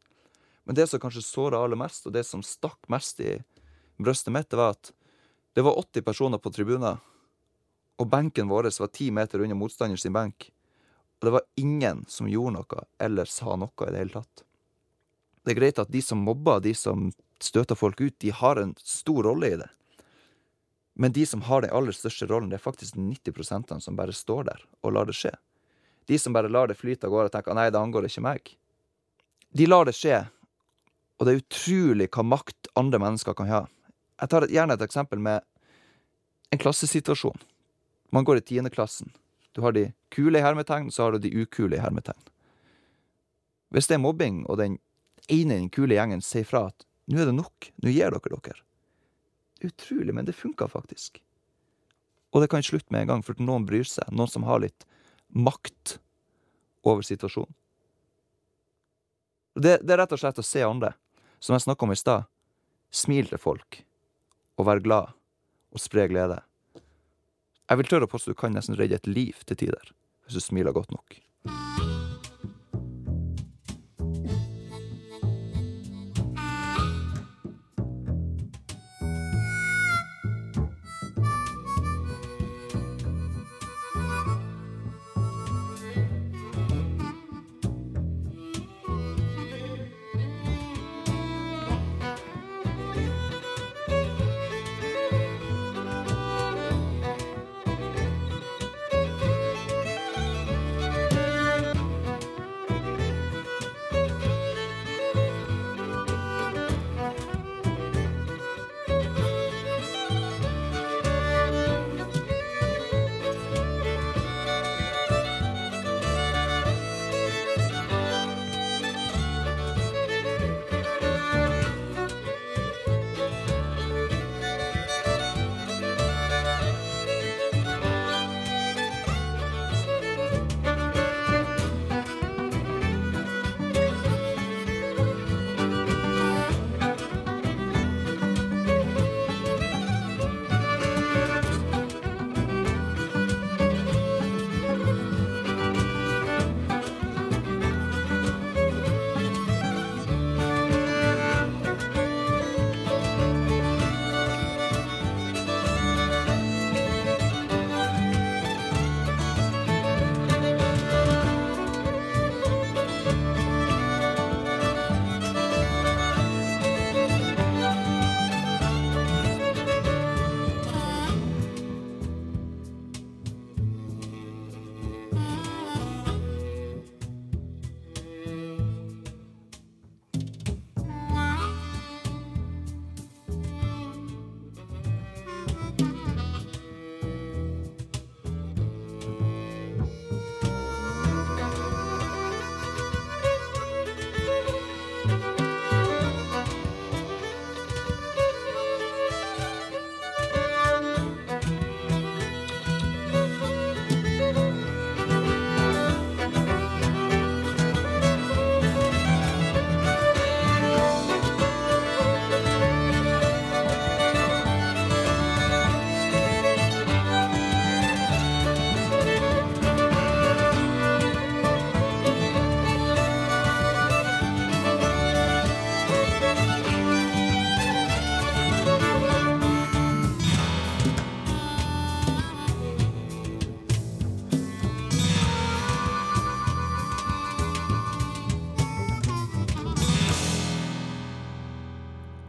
Men 0.66 0.74
det 0.74 0.88
som 0.90 1.00
kanskje 1.00 1.22
såra 1.22 1.62
aller 1.62 1.79
mest, 1.79 2.07
og 2.07 2.12
det 2.12 2.24
som 2.26 2.42
stakk 2.42 2.88
mest 2.90 3.20
i 3.22 3.37
brystet 4.02 4.35
mitt, 4.35 4.50
det 4.50 4.59
var 4.59 4.74
at 4.74 4.90
det 5.55 5.62
var 5.64 5.79
80 5.79 6.02
personer 6.05 6.42
på 6.42 6.50
tribunen, 6.52 6.98
og 7.96 8.09
benken 8.12 8.50
vår 8.50 8.68
var 8.81 8.90
ti 8.92 9.09
meter 9.14 9.40
unna 9.40 9.55
motstanders 9.57 10.05
benk. 10.12 10.50
Og 11.20 11.29
det 11.29 11.33
var 11.33 11.46
ingen 11.57 12.05
som 12.09 12.29
gjorde 12.29 12.59
noe 12.59 12.83
eller 13.00 13.31
sa 13.31 13.57
noe 13.57 13.87
i 13.87 13.94
det 13.94 14.02
hele 14.02 14.18
tatt. 14.18 14.42
Det 15.46 15.55
er 15.55 15.61
greit 15.61 15.79
at 15.79 15.92
de 15.94 16.02
som 16.02 16.20
mobber, 16.20 16.61
de 16.61 16.74
som 16.74 17.09
støter 17.40 17.79
folk 17.79 18.00
ut, 18.00 18.18
de 18.18 18.35
har 18.35 18.61
en 18.61 18.74
stor 18.83 19.22
rolle 19.24 19.48
i 19.55 19.57
det. 19.62 19.70
Men 20.98 21.12
de 21.12 21.26
som 21.26 21.44
har 21.46 21.62
den 21.62 21.72
aller 21.76 21.94
største 21.94 22.26
rollen, 22.26 22.50
det 22.50 22.59
er 22.59 22.66
faktisk 22.66 22.96
90% 22.98 23.79
som 23.81 23.96
bare 23.96 24.12
står 24.16 24.48
der 24.50 24.62
og 24.83 24.92
lar 24.96 25.09
det 25.09 25.16
skje. 25.16 25.33
De 26.09 26.18
som 26.18 26.33
bare 26.33 26.50
lar 26.52 26.68
det 26.68 26.79
flyte 26.79 27.07
av 27.07 27.12
gårde 27.12 27.31
og 27.31 27.35
tenker 27.35 27.57
nei, 27.57 27.70
det 27.70 27.81
angår 27.81 28.09
ikke 28.09 28.24
meg. 28.24 28.52
De 29.57 29.66
lar 29.68 29.88
det 29.88 29.96
skje, 29.96 30.24
og 31.16 31.26
det 31.26 31.33
er 31.33 31.42
utrolig 31.42 32.09
hva 32.12 32.24
makt 32.26 32.70
andre 32.76 33.00
mennesker 33.00 33.37
kan 33.37 33.48
ha. 33.48 33.62
Jeg 34.20 34.33
tar 34.33 34.48
gjerne 34.52 34.76
et 34.76 34.85
eksempel 34.85 35.20
med 35.20 35.44
en 36.52 36.61
klassesituasjon. 36.61 37.38
Man 38.12 38.24
går 38.24 38.40
i 38.40 38.46
tiendeklassen. 38.52 39.12
Du 39.57 39.62
har 39.64 39.72
de 39.72 39.90
kule 40.12 40.38
i 40.38 40.44
hermetegn, 40.44 40.90
så 40.92 41.07
har 41.07 41.16
du 41.16 41.24
de 41.24 41.33
ukule 41.33 41.76
i 41.76 41.81
hermetegn. 41.81 42.20
Hvis 43.72 43.88
det 43.88 43.96
er 43.96 44.05
mobbing, 44.05 44.44
og 44.46 44.61
den 44.61 44.79
ene 45.33 45.57
i 45.57 45.64
den 45.64 45.70
kule 45.72 45.96
gjengen 45.96 46.22
sier 46.24 46.46
fra 46.48 46.68
at 46.70 46.87
nå 47.11 47.20
er 47.22 47.31
det 47.31 47.37
nok, 47.38 47.70
nå 47.83 47.92
gir 47.92 48.12
dere 48.12 48.40
dere. 48.44 48.62
Utrolig, 49.64 50.12
men 50.14 50.29
det 50.29 50.37
funka 50.37 50.68
faktisk. 50.68 51.22
Og 52.35 52.42
det 52.42 52.50
kan 52.52 52.64
slutte 52.64 52.92
med 52.92 53.07
en 53.07 53.14
gang, 53.14 53.24
for 53.24 53.38
noen 53.40 53.64
bryr 53.66 53.87
seg. 53.88 54.11
Noen 54.12 54.29
som 54.29 54.44
har 54.44 54.61
litt 54.61 54.85
makt 55.33 55.96
over 56.87 57.02
situasjonen. 57.07 57.55
Det, 59.57 59.79
det 59.81 59.94
er 59.94 60.02
rett 60.02 60.12
og 60.12 60.20
slett 60.20 60.38
å 60.38 60.44
se 60.44 60.61
andre 60.61 60.92
som 61.46 61.54
jeg 61.54 61.62
snakka 61.62 61.87
om 61.87 61.94
i 61.94 61.98
stad, 61.98 62.26
smil 62.90 63.30
til 63.30 63.38
folk, 63.38 63.85
og 64.59 64.66
vær 64.66 64.82
glad, 64.82 65.14
og 65.70 65.82
spre 65.82 66.09
glede. 66.11 66.40
Jeg 67.66 67.78
vil 67.80 67.90
tørre 67.90 68.09
å 68.09 68.11
påstå 68.11 68.35
du 68.35 68.38
kan 68.38 68.54
nesten 68.56 68.78
redde 68.78 68.98
et 68.98 69.11
liv 69.11 69.46
til 69.46 69.62
tider, 69.62 69.94
hvis 70.26 70.40
du 70.40 70.42
smiler 70.42 70.74
godt 70.74 70.94
nok. 70.94 71.20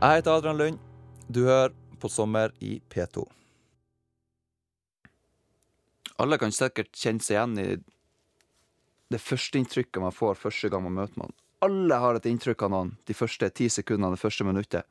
Jeg 0.07 0.21
heter 0.21 0.37
Adrian 0.37 0.55
Lund. 0.55 0.77
Du 1.27 1.41
hører 1.43 1.73
på 1.99 2.07
Sommer 2.07 2.53
i 2.63 2.77
P2. 2.89 3.25
Alle 6.23 6.37
kan 6.39 6.53
sikkert 6.55 6.93
kjenne 6.95 7.19
seg 7.19 7.33
igjen 7.35 7.57
i 7.59 7.65
det 9.11 9.19
førsteinntrykket 9.19 9.99
man 9.99 10.15
får 10.15 10.37
første 10.39 10.69
gang 10.71 10.85
man 10.85 10.95
møter 10.95 11.19
noen. 11.19 11.35
Alle 11.59 11.97
har 11.99 12.15
et 12.15 12.29
inntrykk 12.31 12.63
av 12.63 12.71
noen 12.71 12.93
de 13.03 13.15
første 13.19 13.49
ti 13.51 13.67
sekundene, 13.73 14.13
det 14.15 14.21
første 14.21 14.47
minuttet, 14.47 14.87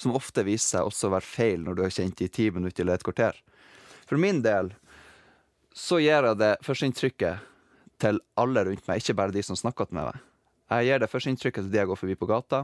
som 0.00 0.16
ofte 0.16 0.46
viser 0.48 0.78
seg 0.78 0.88
også 0.88 1.10
å 1.10 1.12
være 1.18 1.28
feil 1.28 1.66
når 1.66 1.76
du 1.76 1.82
har 1.84 1.92
kjent 1.98 2.22
i 2.24 2.30
ti 2.32 2.46
minutter 2.54 2.86
eller 2.86 2.96
et 2.96 3.04
kvarter. 3.04 3.36
For 4.08 4.16
min 4.16 4.40
del 4.46 4.72
så 5.76 5.98
gir 6.00 6.24
jeg 6.30 6.38
det 6.40 6.54
førsteinntrykket 6.64 7.44
til 8.00 8.22
alle 8.40 8.64
rundt 8.70 8.88
meg, 8.88 9.04
ikke 9.04 9.18
bare 9.20 9.36
de 9.36 9.44
som 9.44 9.60
snakker 9.60 9.92
til 9.92 10.00
meg. 10.00 10.24
Jeg 10.72 10.88
gir 10.88 11.04
det 11.04 11.10
førsteinntrykket 11.12 11.66
til 11.66 11.76
de 11.76 11.82
jeg 11.82 11.92
går 11.92 12.00
forbi 12.00 12.16
på 12.16 12.30
gata. 12.32 12.62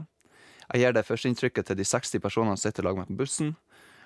Jeg 0.71 0.85
gir 0.85 0.95
det 0.95 1.03
førsteinntrykket 1.07 1.67
til 1.67 1.79
de 1.79 1.85
60 1.87 2.21
personene 2.23 2.55
som 2.55 2.69
sitter 2.69 2.85
lag 2.87 2.99
meg 2.99 3.09
på 3.11 3.19
bussen. 3.19 3.55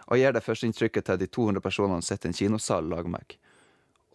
Og 0.06 0.18
jeg 0.18 0.28
gir 0.28 0.38
det 0.38 0.46
førsteinntrykket 0.46 1.08
til 1.10 1.20
de 1.22 1.28
200 1.30 1.64
personene 1.66 2.02
som 2.02 2.14
sitter 2.14 2.30
i 2.30 2.34
en 2.34 2.40
kinosal 2.40 2.90
lag 2.90 3.10
meg. 3.10 3.38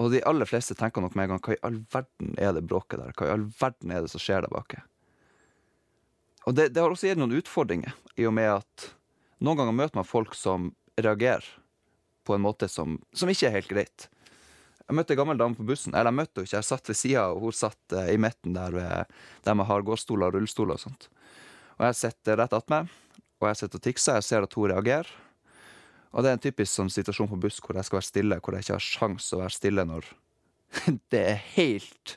Og 0.00 0.10
de 0.14 0.22
aller 0.26 0.48
fleste 0.48 0.74
tenker 0.78 1.04
nok 1.04 1.16
med 1.18 1.26
en 1.26 1.34
gang 1.34 1.42
hva 1.44 1.54
i 1.54 1.62
all 1.66 1.80
verden 1.92 2.36
er 2.40 2.54
det 2.56 2.64
bråket 2.66 3.02
der? 3.02 3.12
Hva 3.14 3.28
i 3.28 3.34
all 3.34 3.46
verden 3.60 3.92
er 3.92 4.04
det 4.04 4.12
som 4.12 4.22
skjer 4.22 4.46
der 4.46 4.52
bak? 4.54 4.78
Og 6.48 6.56
det, 6.56 6.70
det 6.72 6.80
har 6.80 6.90
også 6.90 7.10
gitt 7.10 7.20
noen 7.20 7.36
utfordringer, 7.36 7.92
i 8.16 8.24
og 8.26 8.32
med 8.34 8.48
at 8.54 8.86
noen 9.44 9.60
ganger 9.60 9.76
møter 9.76 10.00
man 10.00 10.08
folk 10.08 10.32
som 10.38 10.70
reagerer 10.96 11.44
på 12.24 12.34
en 12.34 12.42
måte 12.44 12.68
som, 12.68 12.96
som 13.12 13.30
ikke 13.30 13.50
er 13.50 13.58
helt 13.58 13.70
greit. 13.70 14.08
Jeg 14.90 14.96
møtte 14.98 15.14
ei 15.14 15.20
gammel 15.20 15.38
dame 15.38 15.54
på 15.54 15.64
bussen. 15.68 15.94
Eller 15.94 16.10
jeg 16.10 16.18
møtte 16.18 16.40
henne 16.40 16.48
ikke, 16.48 16.56
jeg 16.56 16.66
satt 16.66 16.90
ved 16.90 16.98
sida, 16.98 17.28
og 17.30 17.44
hun 17.44 17.54
satt 17.54 17.94
eh, 17.94 18.08
i 18.16 18.18
midten 18.18 18.56
der, 18.56 18.74
ved, 18.74 19.18
der 19.46 19.56
man 19.58 19.68
har 19.68 19.84
gåstoler 19.86 20.32
og 20.32 20.38
rullestoler 20.38 20.74
og 20.74 20.82
sånt. 20.82 21.06
Og 21.80 21.86
jeg 21.88 21.96
sitter 21.96 22.36
rett 22.36 22.52
attmed, 22.52 22.90
og 23.40 23.46
jeg 23.48 23.56
sitter 23.56 23.80
og 23.80 23.84
tikser. 23.86 24.18
Jeg 24.20 24.26
ser 24.26 24.44
at 24.44 24.56
hun 24.58 24.68
reagerer. 24.68 25.08
Og 26.12 26.20
det 26.22 26.28
er 26.28 26.36
en 26.36 26.42
typisk 26.42 26.74
sånn 26.74 26.90
situasjon 26.92 27.30
på 27.30 27.38
buss 27.40 27.60
hvor 27.64 27.78
jeg 27.78 27.86
skal 27.88 28.00
være 28.00 28.08
stille, 28.08 28.38
hvor 28.42 28.56
jeg 28.56 28.66
ikke 28.66 28.76
har 28.76 28.84
sjans 28.84 29.28
å 29.32 29.40
være 29.40 29.54
stille 29.54 29.84
når 29.88 30.08
det 31.14 31.20
er 31.22 31.38
helt 31.54 32.16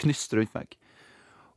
knyst 0.00 0.32
rundt 0.38 0.54
meg. 0.56 0.76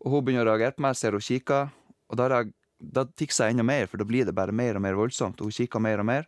Og 0.04 0.12
hun 0.16 0.26
begynner 0.26 0.48
å 0.48 0.52
reagere 0.52 0.76
på 0.76 0.84
meg, 0.84 0.98
ser 1.00 1.16
hun 1.16 1.24
kikker, 1.24 1.72
og 2.10 2.20
da, 2.20 2.28
reag- 2.34 2.54
da 2.80 3.06
tikser 3.08 3.48
jeg 3.48 3.56
enda 3.56 3.66
mer, 3.68 3.88
for 3.88 4.02
da 4.02 4.08
blir 4.10 4.28
det 4.28 4.36
bare 4.36 4.56
mer 4.56 4.80
og 4.80 4.84
mer 4.84 4.98
voldsomt. 5.00 5.40
Og 5.40 5.50
hun 5.52 5.56
kikker 5.56 5.84
mer 5.84 6.04
og 6.04 6.10
mer, 6.10 6.28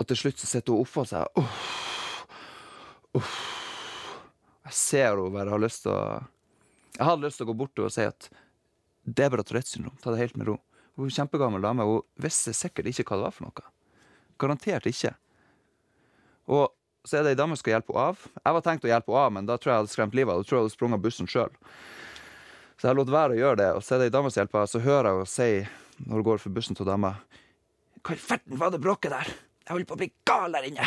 og 0.00 0.08
til 0.10 0.18
slutt 0.18 0.40
så 0.42 0.50
sitter 0.50 0.74
hun 0.74 0.84
oppå 0.84 1.06
seg. 1.08 1.40
Uff, 1.40 2.22
uff. 3.22 3.34
Jeg 4.66 4.78
ser 4.78 5.18
hun 5.20 5.34
bare 5.34 5.52
har 5.52 5.62
lyst 5.62 5.84
til 5.86 5.94
å 5.94 6.02
Jeg 6.98 7.06
hadde 7.08 7.24
lyst 7.24 7.38
til 7.40 7.46
å 7.46 7.50
gå 7.50 7.54
bort 7.56 7.72
til 7.74 7.86
henne 7.86 7.92
og 7.92 7.94
si 7.94 8.04
at 8.04 8.26
det 9.04 9.24
er 9.24 9.32
bare 9.34 9.44
Tourettes 9.46 9.74
syndrom. 9.74 9.96
Ta 10.02 10.12
det 10.12 10.20
helt 10.20 10.36
med 10.38 10.48
ro. 10.50 10.58
Hun 10.98 11.08
er 11.08 11.16
kjempegammel 11.16 11.64
dame, 11.64 11.86
hun 11.88 12.04
visste 12.20 12.52
sikkert 12.54 12.90
ikke 12.90 13.06
hva 13.08 13.18
det 13.18 13.26
var 13.26 13.34
for 13.34 13.48
noe. 13.48 13.72
Garantert 14.40 14.86
ikke. 14.90 15.14
Og 16.52 16.68
så 17.08 17.18
er 17.18 17.24
det 17.24 17.32
ei 17.34 17.38
dame 17.38 17.56
som 17.56 17.62
skal 17.62 17.76
hjelpe 17.76 17.94
henne 17.94 18.12
av. 18.12 18.26
Jeg 18.38 18.56
var 18.56 18.64
tenkt 18.66 18.86
å 18.86 18.90
hjelpe 18.90 19.10
henne 19.10 19.24
av, 19.26 19.34
men 19.34 19.48
da 19.48 19.56
tror 19.58 19.70
jeg 19.70 19.74
jeg 19.74 19.82
hadde 19.82 19.94
skremt 19.94 20.16
livet 20.18 20.30
av 20.30 20.38
henne. 20.38 20.46
Da 20.46 20.50
tror 20.50 20.58
jeg 20.58 20.66
hadde 20.66 20.74
sprunget 20.76 20.98
av 20.98 21.06
bussen 21.06 21.30
sjøl. 21.30 21.56
Så 22.78 22.88
jeg 22.88 22.98
lot 22.98 23.14
være 23.14 23.34
å 23.34 23.40
gjøre 23.40 23.58
det. 23.62 23.70
Og 23.78 23.82
så 23.82 23.94
er 23.94 24.02
det 24.02 24.10
ei 24.10 24.14
dame 24.14 24.30
som 24.30 24.42
hjelper 24.42 24.60
henne, 24.60 24.70
så 24.70 24.82
hører 24.82 25.08
jeg 25.08 25.18
henne 25.18 25.32
si, 25.32 25.48
når 26.06 26.20
hun 26.20 26.28
går 26.28 26.42
for 26.42 26.54
bussen 26.54 26.78
til 26.78 26.88
dama 26.88 27.12
Hva 28.02 28.16
i 28.16 28.22
verden 28.22 28.58
var 28.58 28.72
det 28.74 28.80
bråket 28.82 29.12
der? 29.14 29.28
Jeg 29.62 29.70
holder 29.70 29.88
på 29.90 29.94
å 29.94 30.00
bli 30.00 30.10
gal 30.26 30.56
der 30.56 30.66
inne! 30.66 30.86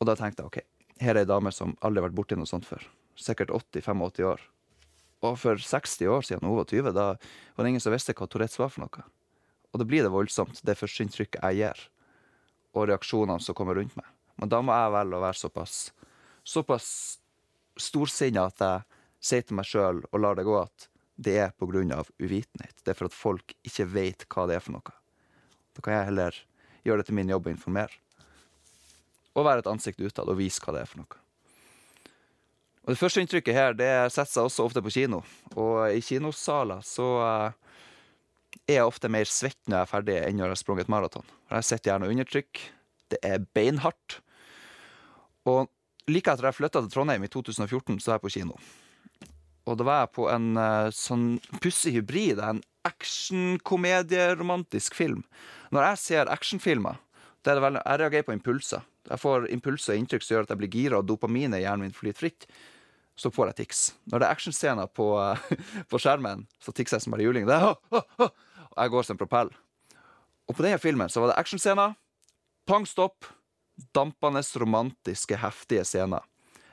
Og 0.00 0.08
da 0.08 0.14
tenkte 0.16 0.44
jeg 0.44 0.48
OK, 0.48 0.58
her 1.04 1.14
er 1.14 1.24
ei 1.24 1.28
dame 1.28 1.52
som 1.52 1.74
aldri 1.84 2.00
har 2.00 2.08
vært 2.08 2.16
borti 2.16 2.38
noe 2.38 2.48
sånt 2.48 2.68
før. 2.68 2.84
Sikkert 3.20 3.52
80-85 3.52 4.24
år. 4.28 4.44
Og 5.24 5.38
for 5.40 5.60
60 5.60 6.10
år 6.12 6.26
siden 6.28 6.44
hun 6.44 6.58
var 6.58 6.68
20, 6.68 6.92
da 6.92 7.06
var 7.16 7.64
det 7.64 7.72
ingen 7.72 7.84
som 7.84 7.94
visste 7.94 8.14
hva 8.16 8.28
Tourettes 8.28 8.58
var 8.60 8.72
for 8.72 8.84
noe. 8.84 9.06
Og 9.72 9.80
da 9.80 9.86
blir 9.88 10.04
det 10.04 10.12
voldsomt, 10.12 10.60
det 10.64 10.76
førsteinntrykket 10.78 11.40
jeg 11.42 11.60
gir, 11.60 11.86
og 12.76 12.90
reaksjonene 12.90 13.42
som 13.42 13.56
kommer 13.56 13.78
rundt 13.78 13.96
meg. 13.96 14.08
Men 14.36 14.52
da 14.52 14.60
må 14.64 14.76
jeg 14.76 14.92
velge 14.92 15.16
å 15.16 15.24
være 15.24 15.40
såpass, 15.40 15.78
såpass 16.44 16.88
storsinna 17.80 18.46
at 18.50 18.62
jeg 18.62 18.84
sier 19.26 19.46
til 19.46 19.58
meg 19.58 19.68
sjøl 19.68 20.02
og 20.10 20.20
lar 20.20 20.36
det 20.36 20.46
gå 20.46 20.56
at 20.60 20.88
det 21.16 21.38
er 21.40 21.52
av 21.96 22.10
uvitenhet. 22.20 22.76
Det 22.84 22.92
er 22.92 22.98
for 22.98 23.08
at 23.08 23.16
folk 23.16 23.54
ikke 23.64 23.88
vet 23.88 24.26
hva 24.28 24.44
det 24.48 24.58
er 24.58 24.64
for 24.64 24.76
noe. 24.76 24.96
Da 25.76 25.84
kan 25.84 25.96
jeg 25.96 26.08
heller 26.10 26.40
gjøre 26.84 27.00
det 27.00 27.08
til 27.08 27.16
min 27.16 27.32
jobb 27.32 27.48
å 27.48 27.54
informere. 27.54 28.02
Og 29.36 29.44
være 29.44 29.64
et 29.64 29.70
ansikt 29.70 30.00
utad 30.00 30.28
og 30.28 30.38
vise 30.38 30.60
hva 30.64 30.76
det 30.76 30.84
er 30.84 30.90
for 30.90 31.02
noe. 31.02 31.25
Og 32.86 32.94
Det 32.94 33.00
første 33.00 33.22
inntrykket 33.22 33.56
her 33.56 33.74
det 33.74 33.90
setter 34.14 34.30
seg 34.30 34.46
også 34.46 34.68
ofte 34.68 34.82
på 34.84 34.92
kino. 34.94 35.24
Og 35.58 35.90
i 35.90 36.02
kinosaler 36.06 36.84
så 36.86 37.06
eh, 37.26 37.80
er 38.68 38.78
jeg 38.78 38.86
ofte 38.86 39.10
mer 39.10 39.26
svett 39.26 39.58
når 39.66 39.76
jeg 39.76 39.82
er 39.82 39.90
ferdig 39.90 40.18
enn 40.22 40.38
når 40.38 40.46
jeg 40.46 40.54
har 40.54 40.62
sprunget 40.62 40.92
maraton. 40.92 41.26
Jeg 41.50 41.66
sitter 41.66 41.90
gjerne 41.90 42.12
under 42.14 42.30
trykk. 42.30 42.62
Det 43.10 43.18
er 43.26 43.42
beinhardt. 43.58 44.20
Og 45.50 45.66
like 46.10 46.30
etter 46.30 46.46
jeg 46.46 46.58
flytta 46.60 46.84
til 46.84 46.92
Trondheim 46.94 47.26
i 47.26 47.30
2014, 47.30 47.98
så 47.98 48.12
var 48.12 48.20
jeg 48.20 48.26
på 48.26 48.34
kino. 48.38 48.54
Og 49.66 49.74
da 49.78 49.82
var 49.86 49.98
jeg 50.04 50.14
på 50.14 50.24
en 50.30 50.48
uh, 50.54 50.94
sånn 50.94 51.40
pussig 51.62 51.92
hybrid. 51.96 52.38
En 52.38 52.62
action-komedie-romantisk 52.86 54.94
film. 54.94 55.24
Når 55.74 55.82
jeg 55.90 55.96
ser 56.04 56.30
actionfilmer, 56.30 56.94
det 57.42 57.50
er 57.50 57.56
det 57.58 57.66
veldig, 57.66 57.82
jeg 57.82 57.98
reagerer 58.02 58.28
på 58.28 58.36
impulser. 58.36 58.80
Jeg 59.06 59.18
får 59.22 59.38
impulser 59.54 59.94
og 59.94 59.98
inntrykk 60.02 60.22
som 60.22 60.32
gjør 60.34 60.44
at 60.46 60.52
jeg 60.54 60.60
blir 60.62 60.74
gira, 60.74 60.96
og 60.98 61.08
dopaminet 61.10 61.58
i 61.60 61.64
hjernen 61.66 61.84
min 61.86 61.98
flyter 61.98 62.20
fritt. 62.22 62.42
Så 63.16 63.32
får 63.32 63.50
jeg 63.50 63.58
tics. 63.62 63.82
Når 64.12 64.20
det 64.20 64.26
er 64.28 64.36
actionscener 64.36 64.90
på, 64.92 65.08
eh, 65.22 65.62
på 65.90 66.00
skjermen, 66.00 66.44
så 66.60 66.74
tikser 66.76 66.98
jeg 66.98 67.06
som 67.06 67.16
bare 67.16 67.24
juling. 67.24 67.48
Det 67.48 67.56
oh, 67.64 67.78
oh, 67.96 68.10
åh», 68.20 68.34
og 68.76 68.82
jeg 68.82 68.92
går 68.92 69.06
som 69.08 69.16
en 69.16 69.22
propell. 69.22 69.52
Og 70.46 70.54
på 70.54 70.62
denne 70.62 70.78
filmen 70.78 71.10
så 71.10 71.22
var 71.22 71.32
det 71.32 71.40
actionscener, 71.40 71.96
pang 72.68 72.84
stopp, 72.86 73.26
dampende, 73.96 74.42
romantiske, 74.60 75.38
heftige 75.40 75.84
scener. 75.88 76.24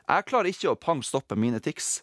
Jeg 0.04 0.28
klarer 0.28 0.52
ikke 0.52 0.74
å 0.74 0.80
pang 0.80 1.04
stoppe 1.06 1.38
mine 1.40 1.62
tics. 1.64 2.02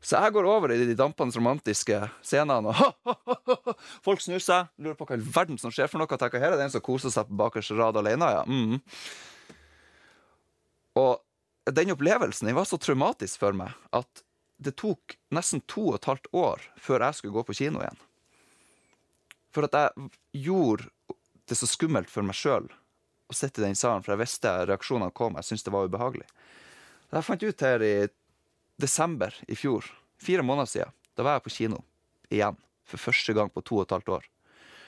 Så 0.00 0.16
jeg 0.16 0.32
går 0.32 0.46
over 0.48 0.72
i 0.72 0.78
de 0.88 0.94
dampende 0.96 1.36
romantiske 1.36 1.98
scenene, 2.24 2.72
og 2.72 3.74
folk 4.06 4.22
snur 4.24 4.40
seg, 4.40 4.70
lurer 4.80 4.96
på 4.96 5.04
hva 5.08 5.18
i 5.18 5.26
verden 5.34 5.60
som 5.60 5.72
skjer 5.74 5.90
for 5.92 6.00
noe. 6.00 6.08
tenker, 6.08 6.40
Her 6.40 6.54
er 6.54 6.60
det 6.60 6.70
en 6.70 6.72
som 6.72 6.84
koser 6.84 7.12
seg 7.12 7.28
på 7.28 7.36
bakerste 7.36 7.76
rad 7.76 7.98
alene, 8.00 8.30
ja. 8.38 8.46
Mm. 8.48 8.78
Og 11.00 11.20
den 11.76 11.92
opplevelsen 11.94 12.48
den 12.48 12.56
var 12.58 12.68
så 12.68 12.78
traumatisk 12.80 13.40
for 13.42 13.56
meg 13.56 13.74
at 13.96 14.22
det 14.60 14.74
tok 14.80 15.16
nesten 15.34 15.62
to 15.70 15.90
og 15.90 15.98
et 15.98 16.08
halvt 16.10 16.28
år 16.36 16.64
før 16.80 17.06
jeg 17.06 17.18
skulle 17.18 17.36
gå 17.38 17.44
på 17.48 17.56
kino 17.62 17.80
igjen. 17.80 18.00
For 19.50 19.66
at 19.66 19.76
jeg 19.76 20.10
gjorde 20.44 20.90
det 21.50 21.58
så 21.58 21.66
skummelt 21.66 22.10
for 22.12 22.26
meg 22.26 22.36
sjøl 22.38 22.68
å 23.30 23.36
sitte 23.36 23.62
i 23.62 23.64
den 23.64 23.78
salen, 23.78 24.04
for 24.04 24.14
jeg 24.14 24.22
visste 24.22 24.52
reaksjonene 24.68 25.14
kom. 25.14 25.38
Jeg 25.38 25.48
syntes 25.48 25.66
det 25.66 25.74
var 25.74 25.88
ubehagelig. 25.88 26.26
Jeg 27.10 27.26
fant 27.26 27.46
ut 27.46 27.64
her 27.66 27.82
i 27.82 27.94
desember 28.80 29.34
i 29.50 29.56
fjor, 29.58 29.86
fire 30.22 30.44
måneder 30.46 30.70
siden, 30.70 30.94
da 31.18 31.26
var 31.26 31.38
jeg 31.38 31.46
på 31.46 31.54
kino 31.56 31.80
igjen. 32.30 32.58
For 32.90 33.02
første 33.02 33.34
gang 33.36 33.50
på 33.54 33.62
to 33.62 33.78
og 33.78 33.86
et 33.86 33.94
halvt 33.94 34.12
år. 34.16 34.24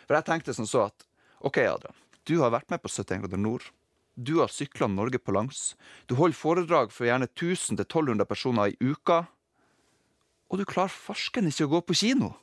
For 0.07 0.18
jeg 0.18 0.27
tenkte 0.27 0.55
som 0.57 0.66
så 0.66 0.88
at 0.88 1.05
OK, 1.47 1.59
Adrian, 1.62 1.99
du 2.27 2.38
har 2.42 2.55
vært 2.55 2.71
med 2.71 2.83
på 2.83 2.90
71 2.90 3.23
grader 3.25 3.38
nord. 3.38 3.66
Du 4.14 4.38
har 4.40 4.48
sykla 4.53 4.87
Norge 4.92 5.18
på 5.18 5.33
langs. 5.33 5.72
Du 6.07 6.14
holder 6.18 6.37
foredrag 6.37 6.92
for 6.92 7.09
gjerne 7.09 7.29
1000-1200 7.31 8.29
personer 8.29 8.72
i 8.72 8.77
uka. 8.92 9.25
Og 10.53 10.61
du 10.61 10.66
klarer 10.68 10.92
farsken 10.92 11.48
ikke 11.48 11.68
å 11.68 11.72
gå 11.79 11.81
på 11.88 11.98
kino! 12.05 12.35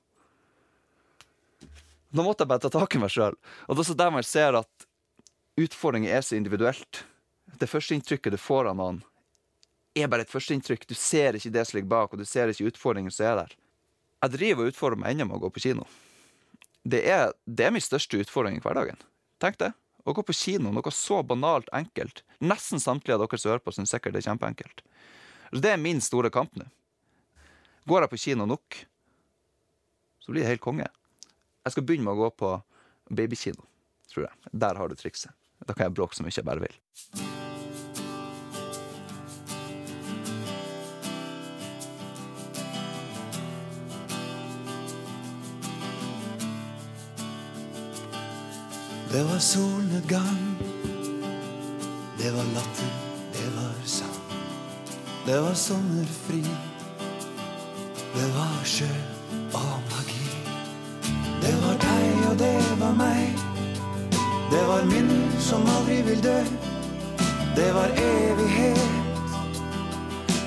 Nå 2.09 2.25
måtte 2.25 2.41
jeg 2.41 2.49
bare 2.49 2.63
ta 2.63 2.71
tak 2.73 2.95
i 2.97 3.01
meg 3.01 3.11
sjøl. 3.13 3.35
Og 3.67 3.75
det 3.75 3.83
er 3.83 3.83
også 3.83 3.97
der 3.99 4.13
man 4.15 4.25
ser 4.25 4.57
at 4.57 4.87
utfordringer 5.61 6.09
er 6.09 6.23
så 6.25 6.39
individuelt. 6.39 7.03
Det 7.61 7.69
første 7.69 7.93
inntrykket 7.93 8.33
du 8.33 8.39
får 8.41 8.71
av 8.71 8.79
noen, 8.79 9.03
er 9.93 10.09
bare 10.09 10.25
et 10.25 10.31
førsteinntrykk. 10.31 10.87
Du 10.89 10.95
ser 10.97 11.37
ikke 11.37 11.51
det 11.53 11.67
som 11.67 11.77
ligger 11.77 11.91
bak, 11.91 12.13
og 12.13 12.21
du 12.21 12.25
ser 12.25 12.49
ikke 12.49 12.71
utfordringen 12.71 13.13
som 13.13 13.27
er 13.29 13.43
der. 13.43 13.53
Jeg 14.23 14.35
driver 14.39 14.65
og 14.65 14.73
utfordrer 14.73 15.01
meg 15.03 15.13
ennå 15.13 15.29
med 15.29 15.37
å 15.37 15.43
gå 15.45 15.53
på 15.53 15.63
kino. 15.67 15.85
Det 16.89 17.03
er, 17.05 17.35
det 17.45 17.67
er 17.67 17.75
min 17.75 17.83
største 17.83 18.17
utfordring 18.23 18.57
i 18.57 18.63
hverdagen. 18.63 18.97
Tenk 19.43 19.59
det. 19.61 19.71
Å 20.07 20.13
gå 20.15 20.23
på 20.25 20.35
kino, 20.35 20.71
noe 20.73 20.93
så 20.95 21.21
banalt 21.27 21.69
enkelt. 21.75 22.23
Nesten 22.39 22.81
samtlige 22.81 23.17
av 23.17 23.25
dere 23.25 23.39
som 23.39 23.51
hører 23.51 23.63
på, 23.63 23.73
syns 23.75 23.91
sikkert 23.93 24.15
det 24.15 24.23
er 24.23 24.29
kjempeenkelt. 24.31 24.83
Det 25.51 25.73
er 25.73 25.81
min 25.81 26.01
store 26.03 26.31
kamp 26.33 26.55
nå. 26.59 26.67
Går 27.89 28.05
jeg 28.05 28.13
på 28.13 28.21
kino 28.21 28.45
nok, 28.49 28.79
så 30.21 30.31
blir 30.31 30.45
det 30.45 30.53
helt 30.53 30.63
konge. 30.63 30.87
Jeg 31.65 31.75
skal 31.75 31.85
begynne 31.87 32.07
med 32.07 32.15
å 32.15 32.27
gå 32.27 32.31
på 32.43 32.53
babykino, 33.09 33.65
tror 34.13 34.29
jeg. 34.29 34.53
Der 34.65 34.79
har 34.79 34.89
du 34.89 34.97
trikset. 34.99 35.33
Da 35.65 35.75
kan 35.75 35.89
jeg 35.89 35.97
bråke 35.97 36.15
så 36.15 36.23
mye 36.23 36.35
jeg 36.35 36.47
bare 36.47 36.63
vil. 36.63 37.38
Det 49.11 49.23
var 49.23 49.39
solnedgang. 49.39 50.57
Det 52.17 52.31
var 52.31 52.43
latter, 52.43 52.93
det 53.33 53.47
var 53.55 53.73
sang. 53.85 54.21
Det 55.25 55.39
var 55.41 55.53
sommerfri. 55.53 56.45
Det 58.13 58.27
var 58.35 58.65
sjø 58.65 58.89
og 59.53 59.81
magi. 59.91 60.29
Det 61.41 61.53
var 61.63 61.75
deg 61.81 62.29
og 62.29 62.37
det 62.39 62.79
var 62.79 62.93
meg. 62.93 63.33
Det 64.51 64.63
var 64.67 64.85
minner 64.85 65.39
som 65.39 65.65
aldri 65.77 66.01
vil 66.01 66.23
dø. 66.23 66.37
Det 67.55 67.73
var 67.73 67.89
evighet. 67.97 68.89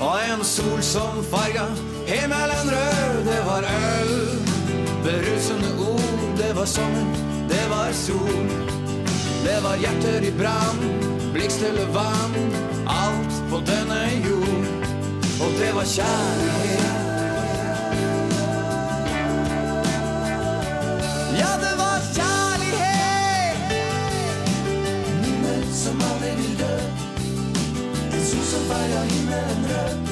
Og 0.00 0.18
en 0.30 0.44
sol 0.44 0.82
som 0.82 1.24
farga 1.34 1.66
himmelen 2.06 2.70
rød. 2.76 3.24
Det 3.26 3.42
var 3.46 3.62
øl, 3.74 4.12
berusende 5.04 5.70
ord. 5.90 6.36
Det 6.36 6.56
var 6.56 6.64
sommer, 6.64 7.06
det 7.48 7.64
var 7.70 7.92
sol. 7.92 8.48
Det 9.44 9.58
var 9.62 9.76
hjerter 9.76 10.22
i 10.22 10.32
brann, 10.38 10.80
blikkstille 11.32 11.86
vann. 11.94 12.34
Alt 12.86 13.34
på 13.50 13.56
denne 13.66 14.00
jord. 14.26 14.66
Og 15.42 15.50
det 15.60 15.74
var 15.74 15.84
kjærlighet. 15.84 17.02
Ja, 21.40 21.52
det 21.64 21.74
var 21.82 21.98
kjærlighet. 22.18 23.56
Minner 25.22 25.62
som 25.82 25.96
aldri 26.10 26.32
vil 26.40 26.54
dø. 26.62 26.76
En 28.12 28.24
sol 28.30 28.46
som 28.52 28.62
farga 28.70 29.04
himmelen 29.10 29.70
rød. 29.72 30.11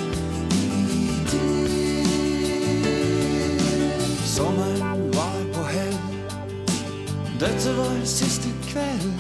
Dette 7.41 7.73
var 7.73 7.93
siste 8.05 8.51
kveld. 8.69 9.13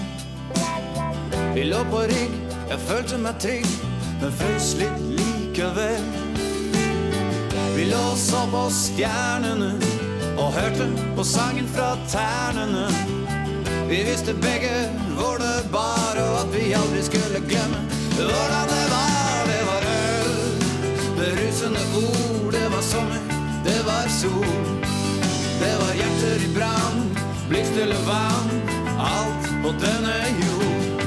Vi 1.54 1.62
lå 1.64 1.78
på 1.88 2.02
rygg, 2.10 2.34
jeg 2.68 2.78
følte 2.84 3.18
meg 3.18 3.38
trygg, 3.40 3.68
men 4.20 4.34
frøs 4.36 4.66
litt 4.76 4.98
likevel. 5.16 6.04
Vi 7.78 7.86
lå 7.88 8.00
og 8.10 8.18
så 8.20 8.42
på 8.52 8.66
stjernene 8.76 9.70
og 10.34 10.52
hørte 10.52 10.90
på 11.16 11.24
sangen 11.24 11.70
fra 11.72 11.94
ternene. 12.12 12.90
Vi 13.88 14.02
visste 14.10 14.36
begge 14.44 14.74
hvor 15.16 15.40
det 15.40 15.64
bar, 15.72 16.20
og 16.20 16.36
at 16.42 16.52
vi 16.52 16.74
aldri 16.76 17.06
skulle 17.08 17.40
glemme 17.48 17.80
hvordan 18.18 18.68
det 18.74 18.84
var. 18.92 19.40
Det 19.48 19.62
var 19.70 19.88
øl, 19.94 20.36
berusende 21.22 21.88
ord, 22.04 22.52
det 22.52 22.68
var 22.76 22.84
sommer, 22.92 23.24
det 23.64 23.80
var 23.88 24.12
sol. 24.20 24.52
Det 25.64 25.72
var 25.80 25.96
hjerter 26.02 26.44
i 26.44 26.52
brann, 26.52 27.02
blikkstille 27.50 27.94
vann, 28.06 28.48
alt 28.98 29.46
på 29.62 29.70
denne 29.84 30.16
jord. 30.42 31.02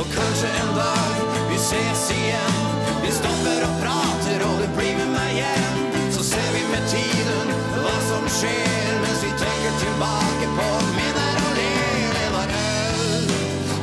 Og 0.00 0.06
kanskje 0.16 0.48
en 0.62 0.72
dag 0.76 1.14
vi 1.50 1.58
ses 1.60 2.04
igjen. 2.16 2.60
Vi 3.02 3.10
stopper 3.12 3.60
og 3.66 3.74
prater, 3.82 4.44
og 4.48 4.62
du 4.62 4.68
blir 4.78 4.96
med 5.00 5.10
meg 5.12 5.32
hjem. 5.40 5.82
Så 6.14 6.24
ser 6.32 6.48
vi 6.56 6.64
med 6.72 6.88
tiden 6.94 7.52
hva 7.82 7.96
som 8.08 8.24
skjer, 8.38 8.92
mens 9.04 9.20
vi 9.26 9.32
tenker 9.44 9.78
tilbake 9.84 10.50
på 10.56 10.68
minner 10.96 11.40
og 11.44 11.52
ler. 11.60 12.02
Det 12.16 12.28
var 12.36 12.54
øl, 12.64 13.32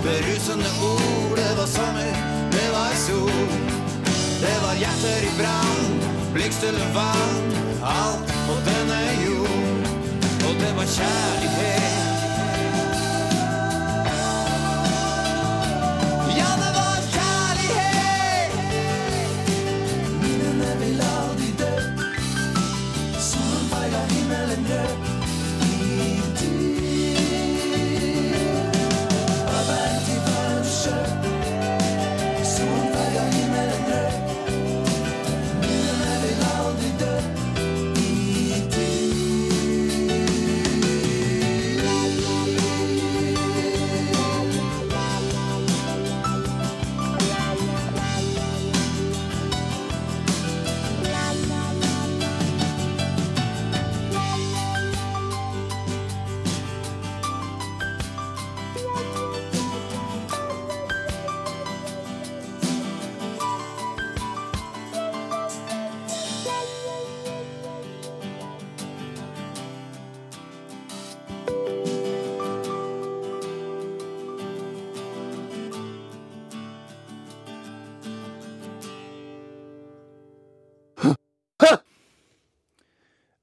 berusende 0.08 0.72
ord, 0.92 1.36
det 1.38 1.52
var 1.60 1.70
sommer, 1.78 2.14
det 2.56 2.70
var 2.74 2.96
sol. 3.06 3.44
Det 4.42 4.56
var 4.64 4.80
hjerter 4.82 5.28
i 5.28 5.34
brann, 5.38 6.00
blikkstille 6.34 6.94
vann, 6.98 7.60
alt 7.98 8.40
på 8.48 8.64
denne 8.72 9.04
jord. 9.26 9.39
Og 10.80 10.86
det 10.86 10.92
var 10.92 11.06
kjærlighet. 11.06 12.00
Ja, 12.06 12.09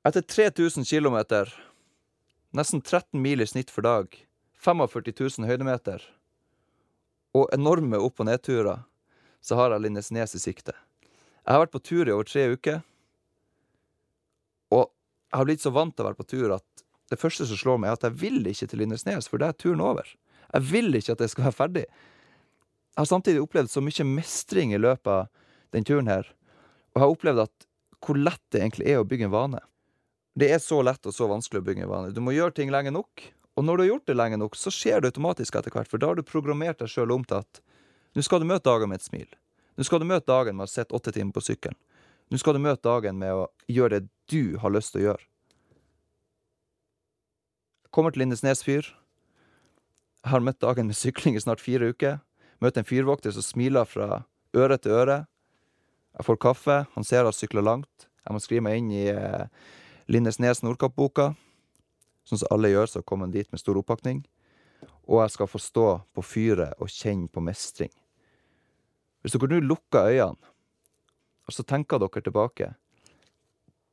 Etter 0.06 0.22
3000 0.22 0.84
km, 0.84 1.16
nesten 2.50 2.80
13 2.80 3.22
mil 3.22 3.40
i 3.40 3.46
snitt 3.46 3.72
for 3.74 3.82
dag, 3.82 4.12
45 4.62 5.10
000 5.18 5.48
høydemeter 5.50 6.04
og 7.34 7.50
enorme 7.56 7.98
opp- 7.98 8.22
og 8.22 8.28
nedturer, 8.28 8.84
så 9.42 9.58
har 9.58 9.74
jeg 9.74 9.82
Lindesnes 9.82 10.36
i 10.38 10.42
sikte. 10.44 10.76
Jeg 11.42 11.50
har 11.50 11.64
vært 11.64 11.74
på 11.74 11.82
tur 11.82 12.06
i 12.06 12.14
over 12.14 12.30
tre 12.30 12.46
uker, 12.54 12.78
og 14.70 14.86
jeg 14.86 15.40
har 15.40 15.50
blitt 15.50 15.66
så 15.66 15.74
vant 15.74 15.96
til 15.96 16.06
å 16.06 16.10
være 16.12 16.22
på 16.22 16.30
tur 16.36 16.54
at 16.60 16.86
det 17.10 17.18
første 17.18 17.50
som 17.50 17.58
slår 17.58 17.82
meg, 17.82 17.90
er 17.90 17.98
at 17.98 18.06
jeg 18.06 18.20
vil 18.22 18.40
ikke 18.46 18.70
til 18.70 18.84
Lindesnes, 18.84 19.26
for 19.26 19.42
da 19.42 19.50
er 19.50 19.58
turen 19.58 19.82
over. 19.82 20.06
Jeg 20.54 20.70
vil 20.70 20.94
ikke 20.94 21.18
at 21.18 21.26
det 21.26 21.32
skal 21.34 21.50
være 21.50 21.62
ferdig. 21.64 21.88
Jeg 22.94 23.02
har 23.02 23.14
samtidig 23.16 23.42
opplevd 23.42 23.74
så 23.74 23.82
mye 23.82 24.12
mestring 24.14 24.70
i 24.70 24.84
løpet 24.86 25.16
av 25.18 25.48
den 25.74 25.86
turen 25.86 26.14
her, 26.14 26.30
og 26.94 27.00
jeg 27.00 27.08
har 27.08 27.16
opplevd 27.18 27.48
at 27.50 27.72
hvor 28.06 28.22
lett 28.22 28.44
det 28.54 28.62
egentlig 28.62 28.94
er 28.94 29.02
å 29.02 29.08
bygge 29.08 29.26
en 29.26 29.40
vane. 29.42 29.70
Det 30.36 30.50
er 30.52 30.60
så 30.60 30.82
lett 30.84 31.06
og 31.08 31.14
så 31.16 31.28
vanskelig 31.30 31.62
å 31.62 31.66
bygge 31.66 31.86
en 31.86 31.90
vane. 31.90 32.12
Du 32.12 32.20
må 32.20 32.34
gjøre 32.36 32.52
ting 32.58 32.72
lenge 32.72 32.92
nok, 32.92 33.24
og 33.56 33.64
når 33.64 33.76
du 33.76 33.82
har 33.82 33.88
gjort 33.88 34.10
det 34.10 34.16
lenge 34.18 34.38
nok, 34.40 34.56
så 34.60 34.72
skjer 34.74 35.00
det 35.00 35.14
automatisk 35.14 35.56
etter 35.56 35.72
hvert, 35.72 35.88
for 35.88 36.02
da 36.02 36.10
har 36.10 36.18
du 36.18 36.26
programmert 36.26 36.82
deg 36.82 36.92
sjøl 36.92 37.14
om 37.14 37.24
til 37.24 37.40
at 37.40 37.60
nå 38.16 38.24
skal 38.24 38.42
du 38.42 38.48
møte 38.48 38.68
dagen 38.68 38.92
med 38.92 39.00
et 39.00 39.06
smil. 39.06 39.30
Nå 39.76 39.84
skal 39.84 40.00
du 40.00 40.08
møte 40.08 40.28
dagen 40.28 40.58
med 40.58 40.68
å 40.68 40.72
sitte 40.72 40.96
åtte 40.96 41.12
timer 41.12 41.36
på 41.36 41.44
sykkelen. 41.44 41.78
Nå 42.32 42.40
skal 42.40 42.56
du 42.56 42.60
møte 42.64 42.84
dagen 42.84 43.16
med 43.20 43.32
å 43.32 43.46
gjøre 43.70 44.00
det 44.00 44.08
du 44.32 44.58
har 44.60 44.72
lyst 44.74 44.92
til 44.92 45.02
å 45.02 45.06
gjøre. 45.06 45.26
Kommer 47.94 48.12
til 48.12 48.24
Lindesnes 48.24 48.64
fyr. 48.66 48.88
Jeg 50.20 50.32
har 50.32 50.44
møtt 50.44 50.60
dagen 50.60 50.90
med 50.90 50.98
sykling 50.98 51.36
i 51.38 51.40
snart 51.44 51.62
fire 51.64 51.92
uker. 51.94 52.18
Møter 52.60 52.82
en 52.82 52.88
fyrvokter 52.88 53.32
som 53.32 53.44
smiler 53.44 53.88
fra 53.88 54.24
øre 54.56 54.76
til 54.80 54.96
øre. 54.96 55.18
Jeg 56.16 56.28
får 56.28 56.40
kaffe. 56.42 56.78
Han 56.96 57.06
ser 57.06 57.24
jeg 57.24 57.38
sykler 57.38 57.64
langt. 57.64 58.08
Jeg 58.26 58.34
må 58.34 58.42
skrive 58.42 58.66
meg 58.66 58.80
inn 58.80 58.90
i 58.90 59.06
eh, 59.12 59.46
Lindesnes 60.06 60.62
Nordkapp-boka. 60.62 61.32
Sånn 62.26 62.40
som 62.42 62.50
alle 62.54 62.70
gjør, 62.70 62.90
så 62.90 63.02
kommer 63.02 63.26
han 63.26 63.34
dit 63.34 63.48
med 63.50 63.62
stor 63.62 63.78
oppakning. 63.80 64.24
Og 65.06 65.22
jeg 65.22 65.34
skal 65.34 65.50
få 65.50 65.60
stå 65.62 65.86
på 66.14 66.24
fyret 66.26 66.78
og 66.82 66.90
kjenne 66.90 67.30
på 67.30 67.42
mestring. 67.42 67.90
Hvis 69.22 69.34
dere 69.34 69.50
nå 69.50 69.62
lukker 69.66 70.12
øynene, 70.12 70.52
og 71.46 71.54
så 71.54 71.62
tenker 71.66 72.02
dere 72.02 72.22
tilbake 72.22 72.72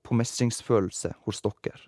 på 0.03 0.17
mestringsfølelse 0.17 1.13
hos 1.25 1.41
dere. 1.45 1.81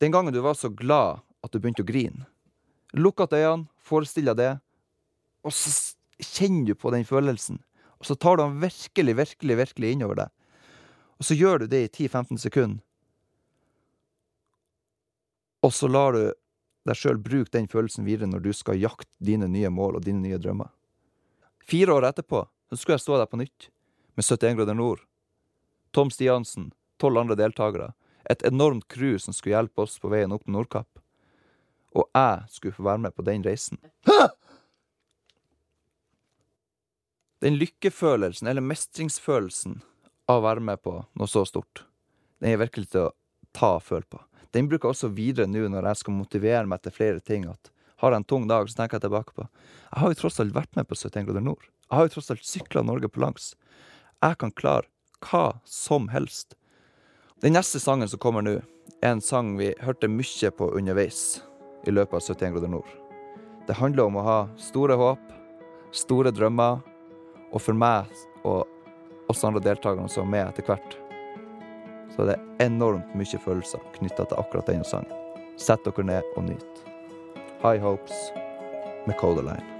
Den 0.00 0.12
gangen 0.14 0.32
du 0.32 0.40
var 0.44 0.56
så 0.56 0.70
glad 0.70 1.24
at 1.44 1.52
du 1.52 1.58
begynte 1.58 1.84
å 1.84 1.88
grine. 1.88 2.24
Lukk 2.96 3.20
igjen 3.20 3.36
øynene, 3.36 3.68
forestill 3.76 4.30
deg 4.30 4.40
det, 4.40 4.52
og 5.44 5.52
så 5.52 5.72
kjenner 6.20 6.72
du 6.72 6.74
på 6.78 6.92
den 6.94 7.04
følelsen. 7.08 7.60
Og 7.98 8.08
så 8.08 8.14
tar 8.14 8.36
du 8.36 8.44
den 8.44 8.60
virkelig, 8.62 9.16
virkelig, 9.16 9.56
virkelig 9.64 9.92
innover 9.92 10.22
deg. 10.22 10.34
Og 11.18 11.26
så 11.26 11.34
gjør 11.34 11.64
du 11.64 11.66
det 11.70 11.80
i 11.84 11.88
10-15 12.06 12.38
sekunder. 12.38 12.82
Og 15.66 15.74
så 15.74 15.88
lar 15.90 16.14
du 16.14 16.22
deg 16.88 16.96
sjøl 16.96 17.18
bruke 17.20 17.50
den 17.52 17.66
følelsen 17.68 18.06
videre 18.06 18.30
når 18.30 18.44
du 18.46 18.52
skal 18.54 18.78
jakte 18.78 19.10
dine 19.18 19.48
nye 19.50 19.70
mål 19.74 19.98
og 19.98 20.06
dine 20.06 20.22
nye 20.22 20.38
drømmer. 20.40 20.70
Fire 21.68 21.98
år 21.98 22.08
etterpå 22.12 22.44
så 22.70 22.78
skulle 22.78 22.96
jeg 22.96 23.04
stå 23.04 23.18
der 23.18 23.28
på 23.28 23.40
nytt, 23.40 23.68
med 24.14 24.24
71 24.24 24.56
grader 24.56 24.76
nord. 24.78 25.02
Tom 25.92 26.12
Stiansen, 26.12 26.70
tolv 27.00 27.20
andre 27.20 27.36
deltakere. 27.38 27.92
Et 28.28 28.42
enormt 28.44 28.86
crew 28.92 29.18
som 29.18 29.34
skulle 29.34 29.56
hjelpe 29.56 29.84
oss 29.84 29.98
på 30.00 30.10
veien 30.12 30.32
opp 30.32 30.44
til 30.44 30.54
Nordkapp. 30.54 31.00
Og 31.96 32.08
jeg 32.12 32.44
skulle 32.52 32.76
få 32.76 32.84
være 32.84 33.02
med 33.06 33.16
på 33.16 33.24
den 33.24 33.44
reisen. 33.44 33.80
Den 37.40 37.56
lykkefølelsen, 37.56 38.50
eller 38.50 38.64
mestringsfølelsen, 38.64 39.78
å 40.36 40.42
være 40.44 40.64
med 40.64 40.82
på 40.84 40.94
noe 41.00 41.30
så 41.30 41.44
stort. 41.48 41.84
Den 42.38 42.52
er 42.52 42.60
virkelig 42.60 42.92
til 42.92 43.08
å 43.08 43.14
ta 43.56 43.76
og 43.78 43.86
føle 43.86 44.06
på. 44.08 44.20
Den 44.52 44.68
bruker 44.68 44.88
jeg 44.88 44.96
også 44.96 45.10
videre 45.12 45.48
nå 45.48 45.66
når 45.68 45.90
jeg 45.90 46.02
skal 46.02 46.16
motivere 46.16 46.68
meg 46.68 46.82
til 46.84 46.94
flere 46.94 47.20
ting. 47.20 47.48
at 47.48 47.70
Har 48.00 48.12
jeg 48.12 48.22
en 48.22 48.28
tung 48.28 48.46
dag, 48.48 48.68
så 48.68 48.76
tenker 48.76 48.96
jeg 48.96 49.08
tilbake 49.08 49.34
på 49.34 49.42
Jeg 49.44 50.00
har 50.00 50.08
jo 50.08 50.20
tross 50.20 50.40
alt 50.40 50.54
vært 50.54 50.76
med 50.76 50.88
på 50.88 50.94
71 50.94 51.26
grader 51.26 51.44
nord. 51.44 51.64
Jeg 51.88 51.96
har 51.96 52.06
jo 52.06 52.14
tross 52.14 52.30
alt 52.30 52.44
sykla 52.44 52.82
Norge 52.82 53.08
på 53.08 53.20
langs. 53.20 53.54
Jeg 54.22 54.38
kan 54.38 54.52
klare 54.52 54.88
hva 55.24 55.60
som 55.64 56.08
helst. 56.08 56.54
Den 57.40 57.54
neste 57.54 57.80
sangen 57.80 58.08
som 58.08 58.20
kommer 58.20 58.42
nå, 58.42 58.60
er 59.02 59.12
en 59.12 59.22
sang 59.22 59.56
vi 59.58 59.74
hørte 59.84 60.08
mye 60.10 60.50
på 60.50 60.72
underveis 60.74 61.40
i 61.86 61.92
løpet 61.92 62.18
av 62.18 62.34
71 62.34 62.56
grader 62.56 62.72
nord. 62.72 62.88
Det 63.68 63.76
handler 63.78 64.08
om 64.08 64.16
å 64.18 64.24
ha 64.26 64.38
store 64.58 64.96
håp, 64.98 65.22
store 65.92 66.32
drømmer, 66.34 66.80
og 67.52 67.62
for 67.62 67.76
meg 67.76 68.08
å 68.44 68.62
oss 69.28 69.44
andre 69.44 69.62
deltakerne 69.64 70.08
som 70.08 70.26
er 70.26 70.34
med 70.34 70.50
etter 70.50 70.66
hvert, 70.68 70.98
så 72.16 72.26
det 72.26 72.34
er 72.34 72.66
enormt 72.66 73.14
mye 73.14 73.40
følelser 73.44 73.82
knytta 73.98 74.26
til 74.26 74.40
akkurat 74.40 74.66
denne 74.70 74.86
sangen. 74.88 75.12
Sett 75.58 75.84
dere 75.86 76.06
ned 76.06 76.36
og 76.36 76.48
nyt. 76.48 76.84
High 77.62 77.82
Hopes 77.82 78.30
med 79.06 79.18
Codaline. 79.20 79.77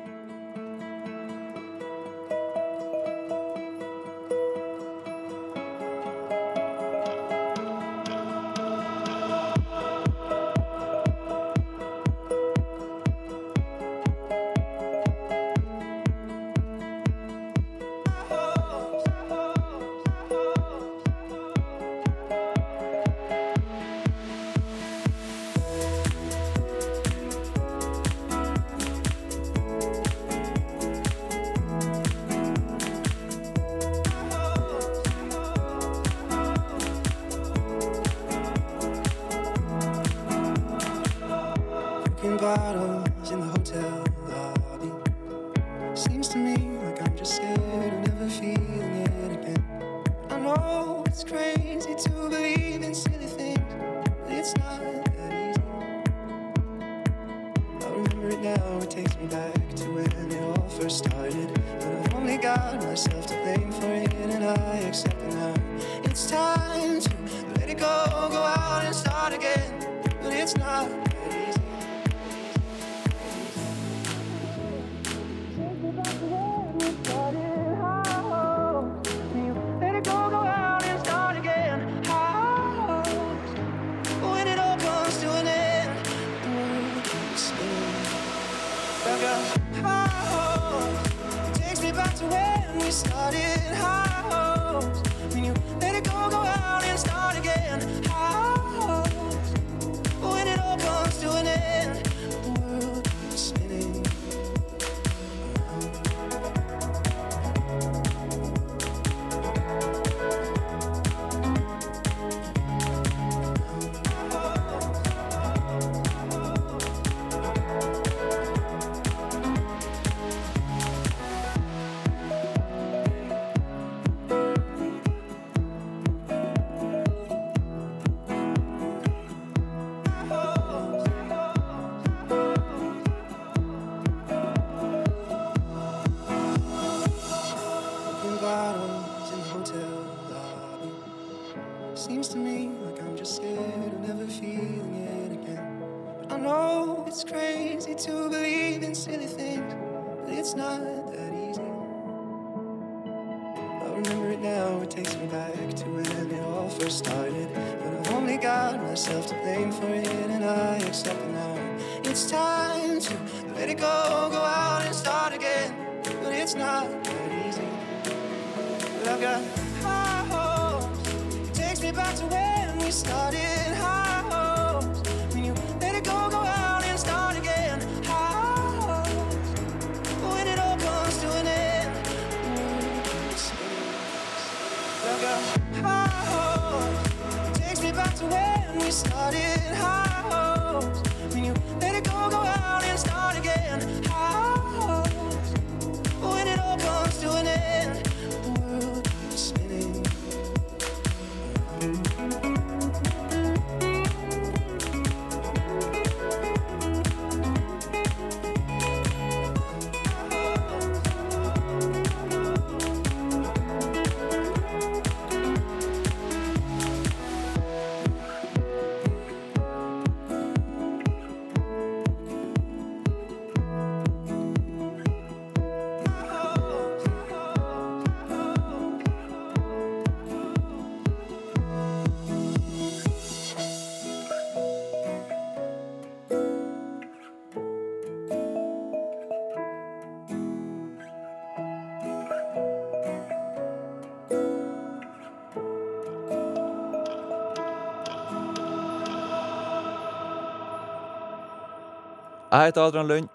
Jeg 252.58 252.72
heter 252.72 252.88
Adrian 252.88 253.06
Lund. 253.06 253.28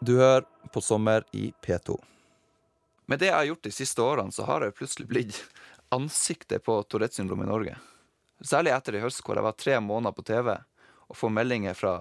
Du 0.00 0.14
hører 0.16 0.46
på 0.72 0.80
Sommer 0.80 1.24
i 1.36 1.50
P2. 1.60 1.98
Med 3.12 3.20
det 3.20 3.26
jeg 3.26 3.34
har 3.34 3.48
gjort 3.50 3.66
de 3.66 3.72
siste 3.76 4.00
årene, 4.00 4.32
så 4.32 4.46
har 4.48 4.64
jeg 4.64 4.72
plutselig 4.78 5.04
blitt 5.10 5.40
ansiktet 5.92 6.64
på 6.64 6.78
Tourettes 6.88 7.20
syndrom 7.20 7.42
i 7.44 7.48
Norge. 7.50 7.74
Særlig 8.40 8.72
etter 8.72 8.96
i 8.96 9.02
høst, 9.02 9.20
hvor 9.26 9.36
jeg 9.36 9.44
var 9.44 9.58
tre 9.60 9.76
måneder 9.84 10.16
på 10.16 10.24
TV 10.30 10.48
og 10.54 11.18
får 11.20 11.34
meldinger 11.36 11.76
fra 11.76 11.92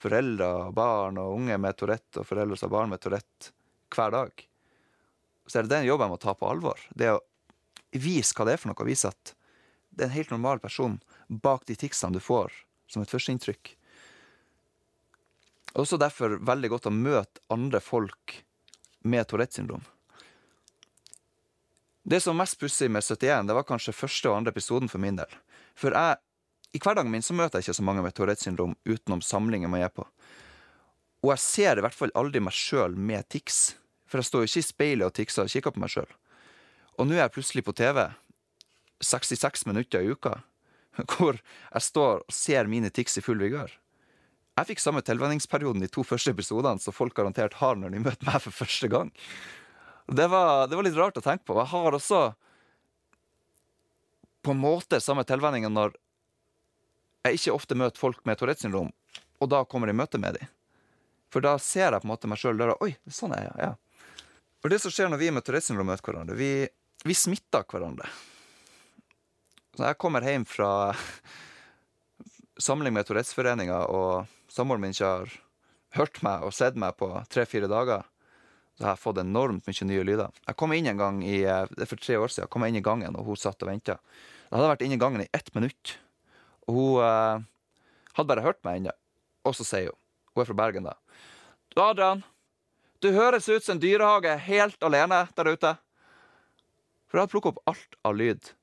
foreldre 0.00 0.48
og 0.62 0.72
barn 0.80 1.20
og 1.20 1.34
unge 1.42 1.60
med 1.60 1.76
Tourette 1.76 2.22
og 2.22 2.30
foreldre 2.30 2.56
som 2.56 2.70
har 2.70 2.76
barn 2.78 2.96
med 2.96 3.04
Tourette 3.04 3.52
hver 3.92 4.16
dag. 4.16 4.48
Så 5.44 5.60
er 5.60 5.68
det 5.68 5.74
den 5.76 5.88
jobben 5.90 6.08
jeg 6.08 6.16
må 6.16 6.20
ta 6.24 6.32
på 6.40 6.48
alvor. 6.48 6.88
Det 6.96 7.12
å 7.18 7.22
vise 8.00 8.32
hva 8.32 8.48
det 8.48 8.56
er 8.56 8.64
for 8.64 8.72
noe. 8.72 8.88
Vise 8.88 9.12
at 9.12 9.36
det 9.92 10.06
er 10.06 10.08
en 10.08 10.16
helt 10.16 10.32
normal 10.32 10.64
person 10.64 10.96
bak 11.28 11.68
de 11.68 11.76
ticsene 11.84 12.16
du 12.16 12.24
får 12.24 12.62
som 12.88 13.04
et 13.04 13.12
førsteinntrykk. 13.12 13.76
Også 15.74 15.98
derfor 15.98 16.38
veldig 16.46 16.70
godt 16.70 16.86
å 16.86 16.94
møte 16.94 17.42
andre 17.52 17.80
folk 17.82 18.38
med 19.02 19.26
Tourettes 19.28 19.58
syndrom. 19.58 19.82
Det 22.04 22.20
som 22.20 22.34
var 22.34 22.44
mest 22.44 22.60
pussig 22.60 22.90
med 22.92 23.02
71, 23.02 23.48
det 23.48 23.56
var 23.56 23.66
kanskje 23.66 23.96
første 23.96 24.28
og 24.30 24.36
andre 24.38 24.52
episoden 24.52 24.90
for 24.92 25.02
min 25.02 25.16
del. 25.18 25.30
For 25.74 25.96
jeg, 25.96 26.20
i 26.76 26.80
hverdagen 26.82 27.10
min 27.10 27.24
så 27.24 27.34
møter 27.34 27.58
jeg 27.58 27.68
ikke 27.68 27.78
så 27.80 27.86
mange 27.88 28.04
med 28.04 28.14
Tourettes 28.14 28.46
syndrom 28.46 28.76
utenom 28.84 29.22
samlinger 29.24 29.72
man 29.72 29.82
er 29.86 29.90
på. 29.90 30.04
Og 31.24 31.32
jeg 31.32 31.42
ser 31.42 31.80
i 31.80 31.84
hvert 31.84 31.96
fall 31.96 32.12
aldri 32.14 32.42
meg 32.44 32.54
sjøl 32.54 32.94
med 32.94 33.24
tics. 33.32 33.78
For 34.06 34.20
jeg 34.20 34.28
står 34.28 34.44
jo 34.44 34.50
ikke 34.50 34.62
i 34.62 34.68
speilet 34.68 35.08
og 35.08 35.16
tikser 35.16 35.48
og 35.48 35.54
kikker 35.54 35.74
på 35.74 35.82
meg 35.82 35.94
sjøl. 35.94 36.10
Og 37.00 37.08
nå 37.08 37.16
er 37.16 37.24
jeg 37.24 37.34
plutselig 37.34 37.64
på 37.66 37.74
TV 37.74 38.04
66 39.02 39.64
minutter 39.66 40.04
i 40.04 40.12
uka, 40.12 40.36
hvor 41.16 41.40
jeg 41.40 41.88
står 41.88 42.22
og 42.22 42.36
ser 42.36 42.70
mine 42.70 42.92
tics 42.94 43.18
i 43.18 43.24
full 43.24 43.40
vigør. 43.40 43.72
Jeg 44.54 44.68
fikk 44.68 44.82
samme 44.82 45.02
tilvenningsperioden 45.02 45.82
de 45.82 45.90
to 45.90 46.04
første 46.06 46.30
episodene 46.30 46.78
som 46.82 46.94
folk 46.94 47.16
garantert 47.16 47.56
har 47.58 47.74
når 47.78 47.94
de 47.96 48.02
møter 48.04 48.28
meg 48.28 48.38
for 48.44 48.54
første 48.54 48.90
gang. 48.90 49.10
Det 50.06 50.26
var, 50.30 50.68
det 50.70 50.78
var 50.78 50.86
litt 50.86 50.98
rart 50.98 51.18
å 51.18 51.24
tenke 51.24 51.48
på. 51.48 51.56
Jeg 51.58 51.72
har 51.72 51.96
også 51.96 52.20
på 54.44 54.52
en 54.52 54.60
måte 54.60 55.00
samme 55.00 55.24
tilvenninger 55.26 55.72
når 55.72 55.96
jeg 57.24 57.40
ikke 57.40 57.54
ofte 57.56 57.78
møter 57.80 57.98
folk 57.98 58.20
med 58.28 58.36
Tourettes 58.38 58.66
syndrom, 58.66 58.90
og 59.40 59.48
da 59.50 59.62
kommer 59.64 59.88
i 59.88 59.96
møte 59.96 60.20
med 60.20 60.36
dem. 60.36 60.50
For 61.32 61.42
da 61.42 61.56
ser 61.58 61.88
jeg 61.88 62.04
på 62.04 62.06
en 62.06 62.12
måte 62.12 62.28
meg 62.30 62.38
sjøl 62.38 62.60
der. 62.60 62.74
Oi, 62.84 62.92
sånn 63.10 63.32
er 63.34 63.48
jeg, 63.48 63.54
ja. 63.64 63.72
Og 64.62 64.70
det 64.70 64.78
som 64.84 64.92
skjer 64.92 65.08
når 65.10 65.22
vi 65.22 65.32
med 65.34 65.46
Tourettes 65.46 65.72
syndrom 65.72 65.88
møter 65.90 66.04
hverandre, 66.06 66.36
vi, 66.38 66.52
vi 67.02 67.16
smitter 67.16 67.64
hverandre. 67.66 68.06
Så 69.74 69.88
jeg 69.88 69.98
kommer 69.98 70.22
hjem 70.22 70.44
fra 70.46 70.70
samling 72.60 72.94
med 72.94 73.08
Tourettes-foreninga, 73.08 73.80
og 73.90 74.30
samboeren 74.54 74.84
min 74.84 74.94
ikke 74.94 75.10
har 75.10 75.32
hørt 75.98 76.20
meg 76.26 76.44
og 76.46 76.54
sett 76.54 76.78
meg 76.78 76.96
på 76.98 77.08
tre-fire 77.32 77.70
dager, 77.70 78.04
så 78.74 78.86
har 78.86 78.96
jeg 78.96 79.02
fått 79.04 79.20
enormt 79.22 79.66
mye 79.68 79.86
nye 79.86 80.06
lyder. 80.06 80.38
Jeg 80.48 80.58
kom 80.58 80.74
inn 80.74 80.90
en 80.90 81.00
gang 81.00 81.20
i, 81.22 81.42
eh, 81.46 81.66
det 81.70 81.86
er 81.86 81.90
for 81.90 82.02
tre 82.02 82.18
år 82.18 82.32
siden, 82.32 82.50
kom 82.50 82.66
jeg 82.66 82.74
inn 82.74 82.82
i 82.82 82.86
gangen, 82.88 83.18
og 83.18 83.28
hun 83.28 83.38
satt 83.38 83.62
og 83.62 83.70
venta. 83.70 83.98
Jeg 84.48 84.56
hadde 84.56 84.70
vært 84.72 84.86
inne 84.86 84.98
i 84.98 85.02
gangen 85.02 85.24
i 85.24 85.30
ett 85.34 85.50
minutt, 85.54 85.96
og 86.66 86.78
hun 86.78 87.04
eh, 87.06 87.46
hadde 88.14 88.30
bare 88.30 88.46
hørt 88.46 88.62
meg 88.66 88.80
ennå. 88.80 88.94
Og 89.44 89.54
så 89.58 89.66
sier 89.66 89.92
hun, 89.92 90.00
hun 90.34 90.42
er 90.42 90.50
fra 90.50 90.58
Bergen, 90.58 90.88
da. 90.90 90.96
Du, 91.74 91.80
Adrian, 91.82 92.24
du 93.02 93.12
høres 93.14 93.48
ut 93.50 93.62
som 93.62 93.76
en 93.76 93.82
dyrehage 93.82 94.34
helt 94.46 94.86
alene 94.86 95.24
der 95.36 95.50
ute. 95.50 95.74
For 97.06 97.18
jeg 97.18 97.26
hadde 97.26 97.34
plukka 97.34 97.50
opp 97.52 97.62
alt 97.70 97.98
av 98.06 98.14
lyd 98.18 98.54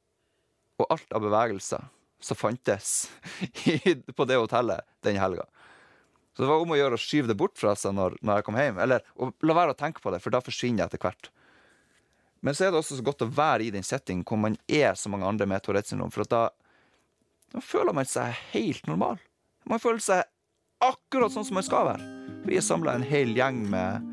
og 0.82 0.88
alt 0.92 1.14
av 1.16 1.24
bevegelser 1.24 1.84
som 2.22 2.38
fantes 2.38 3.12
på 4.18 4.26
det 4.28 4.40
hotellet 4.40 4.88
den 5.06 5.20
helga. 5.22 5.46
Så 6.32 6.44
det 6.44 6.50
var 6.50 6.64
om 6.64 6.72
å 6.72 6.80
gjøre 6.80 6.96
å 6.96 7.02
skyve 7.02 7.28
det 7.28 7.38
bort 7.40 7.58
fra 7.60 7.74
seg 7.76 7.96
når, 7.98 8.16
når 8.24 8.40
jeg 8.40 8.48
kom 8.48 8.58
hjem. 8.60 8.80
Eller 8.84 9.04
la 9.44 9.56
være 9.58 9.76
å 9.76 9.80
tenke 9.80 10.04
på 10.04 10.14
det, 10.14 10.22
for 10.24 10.34
da 10.34 10.40
forsvinner 10.44 10.86
jeg 10.86 10.92
etter 10.92 11.04
hvert. 11.04 11.32
Men 12.42 12.58
så 12.58 12.66
er 12.66 12.72
det 12.72 12.80
også 12.80 12.98
så 12.98 13.06
godt 13.06 13.26
å 13.26 13.30
være 13.30 13.68
i 13.68 13.74
den 13.74 13.86
setting 13.86 14.24
hvor 14.26 14.40
man 14.42 14.56
er 14.72 14.96
så 14.98 15.12
mange 15.14 15.28
andre 15.28 15.46
med 15.50 15.62
Tourettes 15.62 15.94
syndrom, 15.94 16.14
for 16.14 16.26
da, 16.26 16.48
da 17.54 17.62
føler 17.62 17.94
man 17.94 18.08
seg 18.10 18.34
helt 18.56 18.88
normal. 18.90 19.20
Man 19.70 19.82
føler 19.84 20.02
seg 20.02 20.24
akkurat 20.82 21.34
sånn 21.36 21.46
som 21.46 21.60
man 21.60 21.68
skal 21.68 21.92
være. 21.92 22.08
Vi 22.48 22.58
er 22.58 22.66
samla 22.66 22.96
en 22.98 23.06
hel 23.06 23.36
gjeng 23.38 23.62
med 23.70 24.08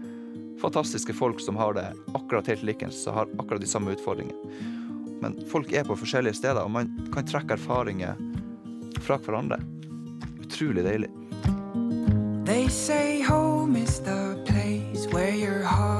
fantastiske 0.60 1.14
folk 1.16 1.40
som 1.40 1.56
har 1.56 1.78
det 1.78 1.86
akkurat 2.18 2.50
helt 2.50 2.66
likens, 2.66 2.98
som 3.04 3.16
har 3.16 3.30
akkurat 3.38 3.62
de 3.62 3.70
samme 3.70 3.94
utfordringene. 3.94 4.58
Men 5.22 5.38
folk 5.50 5.72
er 5.72 5.86
på 5.86 5.96
forskjellige 5.98 6.36
steder, 6.38 6.60
og 6.62 6.74
man 6.74 6.92
kan 7.14 7.26
trekke 7.26 7.56
erfaringer 7.56 8.18
fra 9.06 9.16
hverandre. 9.22 9.58
Utrolig 10.44 10.84
deilig. 10.86 11.10
They 12.48 12.66
say 12.68 13.20
home 13.20 13.76
is 13.76 14.00
the 14.00 14.40
place 14.46 15.06
where 15.12 15.34
your 15.34 15.62
heart 15.64 15.97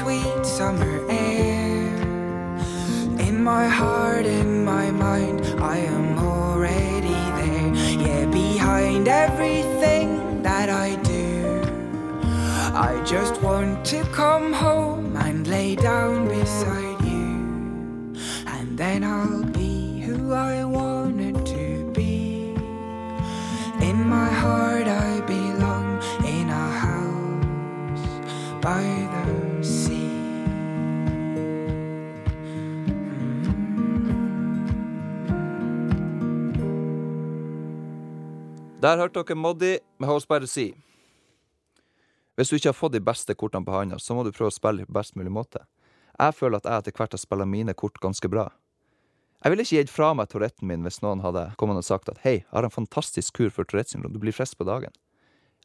sweet 0.00 0.44
summer 0.44 1.08
air. 1.08 1.86
In 3.28 3.44
my 3.44 3.68
heart, 3.68 4.26
in 4.26 4.64
my 4.64 4.90
mind, 4.90 5.40
I 5.60 5.76
am 5.78 6.18
already 6.18 7.20
there. 7.38 7.68
Yeah, 8.04 8.26
behind 8.26 9.06
everything 9.06 10.42
that 10.42 10.68
I 10.68 10.96
do. 10.96 11.62
I 12.74 13.00
just 13.06 13.40
want 13.40 13.84
to 13.92 14.02
come 14.06 14.52
home 14.52 14.83
Der 38.84 38.98
hørte 39.00 39.22
dere 39.22 39.34
Moddi 39.40 39.78
med 39.96 40.10
House 40.10 40.28
Bare 40.28 40.44
Si. 40.44 40.74
Hvis 42.36 42.50
du 42.50 42.56
ikke 42.58 42.68
har 42.68 42.76
fått 42.76 42.92
de 42.92 43.00
beste 43.00 43.32
kortene 43.32 43.64
på 43.64 43.72
handa, 43.72 43.96
så 43.96 44.12
må 44.12 44.26
du 44.26 44.32
prøve 44.34 44.50
å 44.50 44.52
spille 44.52 44.84
på 44.84 44.92
best 44.92 45.14
mulig 45.16 45.30
måte. 45.32 45.62
Jeg 46.18 46.34
føler 46.36 46.60
at 46.60 46.68
jeg 46.68 46.82
etter 46.82 46.98
hvert 46.98 47.16
har 47.16 47.22
spilla 47.22 47.46
mine 47.48 47.72
kort 47.72 47.96
ganske 48.02 48.28
bra. 48.28 48.50
Jeg 49.40 49.54
ville 49.54 49.64
ikke 49.64 49.78
gitt 49.78 49.92
fra 49.94 50.10
meg 50.12 50.28
Touretten 50.28 50.68
min 50.68 50.84
hvis 50.84 51.00
noen 51.00 51.22
hadde 51.24 51.46
kommet 51.56 51.80
og 51.80 51.86
sagt 51.86 52.12
at 52.12 52.20
hei, 52.26 52.42
jeg 52.42 52.50
har 52.52 52.68
en 52.68 52.74
fantastisk 52.74 53.38
kur 53.38 53.48
for 53.54 53.64
Tourettes 53.64 53.96
syndrom, 53.96 54.12
du 54.12 54.20
blir 54.20 54.36
frisk 54.36 54.60
på 54.60 54.68
dagen. 54.68 54.92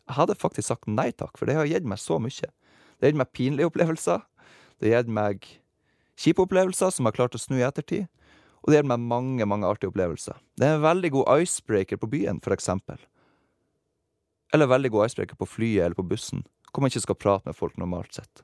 Jeg 0.08 0.16
hadde 0.16 0.40
faktisk 0.40 0.70
sagt 0.72 0.88
nei 0.88 1.10
takk, 1.12 1.36
for 1.36 1.50
det 1.50 1.58
har 1.60 1.68
gitt 1.68 1.92
meg 1.92 2.00
så 2.00 2.22
mye. 2.24 2.48
Det 2.48 3.04
har 3.04 3.12
gitt 3.12 3.20
meg 3.20 3.34
pinlige 3.36 3.68
opplevelser, 3.68 4.24
det 4.80 4.94
har 4.94 5.04
gitt 5.04 5.12
meg 5.20 5.44
kjipe 6.16 6.48
opplevelser 6.48 6.96
som 6.96 7.04
jeg 7.04 7.12
har 7.12 7.20
klart 7.20 7.36
å 7.36 7.44
snu 7.44 7.60
i 7.60 7.68
ettertid, 7.68 8.08
og 8.62 8.72
det 8.72 8.80
gir 8.80 8.90
meg 8.90 9.04
mange, 9.04 9.46
mange 9.48 9.68
artige 9.68 9.92
opplevelser. 9.92 10.38
Det 10.60 10.68
er 10.68 10.78
en 10.78 10.86
veldig 10.86 11.12
god 11.16 11.44
icebreaker 11.44 12.00
på 12.00 12.10
byen, 12.12 12.42
for 12.44 12.56
eksempel. 12.56 13.00
Eller 14.54 14.70
veldig 14.70 14.92
god 14.92 15.10
icebreaker 15.10 15.40
på 15.40 15.48
flyet 15.48 15.86
eller 15.86 15.98
på 15.98 16.08
bussen, 16.10 16.44
hvor 16.72 16.84
man 16.84 16.92
ikke 16.92 17.06
skal 17.06 17.20
prate 17.20 17.50
med 17.50 17.58
folk 17.58 17.78
normalt 17.78 18.20
sett. 18.20 18.44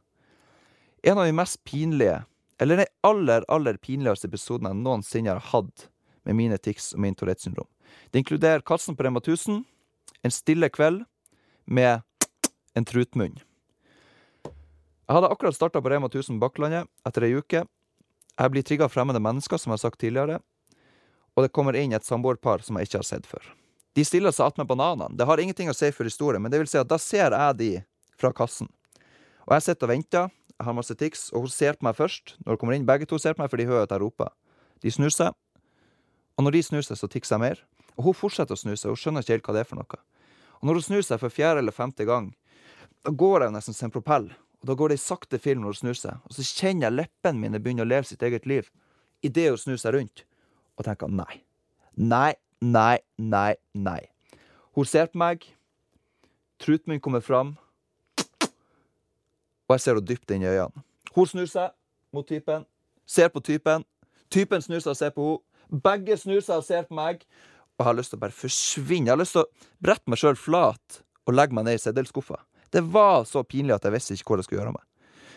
En 1.03 1.19
av 1.19 1.27
de 1.27 1.35
mest 1.35 1.63
pinlige, 1.67 2.23
eller 2.61 2.81
de 2.81 2.87
aller, 3.05 3.43
aller 3.51 3.77
pinligste 3.77 4.29
episodene 4.29 4.71
jeg 4.71 4.81
noensinne 4.81 5.33
har 5.33 5.51
hatt 5.51 5.89
med 6.25 6.37
mine 6.39 6.57
tics 6.57 6.93
og 6.95 7.03
min 7.03 7.17
Tourettes 7.17 7.45
syndrom. 7.45 7.67
Det 8.09 8.23
inkluderer 8.23 8.63
kassen 8.65 8.95
på 8.95 9.05
Rema 9.05 9.21
1000, 9.21 9.63
en 10.25 10.33
stille 10.33 10.69
kveld 10.73 11.03
med 11.65 12.01
en 12.75 12.87
trutmunn. 12.87 13.37
Jeg 15.05 15.13
hadde 15.13 15.29
akkurat 15.29 15.53
starta 15.53 15.81
på 15.81 15.91
Rema 15.91 16.09
1000 16.09 16.39
Bakklandet 16.41 16.89
etter 17.05 17.27
ei 17.27 17.35
uke. 17.37 17.61
Jeg 18.35 18.51
blir 18.51 18.65
trigga 18.67 18.87
av 18.87 18.91
fremmede 18.91 19.21
mennesker, 19.23 19.59
som 19.59 19.71
jeg 19.71 19.79
har 19.79 19.83
sagt 19.85 20.01
tidligere, 20.01 20.39
og 21.35 21.45
det 21.45 21.53
kommer 21.55 21.75
inn 21.79 21.93
et 21.95 22.07
samboerpar 22.07 22.63
som 22.63 22.77
jeg 22.79 22.89
ikke 22.89 22.99
har 22.99 23.07
sett 23.07 23.27
før. 23.27 23.43
De 23.95 24.03
stiller 24.03 24.33
seg 24.35 24.49
attmed 24.49 24.67
bananene. 24.67 25.15
Det 25.15 25.27
har 25.27 25.39
ingenting 25.39 25.69
å 25.71 25.75
si 25.75 25.87
for 25.95 26.07
historien, 26.07 26.43
men 26.43 26.51
det 26.51 26.59
vil 26.59 26.67
si 26.67 26.79
at 26.79 26.89
da 26.89 26.97
ser 26.99 27.31
jeg 27.31 27.59
de 27.59 27.69
fra 28.19 28.31
kassen. 28.35 28.67
Og 29.47 29.55
jeg 29.55 29.67
sitter 29.69 29.87
og 29.87 29.93
venter, 29.93 30.33
jeg 30.55 30.67
har 30.67 30.75
masse 30.75 30.95
tics, 30.99 31.29
og 31.31 31.45
hun 31.45 31.51
ser 31.51 31.79
på 31.79 31.87
meg 31.87 31.95
først. 31.95 32.35
Når 32.43 32.55
hun 32.55 32.59
kommer 32.59 32.75
inn, 32.75 32.87
begge 32.87 33.07
to 33.07 33.19
ser 33.19 33.35
på 33.35 33.43
meg, 33.43 33.51
for 33.51 33.59
de 33.59 33.67
hører 33.69 33.87
at 33.87 33.95
jeg 33.95 34.03
roper. 34.03 34.31
De 34.83 34.91
snur 34.91 35.13
seg, 35.15 35.35
og 36.35 36.43
når 36.43 36.57
de 36.57 36.63
snur 36.67 36.83
seg, 36.83 36.99
så 36.99 37.07
tikser 37.11 37.37
jeg 37.37 37.43
mer. 37.45 37.61
Og 37.95 38.09
hun 38.09 38.17
fortsetter 38.17 38.55
å 38.55 38.59
snu 38.59 38.73
seg, 38.75 38.91
hun 38.91 38.99
skjønner 38.99 39.23
ikke 39.23 39.37
helt 39.37 39.47
hva 39.47 39.55
det 39.55 39.63
er 39.63 39.69
for 39.69 39.79
noe. 39.79 39.99
Og 40.59 40.67
når 40.67 40.79
hun 40.79 40.87
snur 40.89 41.05
seg 41.07 41.21
for 41.21 41.31
fjerde 41.31 41.63
eller 41.63 41.75
femte 41.75 42.07
gang, 42.07 42.33
da 43.05 43.13
går 43.15 43.45
jeg 43.45 43.55
nesten 43.55 43.75
som 43.77 43.87
en 43.87 43.95
propell. 43.95 44.27
Da 44.65 44.73
går 44.73 44.89
det 44.89 44.97
i 44.97 45.03
sakte 45.03 45.37
film 45.41 45.61
når 45.61 45.75
hun 45.75 45.81
snur 45.81 45.97
seg, 45.99 46.21
og 46.25 46.33
så 46.33 46.45
kjenner 46.45 46.87
jeg 46.87 46.97
leppene 46.99 47.41
mine 47.41 47.61
begynne 47.61 47.85
å 47.85 47.89
leve 47.89 48.07
sitt 48.09 48.23
eget 48.25 48.47
liv 48.49 48.71
idet 49.25 49.51
hun 49.51 49.61
snur 49.61 49.77
seg 49.81 49.93
rundt, 49.95 50.23
og 50.77 50.87
tenker 50.87 51.11
nei. 51.11 51.41
Nei, 51.95 52.33
nei, 52.61 52.97
nei, 53.17 53.55
nei. 53.73 54.01
Hun 54.75 54.89
ser 54.89 55.07
på 55.11 55.21
meg, 55.21 55.45
truten 56.61 56.91
min 56.91 57.01
kommer 57.03 57.23
fram, 57.23 57.55
og 59.65 59.73
jeg 59.73 59.81
ser 59.81 59.97
henne 59.97 60.09
dypt 60.09 60.33
inn 60.33 60.45
i 60.45 60.49
øynene. 60.49 60.85
Hun 61.15 61.29
snur 61.29 61.49
seg 61.49 61.73
mot 62.13 62.27
typen, 62.27 62.65
ser 63.05 63.31
på 63.33 63.41
typen, 63.45 63.85
typen 64.33 64.65
snur 64.65 64.81
seg 64.83 64.93
og 64.93 64.99
ser 64.99 65.13
på 65.15 65.29
henne, 65.29 65.43
begge 65.85 66.17
snur 66.21 66.43
seg 66.45 66.61
og 66.61 66.65
ser 66.67 66.83
på 66.85 66.97
meg, 66.97 67.23
og 67.75 67.81
jeg 67.81 67.89
har 67.89 67.97
lyst 67.97 68.13
til 68.13 68.19
å 68.19 68.21
bare 68.21 68.35
forsvinne. 68.37 69.09
Jeg 69.09 69.11
har 69.11 69.19
lyst 69.19 69.33
til 69.35 69.41
å 69.41 69.71
brette 69.83 70.11
meg 70.11 70.21
sjøl 70.21 70.37
flat 70.39 70.99
og 71.25 71.33
legge 71.35 71.57
meg 71.57 71.65
ned 71.67 71.79
i 71.79 71.81
seddelskuffa. 71.81 72.37
Det 72.73 72.81
var 72.95 73.23
så 73.29 73.43
pinlig 73.43 73.75
at 73.75 73.85
jeg 73.85 73.95
visste 73.95 74.17
ikke 74.17 74.31
hvor 74.31 74.41
jeg 74.41 74.47
skulle 74.47 74.61
gjøre 74.61 74.73
av 74.73 74.79
meg. 74.79 74.85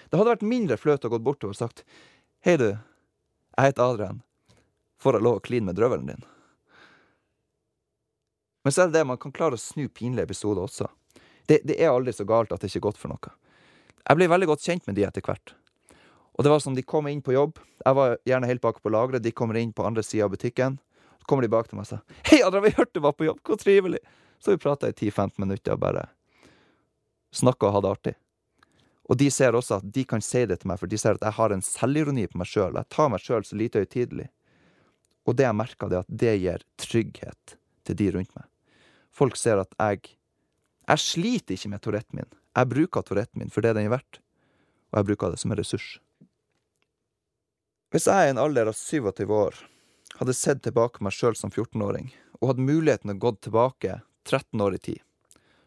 Det 0.08 0.18
hadde 0.18 0.32
vært 0.32 0.48
mindre 0.48 0.78
flaut 0.80 1.04
å 1.04 1.10
gå 1.12 1.20
bortover 1.20 1.56
og 1.56 1.60
sagt 1.60 1.84
Hei, 2.44 2.56
du. 2.56 2.70
Jeg 3.58 3.72
heter 3.72 3.82
Adrian. 3.84 4.20
Får 5.02 5.18
jeg 5.18 5.26
lov 5.26 5.40
å 5.40 5.44
kline 5.44 5.68
med 5.68 5.78
drøvelen 5.78 6.12
din? 6.12 6.24
Men 8.64 8.74
så 8.74 8.84
er 8.84 8.90
det 8.90 8.98
det, 8.98 9.06
man 9.10 9.18
kan 9.20 9.34
klare 9.34 9.58
å 9.58 9.60
snu 9.60 9.86
pinlige 9.88 10.28
episoder 10.28 10.64
også. 10.64 10.88
Det, 11.48 11.62
det 11.66 11.78
er 11.80 11.92
aldri 11.92 12.12
så 12.14 12.26
galt 12.28 12.52
at 12.52 12.62
det 12.62 12.70
ikke 12.70 12.82
er 12.82 12.88
godt 12.88 13.00
for 13.00 13.12
noe. 13.12 13.32
Jeg 14.04 14.18
ble 14.18 14.28
veldig 14.30 14.48
godt 14.50 14.66
kjent 14.66 14.86
med 14.88 14.98
de 14.98 15.06
etter 15.08 15.24
hvert. 15.24 15.54
Og 16.38 16.44
det 16.46 16.52
var 16.52 16.60
som 16.62 16.76
de 16.76 16.84
kom 16.86 17.08
inn 17.10 17.22
på 17.24 17.34
jobb. 17.34 17.58
Jeg 17.82 17.98
var 17.98 18.18
gjerne 18.28 18.50
helt 18.50 18.62
bak 18.62 18.82
på 18.82 18.92
lageret. 18.94 19.24
De 19.24 19.34
kommer 19.34 19.58
inn 19.58 19.72
på 19.74 19.86
andre 19.86 20.04
sida 20.06 20.28
av 20.28 20.34
butikken. 20.34 20.78
Så 21.18 21.26
kommer 21.30 21.42
de 21.44 21.50
bak 21.52 21.70
til 21.70 21.78
meg 21.78 21.88
og 21.88 21.90
sier 21.90 22.22
Hei, 22.30 22.38
Adrian, 22.46 22.66
vi 22.68 22.76
hørte 22.76 22.94
du 22.94 23.02
var 23.04 23.16
på 23.18 23.26
jobb. 23.26 23.40
Hvor 23.44 23.58
trivelig. 23.58 23.98
Så 24.38 24.54
vi 24.54 24.62
prata 24.62 24.88
i 24.88 24.94
10-15 24.94 25.34
minutter 25.42 25.74
og 25.74 25.82
bare 25.82 26.06
snakka 27.34 27.68
og 27.68 27.78
hadde 27.78 27.92
artig. 27.92 28.14
Og 29.08 29.16
de 29.16 29.30
ser 29.32 29.56
også 29.56 29.78
at 29.78 29.86
de 29.92 30.04
kan 30.04 30.22
si 30.24 30.44
det 30.48 30.60
til 30.60 30.68
meg, 30.70 30.80
for 30.80 30.90
de 30.90 30.98
ser 31.00 31.16
at 31.16 31.24
jeg 31.24 31.36
har 31.38 31.54
en 31.54 31.64
selvironi 31.64 32.26
på 32.28 32.40
meg 32.40 32.48
sjøl. 32.50 32.76
Jeg 32.76 32.92
tar 32.92 33.08
meg 33.12 33.24
sjøl 33.24 33.46
så 33.46 33.56
lite 33.56 33.80
høytidelig. 33.80 34.28
Og 35.28 35.36
det 35.36 35.46
jeg 35.46 35.56
merker, 35.56 35.88
det 35.88 35.96
er 35.96 36.04
at 36.04 36.18
det 36.22 36.34
gir 36.42 36.64
trygghet 36.80 37.56
til 37.88 37.98
de 38.00 38.10
rundt 38.16 38.34
meg. 38.36 38.48
Folk 39.12 39.36
ser 39.36 39.64
at 39.64 39.74
jeg 39.78 40.14
Jeg 40.88 40.98
sliter 41.04 41.52
ikke 41.52 41.68
med 41.68 41.80
Touretten 41.84 42.16
min. 42.16 42.30
Jeg 42.56 42.68
bruker 42.68 43.02
Touretten 43.04 43.42
min 43.42 43.50
for 43.52 43.60
det 43.60 43.74
den 43.76 43.90
er 43.90 43.92
verdt, 43.92 44.20
og 44.88 44.96
jeg 44.96 45.06
bruker 45.10 45.30
det 45.30 45.38
som 45.38 45.52
en 45.52 45.58
ressurs. 45.58 45.98
Hvis 47.92 48.06
jeg 48.08 48.24
i 48.24 48.30
en 48.32 48.40
alder 48.40 48.70
av 48.70 48.76
27 48.76 49.28
år 49.28 49.58
hadde 50.16 50.32
sett 50.32 50.62
tilbake 50.64 51.04
meg 51.04 51.12
sjøl 51.12 51.36
som 51.36 51.52
14-åring, 51.52 52.08
og 52.40 52.48
hadde 52.48 52.64
muligheten 52.64 53.12
å 53.12 53.18
gå 53.20 53.34
tilbake 53.36 54.00
13 54.24 54.64
år 54.64 54.78
i 54.78 54.80
tid, 54.88 55.02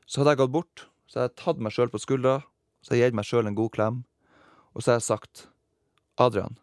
så 0.09 0.21
hadde 0.21 0.33
jeg 0.33 0.41
gått 0.41 0.55
bort, 0.57 0.87
så 1.11 1.25
jeg 1.25 1.35
tatt 1.35 1.59
meg 1.59 1.73
sjøl 1.75 1.91
på 1.91 1.99
skuldra, 1.99 2.37
så 2.79 2.95
jeg 2.95 3.11
gitt 3.11 3.17
meg 3.19 3.27
sjøl 3.27 3.49
en 3.49 3.57
god 3.57 3.73
klem, 3.75 3.97
og 4.71 4.79
så 4.79 4.93
hadde 4.93 5.01
jeg 5.01 5.07
sagt, 5.09 5.41
Adrian, 6.15 6.55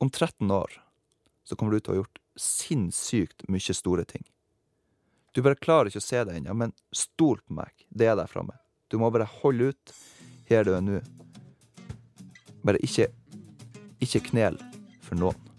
om 0.00 0.08
13 0.08 0.48
år 0.48 0.78
så 1.44 1.58
kommer 1.58 1.76
du 1.76 1.82
til 1.82 1.92
å 1.92 1.94
ha 1.94 2.00
gjort 2.00 2.20
sinnssykt 2.40 3.44
mye 3.52 3.76
store 3.76 4.06
ting. 4.08 4.24
Du 5.36 5.42
bare 5.44 5.60
klarer 5.60 5.90
ikke 5.90 6.00
å 6.00 6.06
se 6.06 6.24
det 6.24 6.38
ennå, 6.38 6.56
men 6.56 6.72
stol 6.96 7.42
på 7.44 7.58
meg, 7.60 7.74
det 7.92 8.08
er 8.08 8.16
der 8.16 8.30
framme. 8.30 8.56
Du 8.88 8.96
må 8.98 9.12
bare 9.12 9.28
holde 9.42 9.74
ut 9.74 9.94
her 10.48 10.64
du 10.64 10.72
er 10.74 10.82
nå. 10.82 11.02
Bare 12.64 12.80
ikke, 12.82 13.10
ikke 14.00 14.24
knel 14.32 14.56
for 15.04 15.20
noen. 15.20 15.49